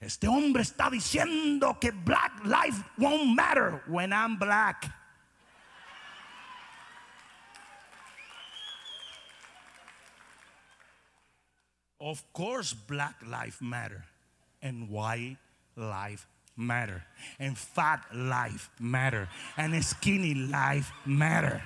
Este 0.00 0.26
hombre 0.26 0.62
está 0.62 0.88
diciendo 0.88 1.78
que 1.78 1.90
black 1.90 2.44
life 2.44 2.82
won't 2.96 3.34
matter 3.34 3.82
when 3.86 4.12
I'm 4.12 4.38
black. 4.38 4.90
Of 11.98 12.22
course, 12.32 12.74
black 12.74 13.22
life 13.22 13.60
matter 13.60 14.06
and 14.62 14.88
white 14.88 15.36
life 15.76 16.26
matter. 16.56 17.04
And 17.38 17.56
fat 17.56 18.04
life 18.14 18.70
matter. 18.78 19.28
And 19.56 19.82
skinny 19.84 20.34
life 20.34 20.92
matter. 21.04 21.62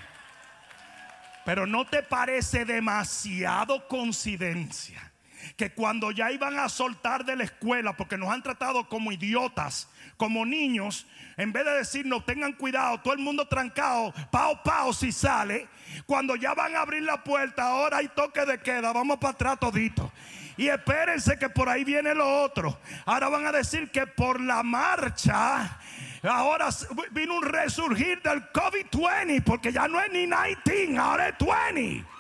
Pero 1.45 1.67
no 1.67 1.85
te 1.85 2.03
parece 2.03 2.65
demasiado 2.65 3.87
coincidencia 3.89 5.14
que 5.57 5.73
cuando 5.73 6.11
ya 6.11 6.31
iban 6.31 6.59
a 6.59 6.69
soltar 6.69 7.25
de 7.25 7.37
la 7.37 7.45
escuela, 7.45 7.97
porque 7.97 8.17
nos 8.17 8.31
han 8.31 8.43
tratado 8.43 8.89
como 8.89 9.13
idiotas, 9.13 9.89
como 10.17 10.45
niños, 10.47 11.07
en 11.37 11.53
vez 11.53 11.65
de 11.65 11.73
decirnos 11.73 12.25
tengan 12.25 12.53
cuidado, 12.53 13.01
todo 13.01 13.15
el 13.15 13.21
mundo 13.21 13.47
trancado, 13.47 14.13
pao 14.31 14.63
pao 14.63 14.93
si 14.93 15.13
sale, 15.13 15.69
cuando 16.07 16.37
ya 16.37 16.55
van 16.55 16.77
a 16.77 16.81
abrir 16.81 17.03
la 17.03 17.23
puerta, 17.23 17.65
ahora 17.65 17.99
hay 17.99 18.09
toque 18.09 18.45
de 18.45 18.61
queda, 18.61 18.93
vamos 18.93 19.19
para 19.19 19.33
atrás 19.33 19.59
todito. 19.61 20.13
Y 20.57 20.69
espérense 20.69 21.37
que 21.37 21.49
por 21.49 21.69
ahí 21.69 21.83
viene 21.83 22.15
lo 22.15 22.43
otro. 22.43 22.79
Ahora 23.07 23.29
van 23.29 23.47
a 23.47 23.53
decir 23.53 23.91
que 23.91 24.07
por 24.07 24.41
la 24.41 24.63
marcha 24.63 25.81
ahora 26.23 26.69
vino 27.11 27.37
un 27.37 27.43
resurgir 27.43 28.23
del 28.23 28.51
COVID-20 28.53 29.43
porque 29.43 29.73
ya 29.73 29.89
no 29.89 30.01
es 30.01 30.11
ni 30.13 30.27
19, 30.27 30.99
ahora 30.99 31.29
es 31.29 31.35
20. 31.75 32.14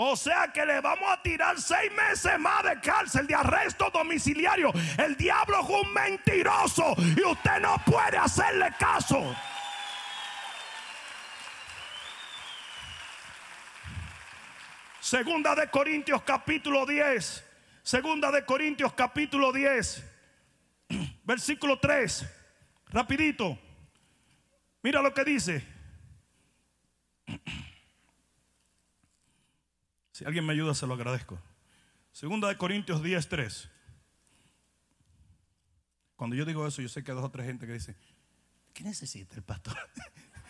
O 0.00 0.14
sea 0.14 0.52
que 0.54 0.64
le 0.64 0.80
vamos 0.80 1.10
a 1.10 1.20
tirar 1.20 1.60
seis 1.60 1.90
meses 1.90 2.38
más 2.38 2.62
de 2.62 2.80
cárcel, 2.80 3.26
de 3.26 3.34
arresto 3.34 3.90
domiciliario. 3.90 4.70
El 4.96 5.16
diablo 5.16 5.58
es 5.60 5.68
un 5.68 5.92
mentiroso 5.92 6.94
y 7.16 7.20
usted 7.24 7.58
no 7.60 7.76
puede 7.84 8.16
hacerle 8.16 8.72
caso. 8.78 9.34
Segunda 15.00 15.56
de 15.56 15.68
Corintios 15.68 16.22
capítulo 16.22 16.86
10. 16.86 17.44
Segunda 17.82 18.30
de 18.30 18.44
Corintios 18.44 18.92
capítulo 18.92 19.50
10, 19.52 20.04
versículo 21.24 21.76
3. 21.80 22.24
Rapidito. 22.90 23.58
Mira 24.80 25.02
lo 25.02 25.12
que 25.12 25.24
dice. 25.24 25.66
Si 30.18 30.24
alguien 30.24 30.44
me 30.44 30.52
ayuda, 30.52 30.74
se 30.74 30.84
lo 30.84 30.94
agradezco. 30.94 31.38
Segunda 32.10 32.48
de 32.48 32.56
Corintios 32.56 33.04
10, 33.04 33.28
3. 33.28 33.70
Cuando 36.16 36.34
yo 36.34 36.44
digo 36.44 36.66
eso, 36.66 36.82
yo 36.82 36.88
sé 36.88 37.04
que 37.04 37.12
hay 37.12 37.14
dos 37.14 37.24
o 37.24 37.30
tres 37.30 37.46
gente 37.46 37.68
que 37.68 37.74
dice, 37.74 37.94
¿qué 38.74 38.82
necesita 38.82 39.36
el 39.36 39.44
pastor? 39.44 39.78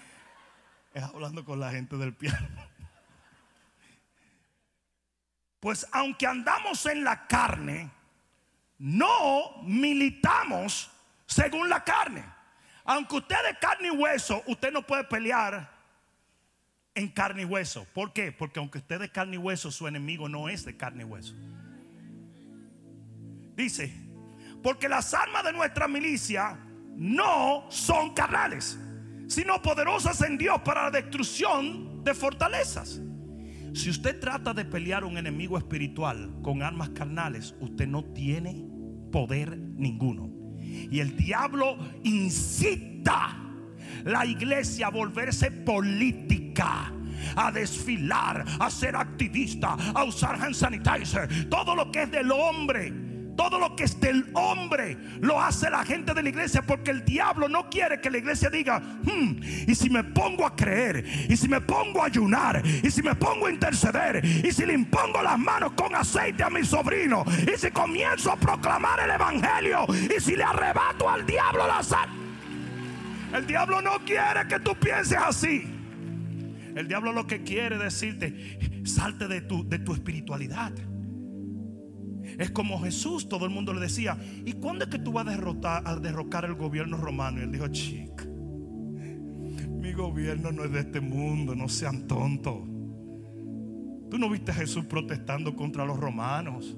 es 0.95 1.03
hablando 1.03 1.45
con 1.45 1.61
la 1.61 1.71
gente 1.71 1.99
del 1.99 2.15
piano. 2.15 2.49
Pues 5.61 5.87
aunque 5.93 6.27
andamos 6.27 6.87
en 6.87 7.05
la 7.05 7.27
carne, 7.27 7.91
no 8.79 9.61
militamos 9.65 10.91
según 11.27 11.69
la 11.69 11.85
carne. 11.85 12.25
Aunque 12.85 13.17
usted 13.17 13.37
es 13.51 13.59
carne 13.59 13.89
y 13.89 13.91
hueso, 13.91 14.43
usted 14.47 14.73
no 14.73 14.81
puede 14.87 15.05
pelear 15.05 15.78
en 16.99 17.09
carne 17.09 17.43
y 17.43 17.45
hueso. 17.45 17.87
¿Por 17.95 18.13
qué? 18.13 18.33
Porque 18.33 18.59
aunque 18.59 18.79
usted 18.79 19.01
es 19.03 19.11
carne 19.11 19.37
y 19.37 19.39
hueso, 19.39 19.71
su 19.71 19.87
enemigo 19.87 20.29
no 20.29 20.49
es 20.49 20.65
de 20.65 20.77
carne 20.77 21.05
y 21.05 21.07
hueso. 21.07 21.35
Dice, 23.55 23.93
porque 24.63 24.89
las 24.89 25.15
armas 25.15 25.45
de 25.45 25.53
nuestra 25.53 25.87
milicia 25.87 26.59
no 26.97 27.67
son 27.71 28.15
carnales, 28.15 28.79
sino 29.29 29.63
poderosas 29.63 30.21
en 30.23 30.39
Dios 30.39 30.61
para 30.65 30.85
la 30.85 30.91
destrucción 30.91 32.03
de 32.03 32.15
fortalezas. 32.15 33.01
Si 33.75 33.91
usted 33.91 34.19
trata 34.19 34.53
de 34.53 34.65
pelear 34.65 35.05
un 35.05 35.19
enemigo 35.19 35.57
espiritual 35.57 36.35
con 36.43 36.63
armas 36.63 36.89
carnales, 36.91 37.55
usted 37.61 37.87
no 37.87 38.05
tiene 38.13 38.65
poder 39.13 39.57
ninguno. 39.57 40.31
Y 40.61 40.99
el 40.99 41.17
diablo 41.17 41.79
incita 42.03 43.48
la 44.05 44.25
iglesia 44.27 44.89
a 44.89 44.91
volverse 44.91 45.51
política 45.51 46.93
a 47.37 47.51
desfilar, 47.51 48.45
a 48.59 48.71
ser 48.71 48.97
activista, 48.97 49.77
a 49.95 50.05
usar 50.05 50.41
hand 50.41 50.55
sanitizer, 50.55 51.49
todo 51.49 51.75
lo 51.75 51.91
que 51.91 52.03
es 52.03 52.11
del 52.11 52.31
hombre 52.31 53.09
todo 53.39 53.61
lo 53.61 53.77
que 53.77 53.85
es 53.85 54.01
del 54.01 54.27
hombre 54.35 54.99
lo 55.21 55.41
hace 55.41 55.71
la 55.71 55.85
gente 55.85 56.13
de 56.13 56.25
la 56.25 56.29
iglesia 56.29 56.61
porque 56.61 56.91
el 56.91 57.05
diablo 57.05 57.49
no 57.49 57.71
quiere 57.71 58.01
que 58.01 58.11
la 58.11 58.19
iglesia 58.19 58.51
diga, 58.51 58.81
hmm, 58.81 59.41
y 59.69 59.75
si 59.77 59.89
me 59.89 60.03
pongo 60.03 60.45
a 60.45 60.57
creer, 60.57 61.05
y 61.29 61.37
si 61.37 61.47
me 61.47 61.61
pongo 61.61 62.03
a 62.03 62.07
ayunar, 62.07 62.61
y 62.83 62.91
si 62.91 63.01
me 63.01 63.15
pongo 63.15 63.47
a 63.47 63.53
interceder, 63.53 64.25
y 64.25 64.51
si 64.51 64.67
le 64.67 64.75
impongo 64.75 65.23
las 65.23 65.39
manos 65.39 65.71
con 65.77 65.95
aceite 65.95 66.43
a 66.43 66.51
mi 66.51 66.65
sobrino, 66.65 67.25
y 67.43 67.57
si 67.57 67.71
comienzo 67.71 68.33
a 68.33 68.37
proclamar 68.37 68.99
el 69.05 69.11
evangelio, 69.13 69.87
y 69.89 70.21
si 70.21 70.35
le 70.35 70.43
arrebato 70.43 71.09
al 71.09 71.25
diablo 71.25 71.65
la 71.69 71.81
sal. 71.81 72.28
El 73.35 73.47
diablo 73.47 73.83
no 73.83 73.99
quiere 74.05 74.47
que 74.49 74.59
tú 74.61 74.73
pienses 74.81 75.19
así. 75.19 75.63
El 76.75 76.89
diablo 76.89 77.13
lo 77.13 77.27
que 77.27 77.43
quiere 77.43 77.77
decirte, 77.77 78.85
salte 78.85 79.27
de 79.27 79.41
tu, 79.41 79.69
de 79.69 79.79
tu 79.79 79.93
espiritualidad. 79.93 80.73
Es 82.39 82.51
como 82.51 82.81
Jesús, 82.81 83.29
todo 83.29 83.47
el 83.47 83.51
mundo 83.51 83.73
le 83.73 83.81
decía, 83.81 84.17
¿y 84.45 84.53
cuándo 84.53 84.85
es 84.85 84.91
que 84.91 84.99
tú 84.99 85.13
vas 85.13 85.27
a 85.27 85.31
derrotar, 85.31 85.83
a 85.87 85.97
derrocar 85.97 86.45
el 86.45 86.55
gobierno 86.55 86.97
romano? 86.97 87.41
Y 87.41 87.45
él 87.45 87.53
dijo, 87.53 87.69
chica, 87.69 88.25
mi 88.27 89.93
gobierno 89.93 90.53
no 90.53 90.65
es 90.65 90.73
de 90.73 90.81
este 90.81 91.01
mundo, 91.01 91.55
no 91.55 91.69
sean 91.69 92.07
tontos. 92.07 92.61
Tú 94.11 94.19
no 94.19 94.31
viste 94.31 94.53
a 94.53 94.55
Jesús 94.55 94.85
protestando 94.85 95.55
contra 95.55 95.85
los 95.85 95.99
romanos. 95.99 96.77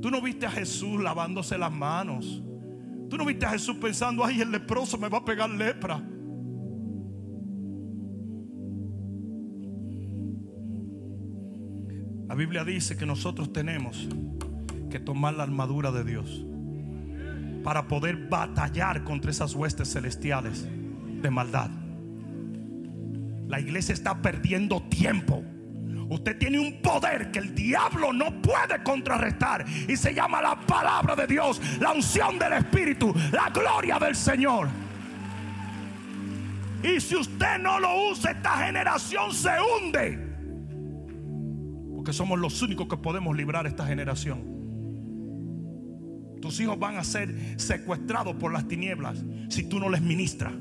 Tú 0.00 0.10
no 0.10 0.20
viste 0.20 0.46
a 0.46 0.50
Jesús 0.50 1.02
lavándose 1.02 1.56
las 1.58 1.72
manos. 1.72 2.42
Tú 3.08 3.16
no 3.16 3.24
viste 3.24 3.46
a 3.46 3.50
Jesús 3.50 3.76
pensando, 3.76 4.24
ay, 4.24 4.40
el 4.40 4.50
leproso 4.50 4.98
me 4.98 5.08
va 5.08 5.18
a 5.18 5.24
pegar 5.24 5.50
lepra. 5.50 6.02
La 12.26 12.34
Biblia 12.34 12.64
dice 12.64 12.96
que 12.96 13.06
nosotros 13.06 13.52
tenemos 13.52 14.08
que 14.90 14.98
tomar 14.98 15.34
la 15.34 15.42
armadura 15.42 15.92
de 15.92 16.04
Dios 16.04 16.44
para 17.62 17.86
poder 17.86 18.28
batallar 18.28 19.04
contra 19.04 19.30
esas 19.30 19.54
huestes 19.54 19.92
celestiales 19.92 20.66
de 21.22 21.30
maldad. 21.30 21.70
La 23.46 23.60
iglesia 23.60 23.92
está 23.92 24.20
perdiendo 24.20 24.82
tiempo. 24.82 25.44
Usted 26.08 26.38
tiene 26.38 26.58
un 26.58 26.80
poder 26.82 27.30
que 27.30 27.38
el 27.38 27.54
diablo 27.54 28.12
no 28.12 28.42
puede 28.42 28.82
contrarrestar 28.82 29.64
y 29.88 29.96
se 29.96 30.14
llama 30.14 30.42
la 30.42 30.60
palabra 30.60 31.16
de 31.16 31.26
Dios, 31.26 31.60
la 31.80 31.92
unción 31.92 32.38
del 32.38 32.54
Espíritu, 32.54 33.14
la 33.32 33.50
gloria 33.50 33.98
del 33.98 34.14
Señor. 34.14 34.68
Y 36.82 37.00
si 37.00 37.16
usted 37.16 37.58
no 37.60 37.80
lo 37.80 38.10
usa, 38.10 38.32
esta 38.32 38.58
generación 38.66 39.32
se 39.32 39.50
hunde. 39.60 40.18
Porque 41.94 42.12
somos 42.12 42.38
los 42.38 42.60
únicos 42.60 42.86
que 42.86 42.96
podemos 42.98 43.34
librar 43.34 43.66
esta 43.66 43.86
generación. 43.86 44.52
Tus 46.42 46.60
hijos 46.60 46.78
van 46.78 46.98
a 46.98 47.04
ser 47.04 47.58
secuestrados 47.58 48.36
por 48.36 48.52
las 48.52 48.68
tinieblas 48.68 49.24
si 49.48 49.64
tú 49.64 49.80
no 49.80 49.88
les 49.88 50.02
ministras. 50.02 50.52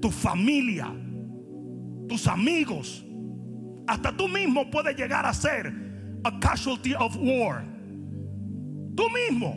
Tu 0.00 0.10
familia, 0.10 0.90
tus 2.08 2.26
amigos, 2.26 3.04
hasta 3.86 4.16
tú 4.16 4.28
mismo 4.28 4.70
puedes 4.70 4.96
llegar 4.96 5.26
a 5.26 5.34
ser 5.34 5.72
a 6.24 6.38
casualty 6.38 6.94
of 6.94 7.16
war. 7.16 7.64
Tú 8.94 9.04
mismo. 9.10 9.56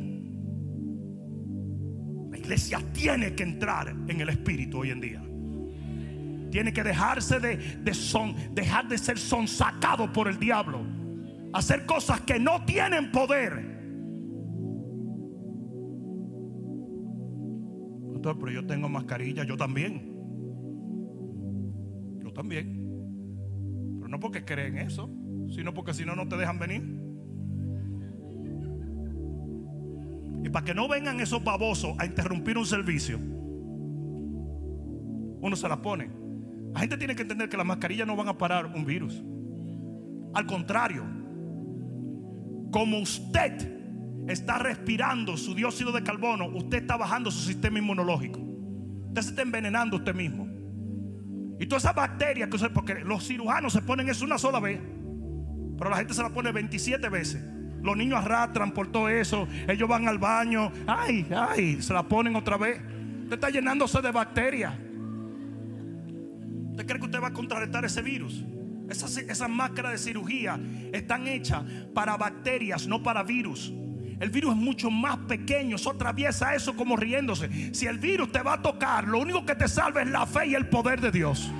La 2.31 2.37
iglesia 2.37 2.79
tiene 2.93 3.35
que 3.35 3.43
entrar 3.43 3.89
en 3.89 4.21
el 4.21 4.29
espíritu 4.29 4.79
hoy 4.79 4.91
en 4.91 5.01
día. 5.01 5.21
Tiene 6.51 6.71
que 6.73 6.83
dejarse 6.83 7.39
de, 7.39 7.57
de 7.57 7.93
son, 7.93 8.35
dejar 8.53 8.87
de 8.87 8.97
ser 8.97 9.17
sonsacado 9.17 10.11
por 10.11 10.27
el 10.27 10.39
diablo. 10.39 10.81
Hacer 11.53 11.85
cosas 11.85 12.21
que 12.21 12.39
no 12.39 12.65
tienen 12.65 13.11
poder 13.11 13.75
pero 18.33 18.51
yo 18.51 18.65
tengo 18.65 18.89
mascarilla, 18.89 19.43
yo 19.43 19.55
también. 19.55 20.01
Yo 22.23 22.33
también. 22.33 22.84
No 24.07 24.19
porque 24.19 24.45
creen 24.45 24.77
eso, 24.77 25.09
sino 25.49 25.73
porque 25.73 25.93
si 25.93 26.05
no, 26.05 26.15
no 26.15 26.27
te 26.27 26.37
dejan 26.37 26.59
venir. 26.59 26.81
Y 30.43 30.49
para 30.49 30.63
que 30.63 30.73
no 30.75 30.87
vengan 30.87 31.19
esos 31.19 31.43
babosos 31.43 31.95
a 31.97 32.05
interrumpir 32.05 32.57
un 32.57 32.65
servicio, 32.65 33.17
uno 35.41 35.55
se 35.55 35.67
la 35.67 35.81
pone. 35.81 36.09
La 36.73 36.81
gente 36.81 36.97
tiene 36.97 37.15
que 37.15 37.23
entender 37.23 37.49
que 37.49 37.57
las 37.57 37.65
mascarillas 37.65 38.05
no 38.05 38.15
van 38.15 38.27
a 38.27 38.37
parar 38.37 38.67
un 38.67 38.85
virus. 38.85 39.23
Al 40.33 40.45
contrario, 40.45 41.03
como 42.71 42.99
usted 42.99 43.75
está 44.27 44.59
respirando 44.59 45.37
su 45.37 45.55
dióxido 45.55 45.91
de 45.91 46.03
carbono, 46.03 46.47
usted 46.47 46.79
está 46.79 46.97
bajando 46.97 47.31
su 47.31 47.39
sistema 47.39 47.79
inmunológico. 47.79 48.39
Usted 48.39 49.21
se 49.21 49.29
está 49.29 49.41
envenenando 49.43 49.97
usted 49.97 50.13
mismo. 50.13 50.44
Y 51.59 51.65
todas 51.67 51.83
esas 51.83 51.95
bacterias 51.95 52.49
que 52.49 52.55
usted, 52.55 52.71
porque 52.71 52.95
los 52.95 53.25
cirujanos 53.25 53.73
se 53.73 53.81
ponen 53.81 54.09
eso 54.09 54.25
una 54.25 54.37
sola 54.37 54.59
vez, 54.59 54.79
pero 55.77 55.89
la 55.89 55.97
gente 55.97 56.13
se 56.13 56.21
la 56.21 56.29
pone 56.29 56.51
27 56.51 57.07
veces. 57.09 57.43
Los 57.81 57.95
niños 57.95 58.19
arrastran 58.19 58.71
por 58.71 58.91
todo 58.91 59.09
eso, 59.09 59.47
ellos 59.67 59.87
van 59.87 60.07
al 60.07 60.17
baño, 60.17 60.71
ay, 60.87 61.27
ay, 61.35 61.81
se 61.81 61.93
la 61.93 62.03
ponen 62.03 62.35
otra 62.35 62.57
vez. 62.57 62.81
Usted 63.23 63.35
está 63.35 63.49
llenándose 63.49 64.01
de 64.01 64.11
bacterias. 64.11 64.73
¿Usted 66.71 66.85
cree 66.85 66.99
que 66.99 67.05
usted 67.05 67.21
va 67.21 67.27
a 67.27 67.33
contrarrestar 67.33 67.85
ese 67.85 68.01
virus? 68.01 68.43
Esas, 68.89 69.17
esas 69.17 69.49
máscaras 69.49 69.93
de 69.93 69.97
cirugía 69.97 70.59
están 70.91 71.27
hechas 71.27 71.63
para 71.93 72.17
bacterias, 72.17 72.87
no 72.87 73.01
para 73.01 73.23
virus. 73.23 73.73
El 74.19 74.29
virus 74.29 74.51
es 74.51 74.57
mucho 74.57 74.89
más 74.89 75.17
pequeño. 75.17 75.75
Eso 75.75 75.91
atraviesa 75.91 76.55
eso 76.55 76.75
como 76.75 76.95
riéndose. 76.95 77.73
Si 77.73 77.85
el 77.85 77.97
virus 77.97 78.31
te 78.31 78.41
va 78.41 78.53
a 78.53 78.61
tocar, 78.61 79.07
lo 79.07 79.19
único 79.19 79.45
que 79.45 79.55
te 79.55 79.67
salva 79.67 80.01
es 80.01 80.09
la 80.09 80.25
fe 80.25 80.47
y 80.47 80.55
el 80.55 80.67
poder 80.67 81.01
de 81.01 81.11
Dios. 81.11 81.51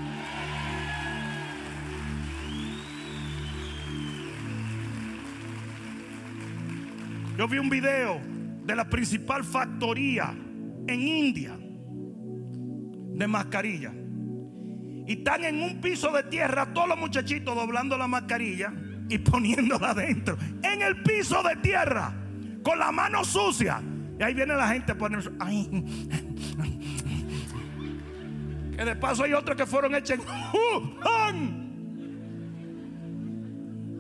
Yo 7.38 7.48
vi 7.50 7.58
un 7.58 7.70
video 7.70 8.22
de 8.64 8.76
la 8.76 8.90
principal 8.90 9.44
factoría 9.44 10.34
en 10.88 11.02
India 11.02 11.58
de 11.60 13.28
mascarilla. 13.28 13.92
Y 15.08 15.14
están 15.14 15.44
en 15.44 15.62
un 15.62 15.82
piso 15.82 16.12
de 16.12 16.24
tierra 16.24 16.74
todos 16.74 16.88
los 16.88 16.98
muchachitos 16.98 17.54
doblando 17.54 17.98
la 17.98 18.08
mascarilla 18.08 18.74
y 19.10 19.18
poniéndola 19.20 19.92
adentro. 19.92 20.38
En 20.64 20.82
el 20.82 21.04
piso 21.04 21.44
de 21.44 21.58
tierra 21.58 22.25
con 22.66 22.80
la 22.80 22.92
mano 22.92 23.24
sucia. 23.24 23.82
Y 24.20 24.24
ahí 24.24 24.34
viene 24.34 24.56
la 24.56 24.68
gente 24.68 24.94
a 24.94 24.98
poner. 24.98 25.20
Que 28.76 28.84
de 28.84 28.96
paso 28.96 29.24
hay 29.24 29.34
otros 29.34 29.56
que 29.56 29.66
fueron 29.66 29.96
hechos 29.96 30.20
en 31.30 31.76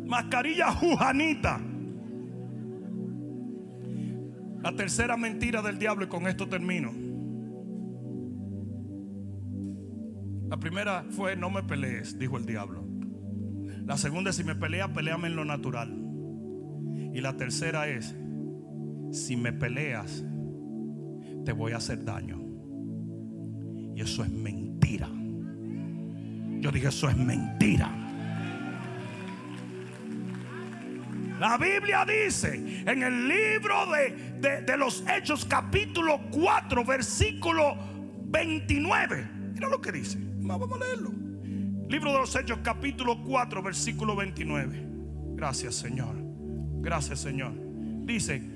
Mascarilla 0.07 0.71
jujanita. 0.71 1.61
La 4.61 4.75
tercera 4.75 5.15
mentira 5.15 5.61
del 5.61 5.77
diablo, 5.77 6.05
y 6.05 6.07
con 6.07 6.25
esto 6.27 6.49
termino. 6.49 6.91
La 10.49 10.57
primera 10.57 11.05
fue 11.11 11.35
no 11.35 11.51
me 11.51 11.61
pelees, 11.63 12.17
dijo 12.17 12.37
el 12.37 12.45
diablo. 12.47 12.83
La 13.85 13.97
segunda 13.97 14.31
es 14.31 14.37
si 14.37 14.43
me 14.43 14.55
peleas, 14.55 14.89
peleame 14.89 15.27
en 15.27 15.35
lo 15.35 15.45
natural. 15.45 15.95
Y 17.13 17.21
la 17.21 17.37
tercera 17.37 17.87
es, 17.87 18.15
si 19.15 19.37
me 19.37 19.53
peleas, 19.53 20.23
te 21.45 21.51
voy 21.53 21.71
a 21.71 21.77
hacer 21.77 22.03
daño. 22.03 22.39
Y 23.95 24.01
eso 24.01 24.23
es 24.23 24.29
mentira. 24.29 25.07
Yo 26.59 26.71
dije, 26.71 26.87
eso 26.87 27.09
es 27.09 27.15
mentira. 27.15 27.89
La 31.39 31.57
Biblia 31.57 32.05
dice 32.05 32.83
en 32.85 33.03
el 33.03 33.27
libro 33.27 33.75
de, 33.91 34.61
de, 34.61 34.77
los 34.77 35.03
Hechos 35.07 35.45
capítulo 35.45 36.21
4 36.31 36.85
versículo 36.85 37.75
29. 38.25 39.29
Mira 39.53 39.69
lo 39.69 39.81
que 39.81 39.91
dice. 39.91 40.17
Vamos 40.39 40.69
a 40.71 40.77
leerlo. 40.77 41.11
Libro 41.89 42.13
de 42.13 42.19
los 42.19 42.35
Hechos 42.35 42.59
capítulo 42.63 43.21
4 43.23 43.61
versículo 43.61 44.15
29. 44.15 44.87
Gracias 45.35 45.75
Señor. 45.75 46.15
Gracias 46.81 47.19
Señor. 47.19 47.53
Dice, 48.05 48.54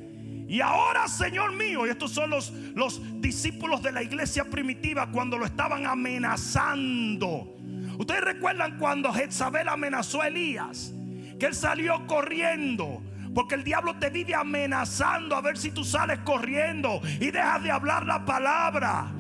y 0.50 0.62
ahora 0.62 1.08
Señor 1.08 1.56
mío, 1.56 1.88
y 1.88 1.92
estos 1.92 2.12
son 2.12 2.32
los, 2.32 2.52
los 2.76 3.22
discípulos 3.22 3.82
de 3.82 3.92
la 3.92 4.04
iglesia 4.04 4.44
primitiva 4.44 5.10
cuando 5.12 5.38
lo 5.38 5.46
estaban 5.46 5.86
amenazando. 5.86 7.56
Ustedes 7.98 8.22
recuerdan 8.22 8.78
cuando 8.78 9.14
Jezabel 9.14 9.70
amenazó 9.70 10.22
a 10.22 10.28
Elías 10.28 10.94
que 11.40 11.48
él 11.48 11.56
salió 11.56 12.06
corriendo. 12.06 13.02
Porque 13.34 13.56
el 13.56 13.64
diablo 13.64 13.96
te 13.98 14.10
vive 14.10 14.36
amenazando 14.36 15.36
a 15.36 15.42
ver 15.42 15.58
si 15.58 15.72
tú 15.72 15.84
sales 15.84 16.20
corriendo 16.20 17.00
y 17.20 17.32
dejas 17.32 17.64
de 17.64 17.72
hablar 17.72 18.06
la 18.06 18.26
palabra. 18.26 19.12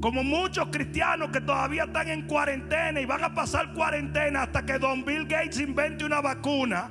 Como 0.00 0.22
muchos 0.22 0.68
cristianos 0.68 1.30
que 1.30 1.40
todavía 1.40 1.84
están 1.84 2.08
en 2.08 2.26
cuarentena 2.26 3.00
y 3.00 3.06
van 3.06 3.24
a 3.24 3.34
pasar 3.34 3.72
cuarentena 3.72 4.42
hasta 4.42 4.64
que 4.64 4.78
Don 4.78 5.04
Bill 5.04 5.26
Gates 5.26 5.58
invente 5.58 6.04
una 6.04 6.20
vacuna. 6.20 6.90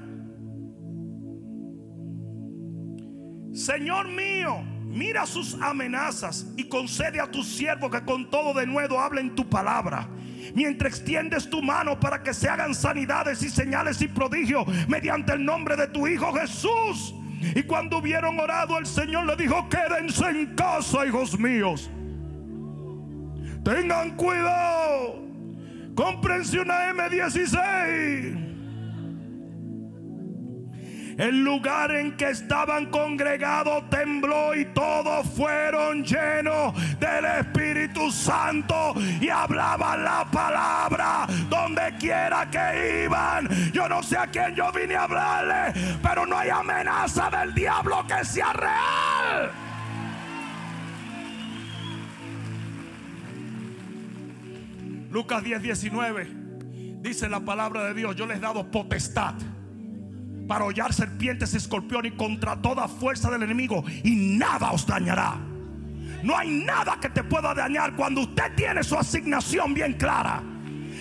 Señor 3.56 4.10
mío, 4.10 4.64
mira 4.86 5.26
sus 5.26 5.56
amenazas 5.62 6.45
y 6.58 6.66
concede 6.66 7.20
a 7.20 7.32
tus 7.32 7.47
siervos 7.47 7.89
que 7.89 8.03
con 8.03 8.30
todo 8.30 8.53
de 8.53 8.68
nuevo 8.68 8.99
hablen 8.99 9.34
tu 9.34 9.49
palabra 9.49 10.10
mientras 10.53 10.93
extiendes 10.93 11.49
tu 11.49 11.62
mano 11.62 11.99
para 11.99 12.22
que 12.22 12.34
se 12.34 12.49
hagan 12.49 12.76
sanidades 12.76 13.41
y 13.41 13.49
señales 13.49 14.01
y 14.01 14.08
prodigios 14.08 14.66
mediante 14.88 15.34
el 15.34 15.43
nombre 15.43 15.76
de 15.76 15.88
tu 15.88 16.08
Hijo 16.08 16.34
Jesús. 16.34 17.16
Y 17.56 17.64
cuando 17.64 17.99
hubieron 17.99 18.39
orado, 18.39 18.78
el 18.78 18.86
Señor 18.86 19.26
le 19.26 19.36
dijo, 19.36 19.68
quédense 19.70 20.26
en 20.30 20.56
casa, 20.56 21.06
hijos 21.06 21.39
míos. 21.39 21.89
Tengan 23.64 24.16
cuidado. 24.16 25.24
Comprense 25.95 26.60
una 26.60 26.91
M16. 26.91 28.45
El 31.18 31.45
lugar 31.45 31.91
en 31.91 32.18
que 32.18 32.30
estaban 32.30 32.88
congregados 32.88 33.89
tembló 33.89 34.53
y 34.53 34.66
todos 34.66 35.26
fueron 35.30 36.03
llenos 36.03 36.74
del 36.99 37.24
Espíritu 37.24 38.11
Santo 38.11 38.93
y 39.22 39.30
hablaban 39.30 40.03
la 40.03 40.28
palabra 40.30 41.26
donde 41.49 41.95
quiera 41.99 42.49
que 42.49 43.05
iban. 43.05 43.47
Yo 43.72 43.88
no 43.88 44.03
sé 44.03 44.18
a 44.18 44.28
quién 44.28 44.55
yo 44.55 44.70
vine 44.74 44.95
a 44.95 45.03
hablarle, 45.03 45.97
pero 46.03 46.26
no 46.26 46.38
hay 46.38 46.49
amenaza 46.49 47.30
del 47.30 47.53
diablo 47.53 48.05
que 48.05 48.26
sea 48.26 48.51
real. 48.51 49.51
Lucas 55.11 55.43
10, 55.43 55.61
19 55.61 56.28
dice 56.99 57.30
la 57.30 57.39
palabra 57.39 57.86
de 57.86 57.93
Dios, 57.93 58.18
yo 58.18 58.26
les 58.26 58.38
he 58.38 58.41
dado 58.41 58.70
potestad 58.70 59.36
para 60.48 60.66
hollar 60.66 60.93
serpientes 60.93 61.54
y 61.54 61.58
escorpiones 61.58 62.14
y 62.14 62.16
contra 62.16 62.62
toda 62.62 62.88
fuerza 62.88 63.30
del 63.32 63.43
enemigo 63.43 63.84
y 64.04 64.38
nada 64.38 64.72
os 64.72 64.86
dañará. 64.86 65.38
No 66.24 66.38
hay 66.38 66.50
nada 66.50 66.98
que 67.00 67.10
te 67.10 67.24
pueda 67.24 67.54
dañar 67.54 67.96
cuando 67.96 68.22
usted 68.22 68.56
tiene 68.56 68.84
su 68.84 68.98
asignación 68.98 69.74
bien 69.74 69.93
clara. 69.93 70.41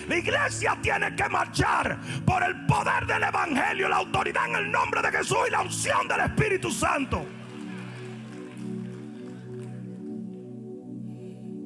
La 0.07 0.17
iglesia 0.17 0.77
tiene 0.81 1.15
que 1.15 1.27
marchar 1.29 1.97
por 2.25 2.43
el 2.43 2.65
poder 2.67 3.07
del 3.07 3.23
Evangelio, 3.23 3.89
la 3.89 3.97
autoridad 3.97 4.47
en 4.49 4.55
el 4.55 4.71
nombre 4.71 5.01
de 5.01 5.17
Jesús 5.17 5.37
y 5.47 5.51
la 5.51 5.61
unción 5.61 6.07
del 6.07 6.19
Espíritu 6.21 6.71
Santo. 6.71 7.25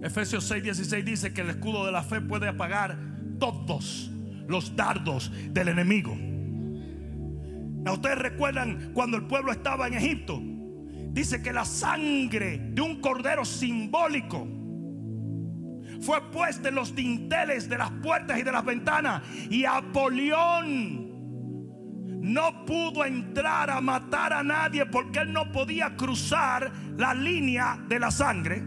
Efesios 0.01 0.49
6:16 0.49 1.03
dice 1.03 1.34
que 1.34 1.41
el 1.41 1.49
escudo 1.49 1.86
de 1.86 1.91
la 1.91 2.03
fe 2.03 2.21
puede 2.21 2.47
apagar 2.47 2.97
todos 3.39 4.09
los 4.47 4.73
dardos 4.75 5.32
del 5.51 5.67
enemigo. 5.67 6.17
Ustedes 7.91 8.17
recuerdan 8.17 8.91
cuando 8.93 9.17
el 9.17 9.23
pueblo 9.23 9.51
estaba 9.51 9.87
en 9.87 9.93
Egipto. 9.95 10.41
Dice 11.11 11.41
que 11.41 11.51
la 11.51 11.65
sangre 11.65 12.59
de 12.71 12.81
un 12.81 13.01
cordero 13.01 13.43
simbólico 13.43 14.47
fue 16.01 16.31
puesta 16.31 16.69
en 16.69 16.75
los 16.75 16.95
dinteles 16.95 17.67
de 17.67 17.77
las 17.77 17.91
puertas 17.91 18.39
y 18.39 18.43
de 18.43 18.51
las 18.51 18.63
ventanas. 18.63 19.23
Y 19.49 19.65
Apolión 19.65 21.09
no 22.21 22.65
pudo 22.65 23.05
entrar 23.05 23.69
a 23.69 23.81
matar 23.81 24.33
a 24.33 24.43
nadie 24.43 24.85
porque 24.85 25.19
él 25.19 25.33
no 25.33 25.51
podía 25.51 25.95
cruzar 25.95 26.71
la 26.97 27.13
línea 27.13 27.83
de 27.87 27.99
la 27.99 28.11
sangre. 28.11 28.63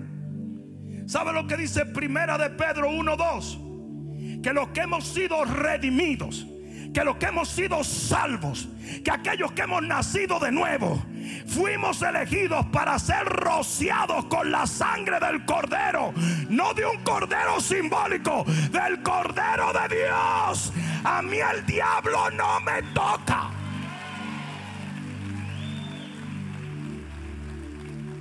¿Sabe 1.07 1.33
lo 1.33 1.47
que 1.47 1.57
dice 1.57 1.87
Primera 1.87 2.39
de 2.39 2.51
Pedro 2.51 2.91
1:2? 2.91 4.41
Que 4.43 4.53
los 4.53 4.69
que 4.69 4.81
hemos 4.81 5.07
sido 5.07 5.45
redimidos 5.45 6.47
que 6.93 7.05
los 7.05 7.17
que 7.17 7.27
hemos 7.27 7.49
sido 7.49 7.83
salvos, 7.83 8.69
que 9.05 9.11
aquellos 9.11 9.53
que 9.53 9.63
hemos 9.63 9.83
nacido 9.83 10.39
de 10.39 10.53
nuevo, 10.53 11.03
fuimos 11.47 12.03
elegidos 12.03 12.67
para 12.67 12.99
ser 12.99 13.25
rociados 13.25 14.27
con 14.27 14.51
la 14.51 14.67
sangre 14.67 15.19
del 15.19 15.45
cordero, 15.45 16.13
no 16.49 16.75
de 16.75 16.85
un 16.85 17.03
cordero 17.03 17.61
simbólico, 17.61 18.45
del 18.71 19.03
cordero 19.03 19.73
de 19.73 19.97
Dios. 19.97 20.73
A 21.05 21.23
mí 21.23 21.39
el 21.39 21.65
diablo 21.65 22.31
no 22.33 22.61
me 22.61 22.83
toca. 22.95 23.51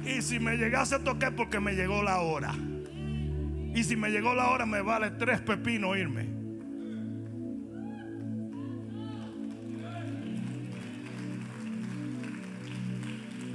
Y 0.05 0.21
si 0.21 0.39
me 0.39 0.57
llegase 0.57 0.95
a 0.95 0.99
tocar 0.99 1.35
porque 1.35 1.59
me 1.59 1.73
llegó 1.73 2.03
la 2.03 2.21
hora. 2.21 2.53
Y 3.73 3.83
si 3.83 3.95
me 3.95 4.09
llegó 4.09 4.33
la 4.33 4.49
hora 4.49 4.65
me 4.65 4.81
vale 4.81 5.11
tres 5.11 5.41
pepinos 5.41 5.97
irme. 5.97 6.30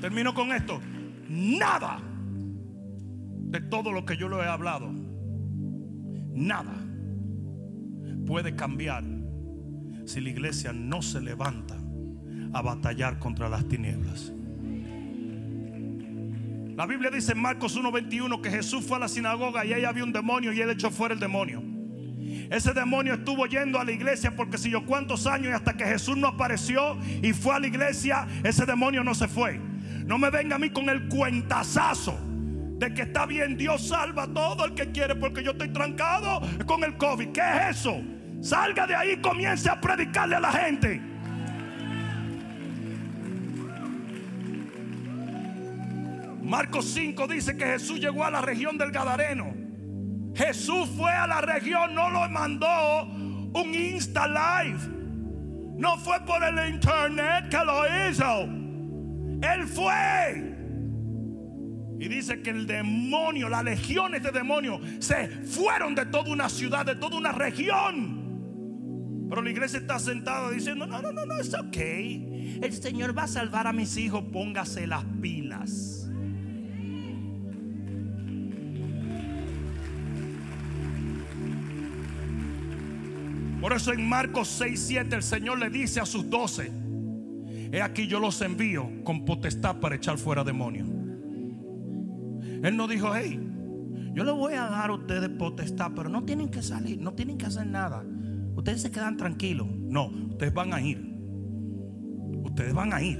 Termino 0.01 0.34
con 0.34 0.53
esto. 0.53 0.80
Nada 1.28 2.01
de 3.49 3.61
todo 3.61 3.92
lo 3.92 4.05
que 4.05 4.16
yo 4.16 4.28
le 4.28 4.36
he 4.36 4.49
hablado, 4.49 4.92
nada 6.32 6.74
puede 8.26 8.57
cambiar 8.57 9.05
si 10.05 10.20
la 10.20 10.28
iglesia 10.30 10.72
no 10.72 11.03
se 11.03 11.20
levanta 11.20 11.76
a 12.53 12.62
batallar 12.62 13.18
contra 13.18 13.49
las 13.49 13.66
tinieblas. 13.68 14.32
La 16.76 16.86
Biblia 16.86 17.11
dice 17.11 17.32
en 17.32 17.40
Marcos 17.40 17.76
1:21 17.76 18.42
que 18.42 18.51
Jesús 18.51 18.84
fue 18.84 18.99
a 18.99 19.01
la 19.01 19.09
sinagoga 19.09 19.64
y 19.64 19.72
ahí 19.72 19.84
había 19.84 20.05
un 20.05 20.12
demonio 20.12 20.53
y 20.53 20.61
él 20.61 20.70
echó 20.70 20.90
fuera 20.90 21.14
el 21.14 21.20
demonio. 21.20 21.62
Ese 22.51 22.72
demonio 22.72 23.14
estuvo 23.14 23.47
yendo 23.47 23.80
a 23.80 23.84
la 23.84 23.92
iglesia 23.92 24.36
porque 24.36 24.59
si 24.59 24.70
yo 24.70 24.84
cuántos 24.84 25.26
años 25.26 25.49
y 25.49 25.53
hasta 25.53 25.76
que 25.76 25.84
Jesús 25.84 26.16
no 26.16 26.28
apareció 26.28 26.99
y 27.22 27.32
fue 27.32 27.55
a 27.55 27.61
la 27.61 27.66
iglesia, 27.66 28.28
ese 28.44 28.66
demonio 28.66 29.03
no 29.03 29.14
se 29.14 29.26
fue. 29.26 29.61
No 30.07 30.18
me 30.18 30.30
venga 30.30 30.57
a 30.57 30.59
mí 30.59 30.70
con 30.70 30.88
el 30.88 31.09
cuentazazo 31.09 32.16
de 32.78 32.94
que 32.94 33.02
está 33.02 33.26
bien, 33.26 33.57
Dios 33.57 33.88
salva 33.88 34.24
a 34.24 34.26
todo 34.28 34.66
el 34.66 34.74
que 34.74 34.92
quiere 34.92 35.16
porque 35.16 35.42
yo 35.42 35.52
estoy 35.52 35.68
trancado 35.70 36.40
con 36.66 36.84
el 36.84 36.96
COVID. 36.96 37.32
¿Qué 37.32 37.40
es 37.40 37.78
eso? 37.78 38.00
Salga 38.40 38.86
de 38.86 38.94
ahí 38.94 39.12
y 39.12 39.16
comience 39.16 39.68
a 39.68 39.80
predicarle 39.80 40.36
a 40.36 40.40
la 40.40 40.52
gente. 40.52 41.00
Marcos 46.42 46.84
5 46.94 47.26
dice 47.26 47.57
que 47.57 47.64
Jesús 47.64 47.98
llegó 47.98 48.24
a 48.24 48.30
la 48.30 48.40
región 48.40 48.78
del 48.78 48.92
Gadareno. 48.92 49.52
Jesús 50.34 50.88
fue 50.96 51.11
a 51.11 51.26
la 51.26 51.40
región, 51.40 51.94
no 51.94 52.11
lo 52.11 52.28
mandó 52.28 53.04
un 53.04 53.74
Insta 53.74 54.28
Live. 54.28 54.78
No 55.78 55.96
fue 55.98 56.20
por 56.20 56.44
el 56.44 56.74
internet 56.74 57.48
que 57.50 57.59
lo 57.64 58.11
hizo. 58.11 58.66
Él 59.43 59.66
fue. 59.66 60.55
Y 61.99 62.09
dice 62.09 62.43
que 62.43 62.51
el 62.51 62.66
demonio, 62.66 63.49
las 63.49 63.64
legiones 63.64 64.22
de 64.22 64.30
demonios, 64.30 64.80
se 64.99 65.28
fueron 65.28 65.95
de 65.95 66.07
toda 66.07 66.30
una 66.30 66.49
ciudad, 66.49 66.84
de 66.84 66.95
toda 66.97 67.16
una 67.16 67.32
región. 67.32 69.26
Pero 69.28 69.43
la 69.43 69.51
iglesia 69.51 69.78
está 69.78 69.99
sentada 69.99 70.51
diciendo, 70.51 70.87
no, 70.87 71.01
no, 71.01 71.12
no, 71.12 71.24
no, 71.24 71.39
es 71.39 71.53
ok. 71.55 71.76
El 71.76 72.72
Señor 72.72 73.16
va 73.16 73.24
a 73.24 73.28
salvar 73.28 73.66
a 73.66 73.72
mis 73.72 73.97
hijos, 73.97 74.24
póngase 74.32 74.87
las 74.87 75.05
pilas. 75.20 76.09
Por 83.61 83.72
eso 83.72 83.93
en 83.93 84.09
Marcos 84.09 84.49
6, 84.59 84.84
7 84.87 85.16
el 85.16 85.22
Señor 85.22 85.59
le 85.59 85.70
dice 85.70 85.99
a 85.99 86.07
sus 86.07 86.28
doce, 86.30 86.70
he 87.77 87.83
aquí 87.83 88.07
yo 88.07 88.20
los 88.20 88.41
envío 88.41 89.05
con 89.05 89.27
potestad 89.27 89.81
para 89.81 89.97
echar 89.97 90.16
fuera 90.16 90.43
demonios. 90.43 90.89
Él 92.62 92.74
no 92.74 92.89
dijo, 92.89 93.14
hey, 93.14 93.39
yo 94.14 94.24
le 94.24 94.33
voy 94.33 94.55
a 94.55 94.64
dar 94.64 94.89
a 94.89 94.95
ustedes 94.95 95.29
potestad, 95.29 95.93
pero 95.95 96.09
no 96.09 96.24
tienen 96.24 96.49
que 96.49 96.62
salir, 96.62 96.99
no 96.99 97.12
tienen 97.12 97.37
que 97.37 97.45
hacer 97.45 97.66
nada. 97.66 98.03
Ustedes 98.55 98.81
se 98.81 98.91
quedan 98.91 99.18
tranquilos. 99.18 99.68
No, 99.68 100.07
ustedes 100.07 100.55
van 100.55 100.72
a 100.72 100.81
ir. 100.81 101.14
Ustedes 102.45 102.72
van 102.72 102.95
a 102.95 103.03
ir 103.03 103.18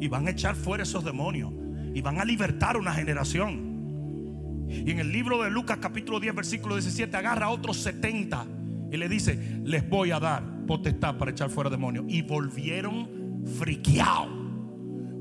y 0.00 0.08
van 0.08 0.26
a 0.26 0.30
echar 0.30 0.56
fuera 0.56 0.82
esos 0.82 1.04
demonios 1.04 1.52
y 1.94 2.00
van 2.00 2.18
a 2.18 2.24
libertar 2.24 2.76
una 2.76 2.92
generación. 2.92 4.66
Y 4.68 4.90
en 4.90 4.98
el 4.98 5.12
libro 5.12 5.44
de 5.44 5.50
Lucas 5.50 5.78
capítulo 5.80 6.18
10 6.18 6.34
versículo 6.34 6.74
17 6.74 7.16
agarra 7.16 7.46
a 7.46 7.50
otros 7.50 7.76
70 7.76 8.46
y 8.90 8.96
le 8.96 9.08
dice, 9.08 9.60
les 9.62 9.88
voy 9.88 10.10
a 10.10 10.18
dar 10.18 10.66
potestad 10.66 11.16
para 11.18 11.30
echar 11.30 11.50
fuera 11.50 11.70
demonios. 11.70 12.04
Y 12.08 12.22
volvieron 12.22 13.25
friqueados. 13.58 14.28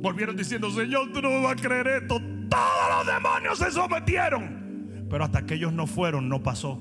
Volvieron 0.02 0.36
diciendo, 0.36 0.70
Señor, 0.70 1.12
tú 1.14 1.22
no 1.22 1.30
me 1.30 1.42
vas 1.42 1.54
a 1.54 1.56
creer 1.56 1.88
esto. 1.88 2.20
Todos 2.50 3.06
los 3.06 3.14
demonios 3.14 3.58
se 3.58 3.72
sometieron. 3.72 5.08
Pero 5.10 5.24
hasta 5.24 5.46
que 5.46 5.56
ellos 5.56 5.74
no 5.74 5.88
fueron, 5.88 6.30
no 6.30 6.44
pasó. 6.44 6.80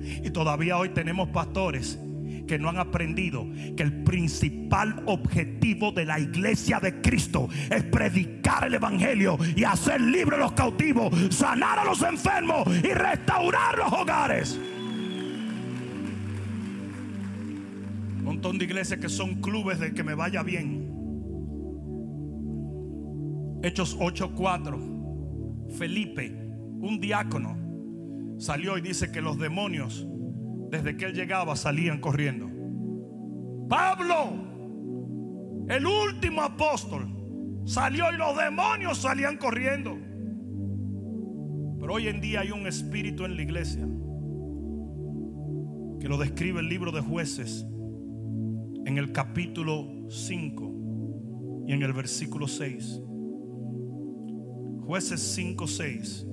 Y 0.00 0.30
todavía 0.30 0.78
hoy 0.78 0.90
tenemos 0.90 1.28
pastores 1.28 1.98
que 2.46 2.58
no 2.58 2.68
han 2.68 2.78
aprendido 2.78 3.46
que 3.76 3.82
el 3.82 4.02
principal 4.02 5.02
objetivo 5.06 5.92
de 5.92 6.04
la 6.04 6.18
iglesia 6.18 6.80
de 6.80 7.00
Cristo 7.00 7.48
es 7.70 7.84
predicar 7.84 8.64
el 8.64 8.74
Evangelio 8.74 9.38
y 9.54 9.64
hacer 9.64 10.00
libres 10.00 10.38
los 10.38 10.52
cautivos, 10.52 11.12
sanar 11.30 11.78
a 11.78 11.84
los 11.84 12.02
enfermos 12.02 12.66
y 12.82 12.92
restaurar 12.92 13.78
los 13.78 13.92
hogares. 13.92 14.60
Montón 18.40 18.56
de 18.56 18.64
iglesias 18.64 18.98
que 18.98 19.10
son 19.10 19.42
clubes 19.42 19.78
de 19.80 19.92
que 19.92 20.02
me 20.02 20.14
vaya 20.14 20.42
bien. 20.42 20.90
Hechos 23.62 23.94
8:4. 24.00 25.68
Felipe, 25.76 26.34
un 26.80 26.98
diácono, 27.00 27.54
salió 28.38 28.78
y 28.78 28.80
dice 28.80 29.12
que 29.12 29.20
los 29.20 29.38
demonios 29.38 30.08
desde 30.70 30.96
que 30.96 31.04
él 31.04 31.12
llegaba 31.12 31.54
salían 31.54 32.00
corriendo. 32.00 32.48
Pablo, 33.68 34.32
el 35.68 35.84
último 35.84 36.40
apóstol, 36.40 37.62
salió 37.66 38.10
y 38.10 38.16
los 38.16 38.34
demonios 38.38 38.96
salían 38.96 39.36
corriendo. 39.36 39.98
Pero 41.78 41.92
hoy 41.92 42.08
en 42.08 42.22
día 42.22 42.40
hay 42.40 42.52
un 42.52 42.66
espíritu 42.66 43.26
en 43.26 43.36
la 43.36 43.42
iglesia 43.42 43.86
que 46.00 46.08
lo 46.08 46.16
describe 46.16 46.60
el 46.60 46.70
libro 46.70 46.90
de 46.90 47.02
jueces 47.02 47.66
en 48.84 48.98
el 48.98 49.12
capítulo 49.12 49.86
5 50.08 51.64
y 51.66 51.72
en 51.72 51.82
el 51.82 51.92
versículo 51.92 52.48
6. 52.48 53.00
Jueces 54.80 55.20
5, 55.34 55.66
6. 55.66 56.26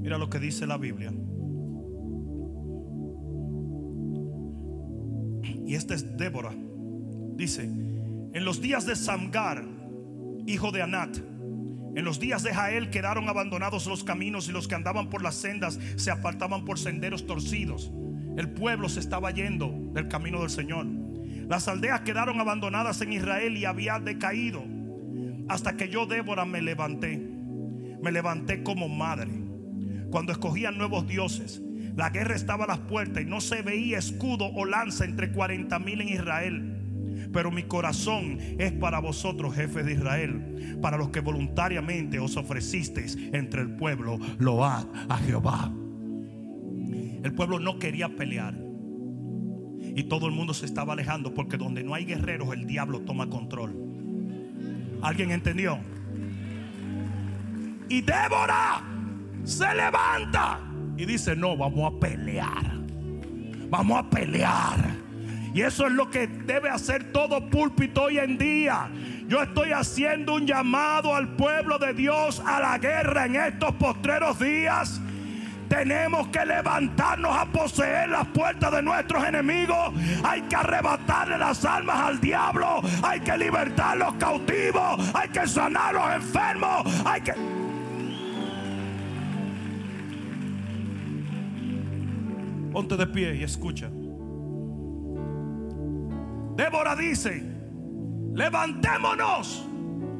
Mira 0.00 0.16
lo 0.16 0.30
que 0.30 0.38
dice 0.38 0.66
la 0.66 0.78
Biblia. 0.78 1.12
Y 5.66 5.74
esta 5.74 5.94
es 5.94 6.16
Débora. 6.16 6.54
Dice, 7.36 7.64
en 7.64 8.44
los 8.44 8.60
días 8.60 8.86
de 8.86 8.96
Samgar, 8.96 9.64
hijo 10.46 10.72
de 10.72 10.82
Anat, 10.82 11.18
en 11.96 12.04
los 12.04 12.20
días 12.20 12.42
de 12.42 12.54
Jael 12.54 12.90
quedaron 12.90 13.28
abandonados 13.28 13.86
los 13.86 14.04
caminos 14.04 14.48
y 14.48 14.52
los 14.52 14.68
que 14.68 14.76
andaban 14.76 15.10
por 15.10 15.22
las 15.22 15.34
sendas 15.34 15.78
se 15.96 16.10
apartaban 16.10 16.64
por 16.64 16.78
senderos 16.78 17.26
torcidos. 17.26 17.92
El 18.36 18.50
pueblo 18.50 18.88
se 18.88 19.00
estaba 19.00 19.32
yendo 19.32 19.72
del 19.92 20.08
camino 20.08 20.40
del 20.40 20.50
Señor. 20.50 20.86
Las 21.50 21.68
aldeas 21.68 22.00
quedaron 22.00 22.40
abandonadas 22.40 23.02
en 23.02 23.12
Israel 23.12 23.54
y 23.58 23.66
había 23.66 23.98
decaído. 23.98 24.64
Hasta 25.48 25.76
que 25.76 25.90
yo, 25.90 26.06
Débora, 26.06 26.46
me 26.46 26.62
levanté. 26.62 27.18
Me 28.02 28.10
levanté 28.10 28.62
como 28.62 28.88
madre. 28.88 29.30
Cuando 30.10 30.32
escogían 30.32 30.78
nuevos 30.78 31.06
dioses 31.06 31.60
la 31.96 32.10
guerra 32.10 32.34
estaba 32.34 32.64
a 32.64 32.68
las 32.68 32.78
puertas 32.78 33.22
y 33.22 33.26
no 33.26 33.40
se 33.40 33.62
veía 33.62 33.98
escudo 33.98 34.46
o 34.46 34.64
lanza 34.64 35.04
entre 35.04 35.32
40 35.32 35.78
mil 35.80 36.00
en 36.00 36.08
Israel. 36.08 37.28
Pero 37.32 37.50
mi 37.50 37.64
corazón 37.64 38.38
es 38.58 38.72
para 38.72 38.98
vosotros, 39.00 39.54
jefes 39.54 39.84
de 39.84 39.92
Israel, 39.92 40.78
para 40.80 40.96
los 40.96 41.10
que 41.10 41.20
voluntariamente 41.20 42.18
os 42.18 42.36
ofrecisteis 42.36 43.16
entre 43.32 43.62
el 43.62 43.76
pueblo, 43.76 44.18
load 44.38 44.86
a 45.08 45.18
Jehová. 45.18 45.70
El 47.22 47.32
pueblo 47.34 47.58
no 47.58 47.78
quería 47.78 48.08
pelear. 48.08 48.69
Y 49.94 50.04
todo 50.04 50.26
el 50.26 50.32
mundo 50.32 50.54
se 50.54 50.66
estaba 50.66 50.92
alejando 50.92 51.34
porque 51.34 51.56
donde 51.56 51.82
no 51.82 51.94
hay 51.94 52.04
guerreros 52.04 52.52
el 52.52 52.66
diablo 52.66 53.00
toma 53.00 53.28
control. 53.28 53.74
¿Alguien 55.02 55.30
entendió? 55.30 55.78
Y 57.88 58.02
Débora 58.02 58.82
se 59.44 59.74
levanta 59.74 60.60
y 60.96 61.04
dice, 61.06 61.34
no, 61.34 61.56
vamos 61.56 61.92
a 61.92 61.98
pelear. 61.98 62.72
Vamos 63.68 63.98
a 63.98 64.08
pelear. 64.08 64.90
Y 65.54 65.62
eso 65.62 65.86
es 65.86 65.92
lo 65.92 66.10
que 66.10 66.26
debe 66.26 66.68
hacer 66.68 67.12
todo 67.12 67.48
púlpito 67.50 68.02
hoy 68.02 68.18
en 68.18 68.38
día. 68.38 68.88
Yo 69.26 69.42
estoy 69.42 69.72
haciendo 69.72 70.34
un 70.34 70.46
llamado 70.46 71.14
al 71.14 71.34
pueblo 71.36 71.78
de 71.78 71.94
Dios 71.94 72.40
a 72.46 72.60
la 72.60 72.78
guerra 72.78 73.26
en 73.26 73.36
estos 73.36 73.74
postreros 73.74 74.38
días. 74.38 75.00
Tenemos 75.70 76.26
que 76.28 76.44
levantarnos 76.44 77.30
a 77.34 77.46
poseer 77.46 78.08
las 78.08 78.26
puertas 78.26 78.72
de 78.72 78.82
nuestros 78.82 79.24
enemigos. 79.24 79.92
Hay 80.24 80.42
que 80.42 80.56
arrebatarle 80.56 81.38
las 81.38 81.64
almas 81.64 81.96
al 81.96 82.20
diablo. 82.20 82.80
Hay 83.04 83.20
que 83.20 83.38
libertar 83.38 83.96
los 83.96 84.12
cautivos. 84.14 85.14
Hay 85.14 85.28
que 85.28 85.46
sanar 85.46 85.94
los 85.94 86.12
enfermos. 86.12 87.06
Hay 87.06 87.20
que... 87.20 87.34
Ponte 92.72 92.96
de 92.96 93.06
pie 93.06 93.36
y 93.36 93.44
escucha. 93.44 93.88
Débora 96.56 96.96
dice, 96.96 97.44
levantémonos 98.34 99.68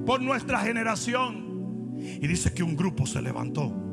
por 0.06 0.22
nuestra 0.22 0.60
generación. 0.60 1.96
Y 1.98 2.28
dice 2.28 2.54
que 2.54 2.62
un 2.62 2.76
grupo 2.76 3.04
se 3.04 3.20
levantó. 3.20 3.89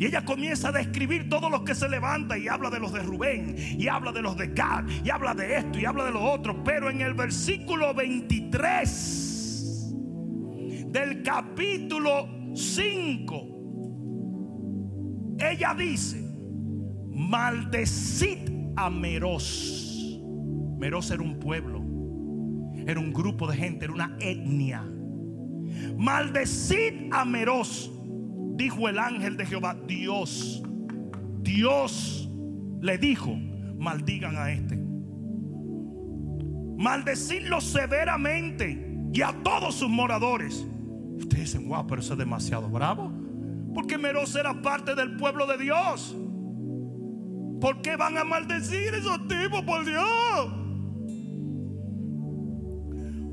Y 0.00 0.06
ella 0.06 0.24
comienza 0.24 0.70
a 0.70 0.72
describir 0.72 1.28
todos 1.28 1.48
los 1.50 1.60
que 1.60 1.74
se 1.74 1.86
levantan 1.86 2.42
y 2.42 2.48
habla 2.48 2.70
de 2.70 2.80
los 2.80 2.90
de 2.90 3.02
Rubén 3.02 3.54
y 3.58 3.86
habla 3.86 4.12
de 4.12 4.22
los 4.22 4.34
de 4.34 4.46
Gad 4.46 4.86
y 5.04 5.10
habla 5.10 5.34
de 5.34 5.56
esto 5.56 5.78
y 5.78 5.84
habla 5.84 6.06
de 6.06 6.12
lo 6.12 6.22
otro. 6.22 6.64
Pero 6.64 6.88
en 6.88 7.02
el 7.02 7.12
versículo 7.12 7.92
23 7.92 9.94
del 10.86 11.22
capítulo 11.22 12.30
5, 12.54 15.36
ella 15.38 15.74
dice, 15.74 16.18
maldecid 17.10 18.72
a 18.76 18.88
Meros. 18.88 20.18
Meros 20.78 21.10
era 21.10 21.22
un 21.22 21.38
pueblo, 21.38 21.84
era 22.86 22.98
un 22.98 23.12
grupo 23.12 23.46
de 23.46 23.54
gente, 23.54 23.84
era 23.84 23.92
una 23.92 24.16
etnia. 24.18 24.82
Maldecid 25.98 27.12
a 27.12 27.26
Meros, 27.26 27.92
dijo 28.60 28.90
el 28.90 28.98
ángel 28.98 29.38
de 29.38 29.46
Jehová, 29.46 29.74
Dios. 29.86 30.62
Dios 31.40 32.28
le 32.82 32.98
dijo, 32.98 33.34
maldigan 33.78 34.36
a 34.36 34.52
este. 34.52 34.78
Maldecidlo 36.76 37.62
severamente 37.62 39.08
y 39.12 39.22
a 39.22 39.32
todos 39.42 39.76
sus 39.76 39.88
moradores. 39.88 40.66
Ustedes 41.16 41.52
dicen, 41.52 41.68
wow, 41.68 41.86
pero 41.86 42.02
eso 42.02 42.12
es 42.12 42.18
demasiado 42.18 42.68
bravo. 42.68 43.10
Porque 43.74 43.96
Meros 43.96 44.34
era 44.36 44.60
parte 44.60 44.94
del 44.94 45.16
pueblo 45.16 45.46
de 45.46 45.56
Dios. 45.56 46.14
¿Por 47.60 47.80
qué 47.80 47.96
van 47.96 48.18
a 48.18 48.24
maldecir 48.24 48.94
esos 48.94 49.26
tipos, 49.26 49.62
por 49.62 49.86
Dios? 49.86 50.52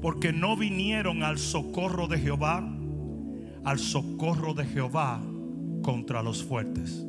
Porque 0.02 0.32
no 0.32 0.56
vinieron 0.56 1.24
al 1.24 1.38
socorro 1.38 2.08
de 2.08 2.20
Jehová, 2.20 2.77
al 3.68 3.80
socorro 3.80 4.54
de 4.54 4.66
Jehová 4.66 5.22
contra 5.84 6.24
los 6.24 6.42
fuertes. 6.42 7.06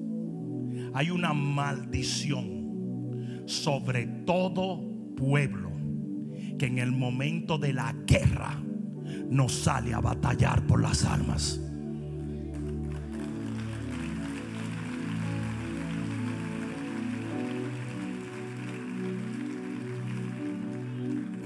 Hay 0.93 1.09
una 1.09 1.33
maldición 1.33 3.45
sobre 3.47 4.07
todo 4.27 4.81
pueblo 5.17 5.71
que 6.59 6.67
en 6.67 6.79
el 6.79 6.91
momento 6.91 7.59
de 7.59 7.73
la 7.73 7.95
guerra 8.05 8.61
no 9.31 9.49
sale 9.49 9.95
a 9.95 10.01
batallar 10.01 10.67
por 10.67 10.83
las 10.83 11.05
armas. 11.05 11.61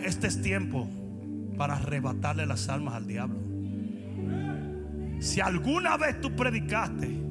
Este 0.02 0.26
es 0.26 0.40
tiempo 0.40 0.88
para 1.58 1.74
arrebatarle 1.74 2.46
las 2.46 2.70
almas 2.70 2.94
al 2.94 3.06
diablo. 3.06 3.51
Si 5.22 5.40
alguna 5.40 5.96
vez 5.96 6.20
tú 6.20 6.34
predicaste 6.34 7.22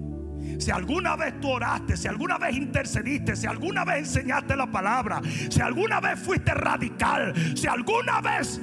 Si 0.57 0.71
alguna 0.71 1.15
vez 1.15 1.39
tú 1.41 1.49
oraste, 1.49 1.97
si 1.97 2.07
alguna 2.07 2.37
vez 2.37 2.55
intercediste, 2.55 3.35
si 3.35 3.47
alguna 3.47 3.83
vez 3.83 3.97
enseñaste 3.99 4.55
la 4.55 4.69
palabra, 4.69 5.21
si 5.49 5.59
alguna 5.59 5.99
vez 5.99 6.19
fuiste 6.19 6.53
radical, 6.53 7.33
si 7.55 7.67
alguna 7.67 8.21
vez 8.21 8.61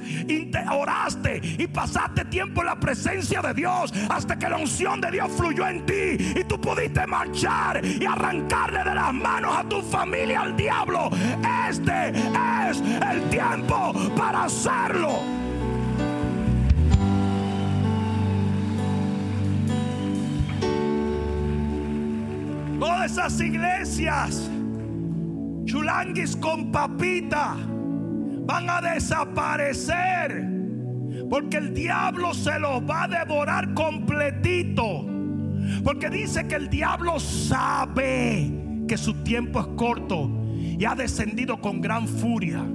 oraste 0.71 1.41
y 1.57 1.67
pasaste 1.67 2.25
tiempo 2.25 2.61
en 2.61 2.67
la 2.67 2.79
presencia 2.79 3.41
de 3.41 3.53
Dios 3.53 3.93
hasta 4.09 4.37
que 4.39 4.49
la 4.49 4.57
unción 4.57 5.01
de 5.01 5.11
Dios 5.11 5.31
fluyó 5.35 5.67
en 5.67 5.85
ti 5.85 6.17
y 6.35 6.43
tú 6.45 6.59
pudiste 6.59 7.05
marchar 7.05 7.85
y 7.85 8.05
arrancarle 8.05 8.83
de 8.83 8.95
las 8.95 9.13
manos 9.13 9.57
a 9.57 9.63
tu 9.67 9.81
familia 9.81 10.41
al 10.41 10.55
diablo, 10.55 11.09
este 11.69 12.09
es 12.69 12.81
el 13.11 13.29
tiempo 13.29 13.93
para 14.15 14.45
hacerlo. 14.45 15.48
Todas 22.89 23.11
esas 23.11 23.39
iglesias, 23.39 24.49
chulanguis 25.65 26.35
con 26.35 26.71
papita, 26.71 27.55
van 28.47 28.67
a 28.67 28.81
desaparecer. 28.81 30.43
Porque 31.29 31.57
el 31.57 31.75
diablo 31.75 32.33
se 32.33 32.57
los 32.57 32.81
va 32.81 33.03
a 33.03 33.07
devorar 33.07 33.75
completito. 33.75 35.05
Porque 35.83 36.09
dice 36.09 36.47
que 36.47 36.55
el 36.55 36.67
diablo 36.67 37.19
sabe 37.19 38.51
que 38.87 38.97
su 38.97 39.13
tiempo 39.23 39.59
es 39.59 39.67
corto 39.77 40.27
y 40.55 40.83
ha 40.83 40.95
descendido 40.95 41.61
con 41.61 41.81
gran 41.81 42.07
furia. 42.07 42.65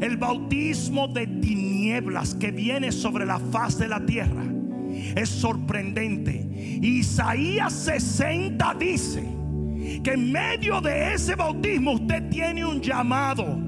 El 0.00 0.16
bautismo 0.16 1.08
de 1.08 1.26
tinieblas 1.26 2.36
que 2.36 2.52
viene 2.52 2.92
sobre 2.92 3.26
la 3.26 3.40
faz 3.40 3.78
de 3.78 3.88
la 3.88 3.98
tierra 4.06 4.44
es 5.16 5.28
sorprendente. 5.28 6.46
Isaías 6.80 7.72
60 7.72 8.74
dice 8.74 9.39
que 10.02 10.12
en 10.12 10.32
medio 10.32 10.80
de 10.80 11.14
ese 11.14 11.34
bautismo 11.34 11.92
usted 11.92 12.28
tiene 12.30 12.64
un 12.64 12.80
llamado. 12.80 13.58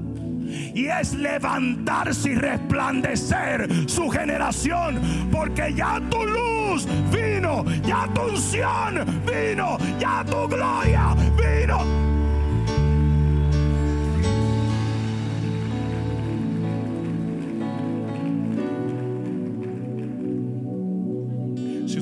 Y 0.73 0.85
es 0.85 1.13
levantarse 1.13 2.31
y 2.31 2.35
resplandecer 2.35 3.67
su 3.89 4.09
generación. 4.09 5.01
Porque 5.31 5.73
ya 5.75 6.01
tu 6.09 6.23
luz 6.23 6.87
vino, 7.11 7.65
ya 7.83 8.07
tu 8.13 8.21
unción 8.21 9.05
vino, 9.25 9.77
ya 9.99 10.23
tu 10.25 10.47
gloria 10.47 11.15
vino. 11.37 12.13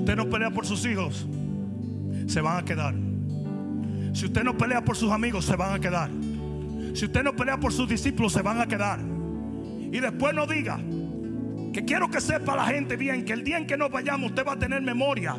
usted 0.02 0.16
no 0.16 0.30
pelea 0.30 0.50
por 0.50 0.66
sus 0.66 0.86
hijos, 0.86 1.28
se 2.28 2.42
van 2.42 2.58
a 2.58 2.66
quedar. 2.66 3.11
Si 4.14 4.26
usted 4.26 4.44
no 4.44 4.58
pelea 4.58 4.84
por 4.84 4.96
sus 4.96 5.12
amigos, 5.12 5.46
se 5.46 5.56
van 5.56 5.74
a 5.74 5.80
quedar. 5.80 6.10
Si 6.94 7.06
usted 7.06 7.24
no 7.24 7.36
pelea 7.36 7.58
por 7.58 7.72
sus 7.72 7.88
discípulos, 7.88 8.34
se 8.34 8.42
van 8.42 8.60
a 8.60 8.68
quedar. 8.68 9.00
Y 9.00 10.00
después 10.00 10.34
no 10.34 10.46
diga 10.46 10.80
que 11.74 11.86
quiero 11.86 12.10
que 12.10 12.20
sepa 12.20 12.56
la 12.56 12.66
gente 12.66 12.98
bien 12.98 13.24
que 13.24 13.34
el 13.34 13.44
día 13.44 13.58
en 13.58 13.66
que 13.66 13.78
nos 13.78 13.90
vayamos 13.90 14.32
usted 14.32 14.46
va 14.46 14.54
a 14.54 14.60
tener 14.60 14.82
memoria 14.82 15.38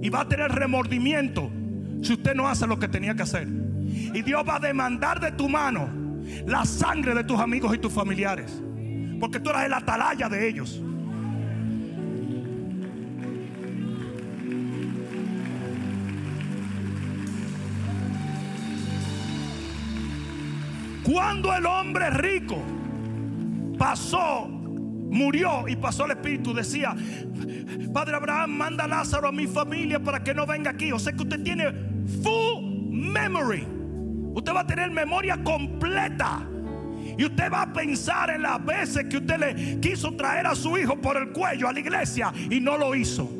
y 0.00 0.08
va 0.08 0.22
a 0.22 0.28
tener 0.28 0.50
remordimiento 0.52 1.50
si 2.02 2.14
usted 2.14 2.34
no 2.34 2.48
hace 2.48 2.66
lo 2.66 2.78
que 2.78 2.88
tenía 2.88 3.14
que 3.14 3.22
hacer. 3.22 3.46
Y 3.46 4.22
Dios 4.22 4.42
va 4.48 4.56
a 4.56 4.60
demandar 4.60 5.20
de 5.20 5.32
tu 5.32 5.48
mano 5.48 5.88
la 6.46 6.64
sangre 6.64 7.14
de 7.14 7.24
tus 7.24 7.38
amigos 7.38 7.74
y 7.74 7.78
tus 7.78 7.92
familiares. 7.92 8.62
Porque 9.20 9.40
tú 9.40 9.50
eras 9.50 9.64
el 9.66 9.74
atalaya 9.74 10.28
de 10.28 10.48
ellos. 10.48 10.82
Cuando 21.06 21.54
el 21.54 21.64
hombre 21.66 22.10
rico 22.10 22.56
pasó, 23.78 24.48
murió 24.48 25.68
y 25.68 25.76
pasó 25.76 26.04
el 26.04 26.12
espíritu, 26.12 26.52
decía, 26.52 26.96
Padre 27.92 28.16
Abraham, 28.16 28.50
manda 28.50 28.84
a 28.84 28.88
Lázaro 28.88 29.28
a 29.28 29.32
mi 29.32 29.46
familia 29.46 30.00
para 30.00 30.24
que 30.24 30.34
no 30.34 30.46
venga 30.46 30.72
aquí. 30.72 30.90
O 30.90 30.98
sea 30.98 31.12
que 31.12 31.22
usted 31.22 31.42
tiene 31.44 31.72
full 32.22 32.90
memory. 32.90 33.66
Usted 34.34 34.52
va 34.52 34.60
a 34.60 34.66
tener 34.66 34.90
memoria 34.90 35.42
completa. 35.44 36.42
Y 37.16 37.24
usted 37.24 37.52
va 37.52 37.62
a 37.62 37.72
pensar 37.72 38.30
en 38.30 38.42
las 38.42 38.62
veces 38.64 39.06
que 39.08 39.18
usted 39.18 39.38
le 39.38 39.80
quiso 39.80 40.14
traer 40.16 40.46
a 40.46 40.54
su 40.54 40.76
hijo 40.76 41.00
por 41.00 41.16
el 41.16 41.30
cuello 41.30 41.68
a 41.68 41.72
la 41.72 41.80
iglesia 41.80 42.32
y 42.50 42.60
no 42.60 42.76
lo 42.76 42.94
hizo. 42.94 43.30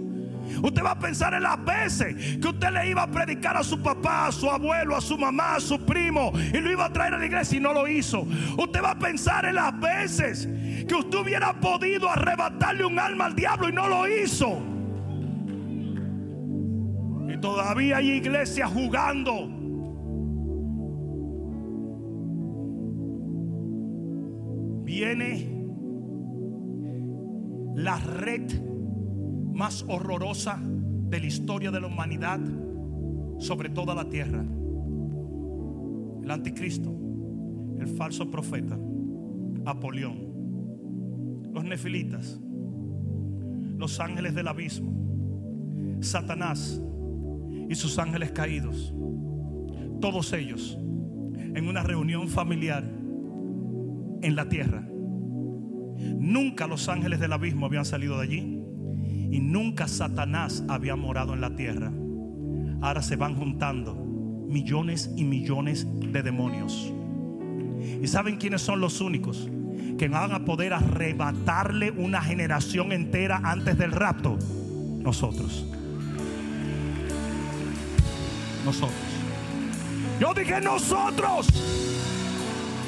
Usted 0.63 0.83
va 0.83 0.93
a 0.93 0.99
pensar 0.99 1.35
en 1.35 1.43
las 1.43 1.63
veces 1.65 2.39
que 2.39 2.49
usted 2.49 2.71
le 2.71 2.91
iba 2.91 3.03
a 3.03 3.11
predicar 3.11 3.57
a 3.57 3.63
su 3.63 3.81
papá, 3.81 4.27
a 4.27 4.33
su 4.33 4.51
abuelo, 4.51 4.97
a 4.97 5.01
su 5.01 5.19
mamá, 5.19 5.57
a 5.57 5.61
su 5.61 5.85
primo 5.85 6.33
y 6.53 6.59
lo 6.59 6.71
iba 6.71 6.87
a 6.87 6.93
traer 6.93 7.15
a 7.15 7.19
la 7.19 7.27
iglesia 7.27 7.59
y 7.59 7.61
no 7.61 7.73
lo 7.73 7.87
hizo. 7.89 8.27
Usted 8.57 8.83
va 8.83 8.93
a 8.93 8.99
pensar 8.99 9.45
en 9.47 9.57
las 9.57 9.79
veces 9.79 10.49
que 10.87 10.95
usted 10.95 11.19
hubiera 11.19 11.53
podido 11.61 12.09
arrebatarle 12.11 12.85
un 12.85 12.99
alma 12.99 13.27
al 13.27 13.35
diablo 13.35 13.69
y 13.69 13.73
no 13.73 13.89
lo 13.89 14.09
hizo. 14.09 14.63
Y 17.29 17.39
todavía 17.39 17.99
hay 17.99 18.11
iglesias 18.13 18.71
jugando. 18.71 19.51
Viene 24.85 25.57
la 27.75 27.99
red 27.99 28.76
más 29.57 29.85
horrorosa 29.89 30.61
de 30.63 31.19
la 31.19 31.27
historia 31.27 31.71
de 31.71 31.81
la 31.81 31.87
humanidad 31.87 32.39
sobre 33.39 33.71
toda 33.71 33.95
la 33.95 34.07
tierra. 34.09 34.45
El 36.23 36.31
anticristo, 36.31 36.95
el 37.79 37.87
falso 37.89 38.31
profeta, 38.31 38.79
Apolión, 39.65 40.19
los 41.55 41.65
nefilitas, 41.65 42.39
los 43.79 43.99
ángeles 43.99 44.35
del 44.35 44.47
abismo, 44.47 44.93
Satanás 46.01 46.83
y 47.69 47.75
sus 47.75 47.99
ángeles 47.99 48.33
caídos, 48.33 48.93
todos 50.03 50.35
ellos 50.35 50.79
en 50.79 51.67
una 51.67 51.83
reunión 51.83 52.29
familiar 52.29 52.85
en 54.21 54.37
la 54.37 54.49
tierra. 54.51 54.87
Nunca 56.19 56.67
los 56.67 56.91
ángeles 56.91 57.21
del 57.21 57.33
abismo 57.33 57.65
habían 57.65 57.87
salido 57.87 58.19
de 58.19 58.23
allí 58.23 58.56
y 59.31 59.41
nunca 59.41 59.89
Satanás 59.89 60.65
había 60.69 60.97
morado 60.97 61.35
en 61.35 61.41
la 61.41 61.55
tierra. 61.55 61.93
Ahora 62.81 63.03
se 63.03 63.17
van 63.17 63.35
juntando 63.35 63.95
millones 64.49 65.11
y 65.17 65.25
millones 65.25 65.87
de 66.13 66.23
demonios. 66.23 66.93
¿Y 68.03 68.07
saben 68.07 68.37
quiénes 68.37 68.63
son 68.63 68.81
los 68.81 69.01
únicos 69.01 69.49
que 69.99 70.09
van 70.09 70.33
a 70.33 70.45
poder 70.45 70.73
arrebatarle 70.73 71.91
una 71.91 72.21
generación 72.21 72.93
entera 72.93 73.41
antes 73.45 73.79
del 73.79 73.93
rapto? 73.93 74.39
Nosotros. 75.01 75.67
Nosotros. 78.65 78.99
Yo 80.21 80.35
dije 80.35 80.61
nosotros. 80.61 81.49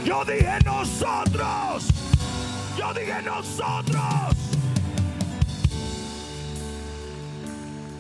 Yo 0.05 0.25
dije 0.25 0.59
nosotros. 0.65 1.89
Yo 2.79 2.95
dije 2.95 3.23
nosotros. 3.25 4.48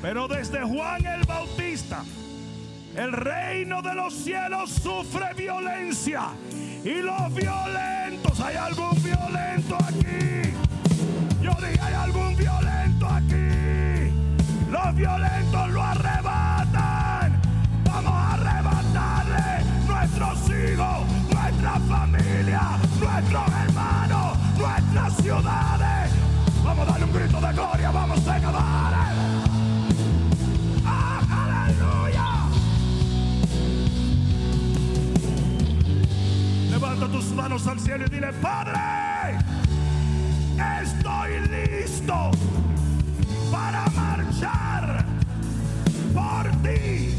Pero 0.08 0.26
desde 0.26 0.62
Juan 0.62 1.04
el 1.04 1.22
Bautista, 1.26 2.02
el 2.96 3.12
reino 3.12 3.82
de 3.82 3.94
los 3.94 4.14
cielos 4.14 4.70
sufre 4.70 5.34
violencia. 5.36 6.30
Y 6.82 7.02
los 7.02 7.34
violentos, 7.34 8.40
¿hay 8.40 8.56
algún 8.56 9.02
violento 9.02 9.76
aquí? 9.76 10.54
Yo 11.42 11.50
dije, 11.60 11.78
¿hay 11.82 11.92
algún 11.92 12.34
violento 12.36 13.06
aquí? 13.06 14.10
Los 14.70 14.94
violentos 14.96 15.70
lo 15.72 15.82
arrebatan. 15.82 17.42
Vamos 17.84 18.12
a 18.14 18.32
arrebatarle 18.32 19.64
nuestros 19.86 20.38
hijos, 20.48 21.06
nuestra 21.34 21.80
familia, 21.80 22.62
nuestros 22.98 23.48
hermanos, 23.62 24.38
nuestras 24.56 25.16
ciudades. 25.18 26.12
Vamos 26.64 26.88
a 26.88 26.92
darle 26.92 27.04
un 27.04 27.12
grito 27.12 27.40
de 27.42 27.52
gloria, 27.52 27.90
vamos 27.90 28.26
a 28.26 28.34
acabar. 28.36 29.07
Tus 37.18 37.32
manos 37.32 37.66
al 37.66 37.80
cielo 37.80 38.04
y 38.06 38.10
dile, 38.10 38.32
Padre, 38.34 38.78
estoy 40.82 41.32
listo 41.48 42.30
para 43.50 43.86
marchar 43.90 45.04
por 46.14 46.48
ti, 46.62 47.17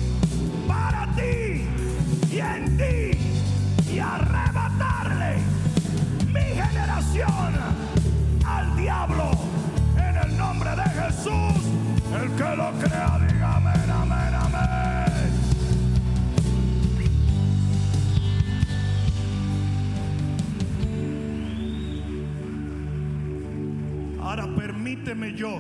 yo 25.36 25.60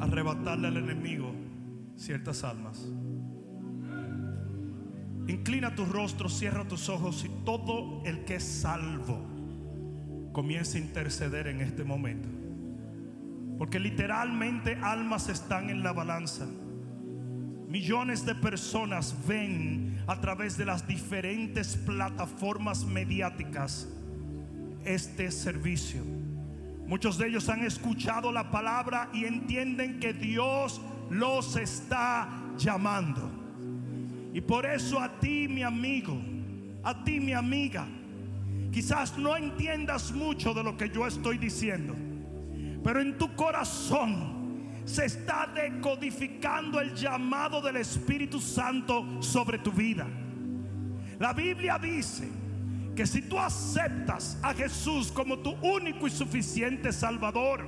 arrebatarle 0.00 0.68
al 0.68 0.76
enemigo 0.76 1.32
ciertas 1.96 2.44
almas. 2.44 2.86
Inclina 5.26 5.74
tu 5.74 5.84
rostro, 5.86 6.28
cierra 6.28 6.66
tus 6.66 6.88
ojos 6.88 7.24
y 7.24 7.44
todo 7.44 8.02
el 8.04 8.24
que 8.24 8.36
es 8.36 8.44
salvo 8.44 9.18
comienza 10.32 10.78
a 10.78 10.80
interceder 10.80 11.46
en 11.46 11.60
este 11.60 11.84
momento. 11.84 12.28
Porque 13.56 13.78
literalmente 13.78 14.76
almas 14.82 15.28
están 15.28 15.70
en 15.70 15.82
la 15.82 15.92
balanza. 15.92 16.46
Millones 17.68 18.26
de 18.26 18.34
personas 18.34 19.16
ven 19.26 20.02
a 20.06 20.20
través 20.20 20.56
de 20.58 20.64
las 20.64 20.86
diferentes 20.86 21.76
plataformas 21.76 22.84
mediáticas 22.84 23.88
este 24.84 25.30
servicio. 25.30 26.02
Muchos 26.94 27.18
de 27.18 27.26
ellos 27.26 27.48
han 27.48 27.64
escuchado 27.64 28.30
la 28.30 28.52
palabra 28.52 29.08
y 29.12 29.24
entienden 29.24 29.98
que 29.98 30.12
Dios 30.12 30.80
los 31.10 31.56
está 31.56 32.28
llamando. 32.56 33.32
Y 34.32 34.40
por 34.40 34.64
eso 34.64 35.00
a 35.00 35.18
ti, 35.18 35.48
mi 35.48 35.64
amigo, 35.64 36.16
a 36.84 37.02
ti, 37.02 37.18
mi 37.18 37.32
amiga, 37.32 37.84
quizás 38.70 39.18
no 39.18 39.36
entiendas 39.36 40.12
mucho 40.12 40.54
de 40.54 40.62
lo 40.62 40.76
que 40.76 40.88
yo 40.88 41.04
estoy 41.04 41.36
diciendo, 41.36 41.96
pero 42.84 43.00
en 43.00 43.18
tu 43.18 43.34
corazón 43.34 44.70
se 44.84 45.06
está 45.06 45.48
decodificando 45.52 46.80
el 46.80 46.94
llamado 46.94 47.60
del 47.60 47.78
Espíritu 47.78 48.40
Santo 48.40 49.20
sobre 49.20 49.58
tu 49.58 49.72
vida. 49.72 50.06
La 51.18 51.32
Biblia 51.32 51.76
dice 51.76 52.43
que 52.94 53.06
si 53.06 53.22
tú 53.22 53.38
aceptas 53.38 54.38
a 54.42 54.54
Jesús 54.54 55.10
como 55.10 55.38
tu 55.38 55.50
único 55.62 56.06
y 56.06 56.10
suficiente 56.10 56.92
Salvador, 56.92 57.66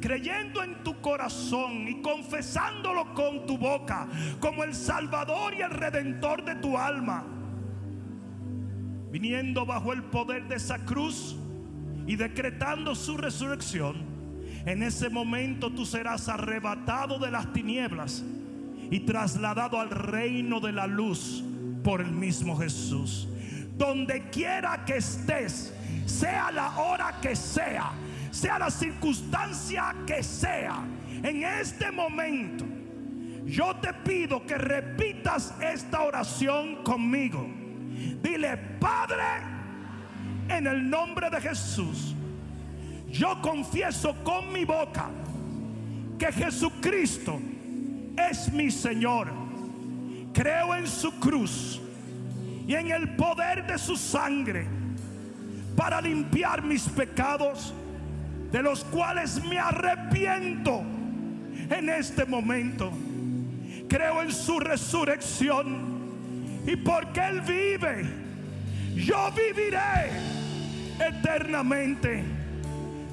creyendo 0.00 0.62
en 0.62 0.82
tu 0.82 1.00
corazón 1.00 1.88
y 1.88 2.02
confesándolo 2.02 3.14
con 3.14 3.46
tu 3.46 3.56
boca 3.56 4.08
como 4.40 4.64
el 4.64 4.74
Salvador 4.74 5.54
y 5.54 5.62
el 5.62 5.70
Redentor 5.70 6.44
de 6.44 6.56
tu 6.56 6.76
alma, 6.76 7.24
viniendo 9.10 9.64
bajo 9.64 9.92
el 9.92 10.02
poder 10.02 10.46
de 10.48 10.56
esa 10.56 10.78
cruz 10.84 11.36
y 12.06 12.16
decretando 12.16 12.94
su 12.94 13.16
resurrección, 13.16 14.16
en 14.66 14.82
ese 14.82 15.08
momento 15.08 15.70
tú 15.70 15.86
serás 15.86 16.28
arrebatado 16.28 17.18
de 17.18 17.30
las 17.30 17.52
tinieblas 17.52 18.24
y 18.90 19.00
trasladado 19.00 19.80
al 19.80 19.90
reino 19.90 20.60
de 20.60 20.72
la 20.72 20.86
luz 20.86 21.42
por 21.82 22.00
el 22.00 22.10
mismo 22.10 22.56
Jesús. 22.56 23.28
Donde 23.76 24.28
quiera 24.30 24.84
que 24.84 24.96
estés, 24.96 25.72
sea 26.06 26.50
la 26.50 26.78
hora 26.78 27.18
que 27.20 27.36
sea, 27.36 27.92
sea 28.30 28.58
la 28.58 28.70
circunstancia 28.70 29.94
que 30.06 30.22
sea, 30.22 30.82
en 31.22 31.42
este 31.42 31.90
momento, 31.90 32.64
yo 33.44 33.76
te 33.76 33.92
pido 33.92 34.44
que 34.46 34.56
repitas 34.56 35.54
esta 35.60 36.02
oración 36.02 36.82
conmigo. 36.82 37.46
Dile, 38.22 38.56
Padre, 38.80 39.24
en 40.48 40.66
el 40.66 40.88
nombre 40.88 41.30
de 41.30 41.40
Jesús, 41.40 42.14
yo 43.08 43.40
confieso 43.40 44.14
con 44.24 44.52
mi 44.52 44.64
boca 44.64 45.10
que 46.18 46.32
Jesucristo 46.32 47.40
es 48.30 48.52
mi 48.52 48.70
Señor. 48.70 49.32
Creo 50.32 50.74
en 50.74 50.86
su 50.86 51.12
cruz 51.18 51.80
y 52.66 52.74
en 52.74 52.90
el 52.90 53.14
poder 53.16 53.66
de 53.66 53.78
su 53.78 53.96
sangre 53.96 54.66
para 55.76 56.00
limpiar 56.00 56.62
mis 56.62 56.88
pecados, 56.88 57.72
de 58.50 58.62
los 58.62 58.82
cuales 58.84 59.42
me 59.44 59.58
arrepiento 59.58 60.82
en 61.70 61.88
este 61.88 62.24
momento. 62.24 62.90
Creo 63.88 64.22
en 64.22 64.32
su 64.32 64.58
resurrección 64.58 65.96
y 66.66 66.74
porque 66.76 67.20
Él 67.20 67.40
vive, 67.42 68.04
yo 68.96 69.30
viviré 69.32 70.10
eternamente. 70.98 72.24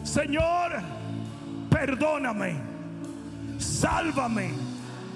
Señor, 0.04 0.72
perdóname, 1.70 2.56
sálvame, 3.60 4.50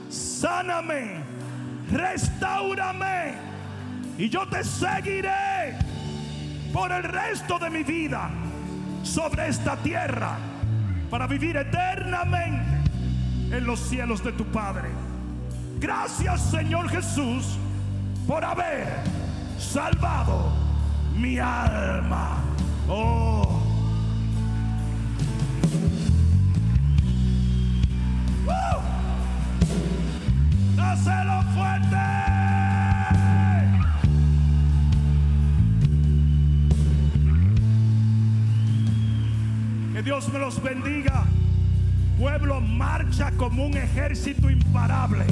sáname, 0.09 1.21
restaurame 1.91 3.46
y 4.17 4.29
yo 4.29 4.47
te 4.47 4.63
seguiré 4.63 5.77
por 6.73 6.91
el 6.91 7.03
resto 7.03 7.59
de 7.59 7.69
mi 7.69 7.83
vida 7.83 8.29
sobre 9.03 9.47
esta 9.47 9.75
tierra 9.77 10.37
para 11.09 11.27
vivir 11.27 11.55
eternamente 11.55 12.91
en 13.51 13.65
los 13.65 13.79
cielos 13.79 14.23
de 14.23 14.31
tu 14.33 14.45
Padre. 14.45 14.89
Gracias 15.79 16.49
Señor 16.49 16.89
Jesús 16.89 17.57
por 18.27 18.43
haber 18.43 18.87
salvado 19.59 20.51
mi 21.15 21.37
alma. 21.39 22.43
Oh. 22.89 23.63
¡Woo! 28.45 28.81
Dáselo 30.75 31.43
fuerte. 31.53 32.36
Que 39.97 40.03
Dios 40.03 40.31
me 40.31 40.37
los 40.37 40.61
bendiga. 40.61 41.25
Pueblo 42.19 42.61
marcha 42.61 43.31
como 43.35 43.65
un 43.65 43.75
ejército 43.75 44.47
imparable, 44.47 45.25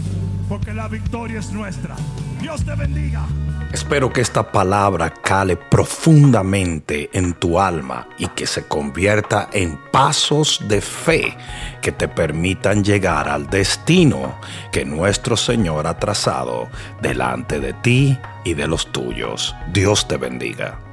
porque 0.49 0.73
la 0.73 0.87
victoria 0.87 1.37
es 1.37 1.51
nuestra. 1.51 1.95
Dios 2.41 2.65
te 2.65 2.73
bendiga. 2.73 3.27
Espero 3.71 4.11
que 4.11 4.21
esta 4.21 4.51
palabra 4.51 5.13
cale 5.13 5.55
profundamente 5.55 7.11
en 7.13 7.35
tu 7.35 7.59
alma 7.59 8.07
y 8.17 8.25
que 8.29 8.47
se 8.47 8.65
convierta 8.65 9.49
en 9.53 9.77
pasos 9.91 10.59
de 10.67 10.81
fe 10.81 11.37
que 11.83 11.91
te 11.91 12.07
permitan 12.07 12.83
llegar 12.83 13.29
al 13.29 13.47
destino 13.47 14.39
que 14.71 14.83
nuestro 14.83 15.37
Señor 15.37 15.85
ha 15.85 15.99
trazado 15.99 16.69
delante 17.03 17.59
de 17.59 17.73
ti 17.73 18.17
y 18.43 18.55
de 18.55 18.67
los 18.67 18.91
tuyos. 18.91 19.55
Dios 19.71 20.07
te 20.07 20.17
bendiga. 20.17 20.84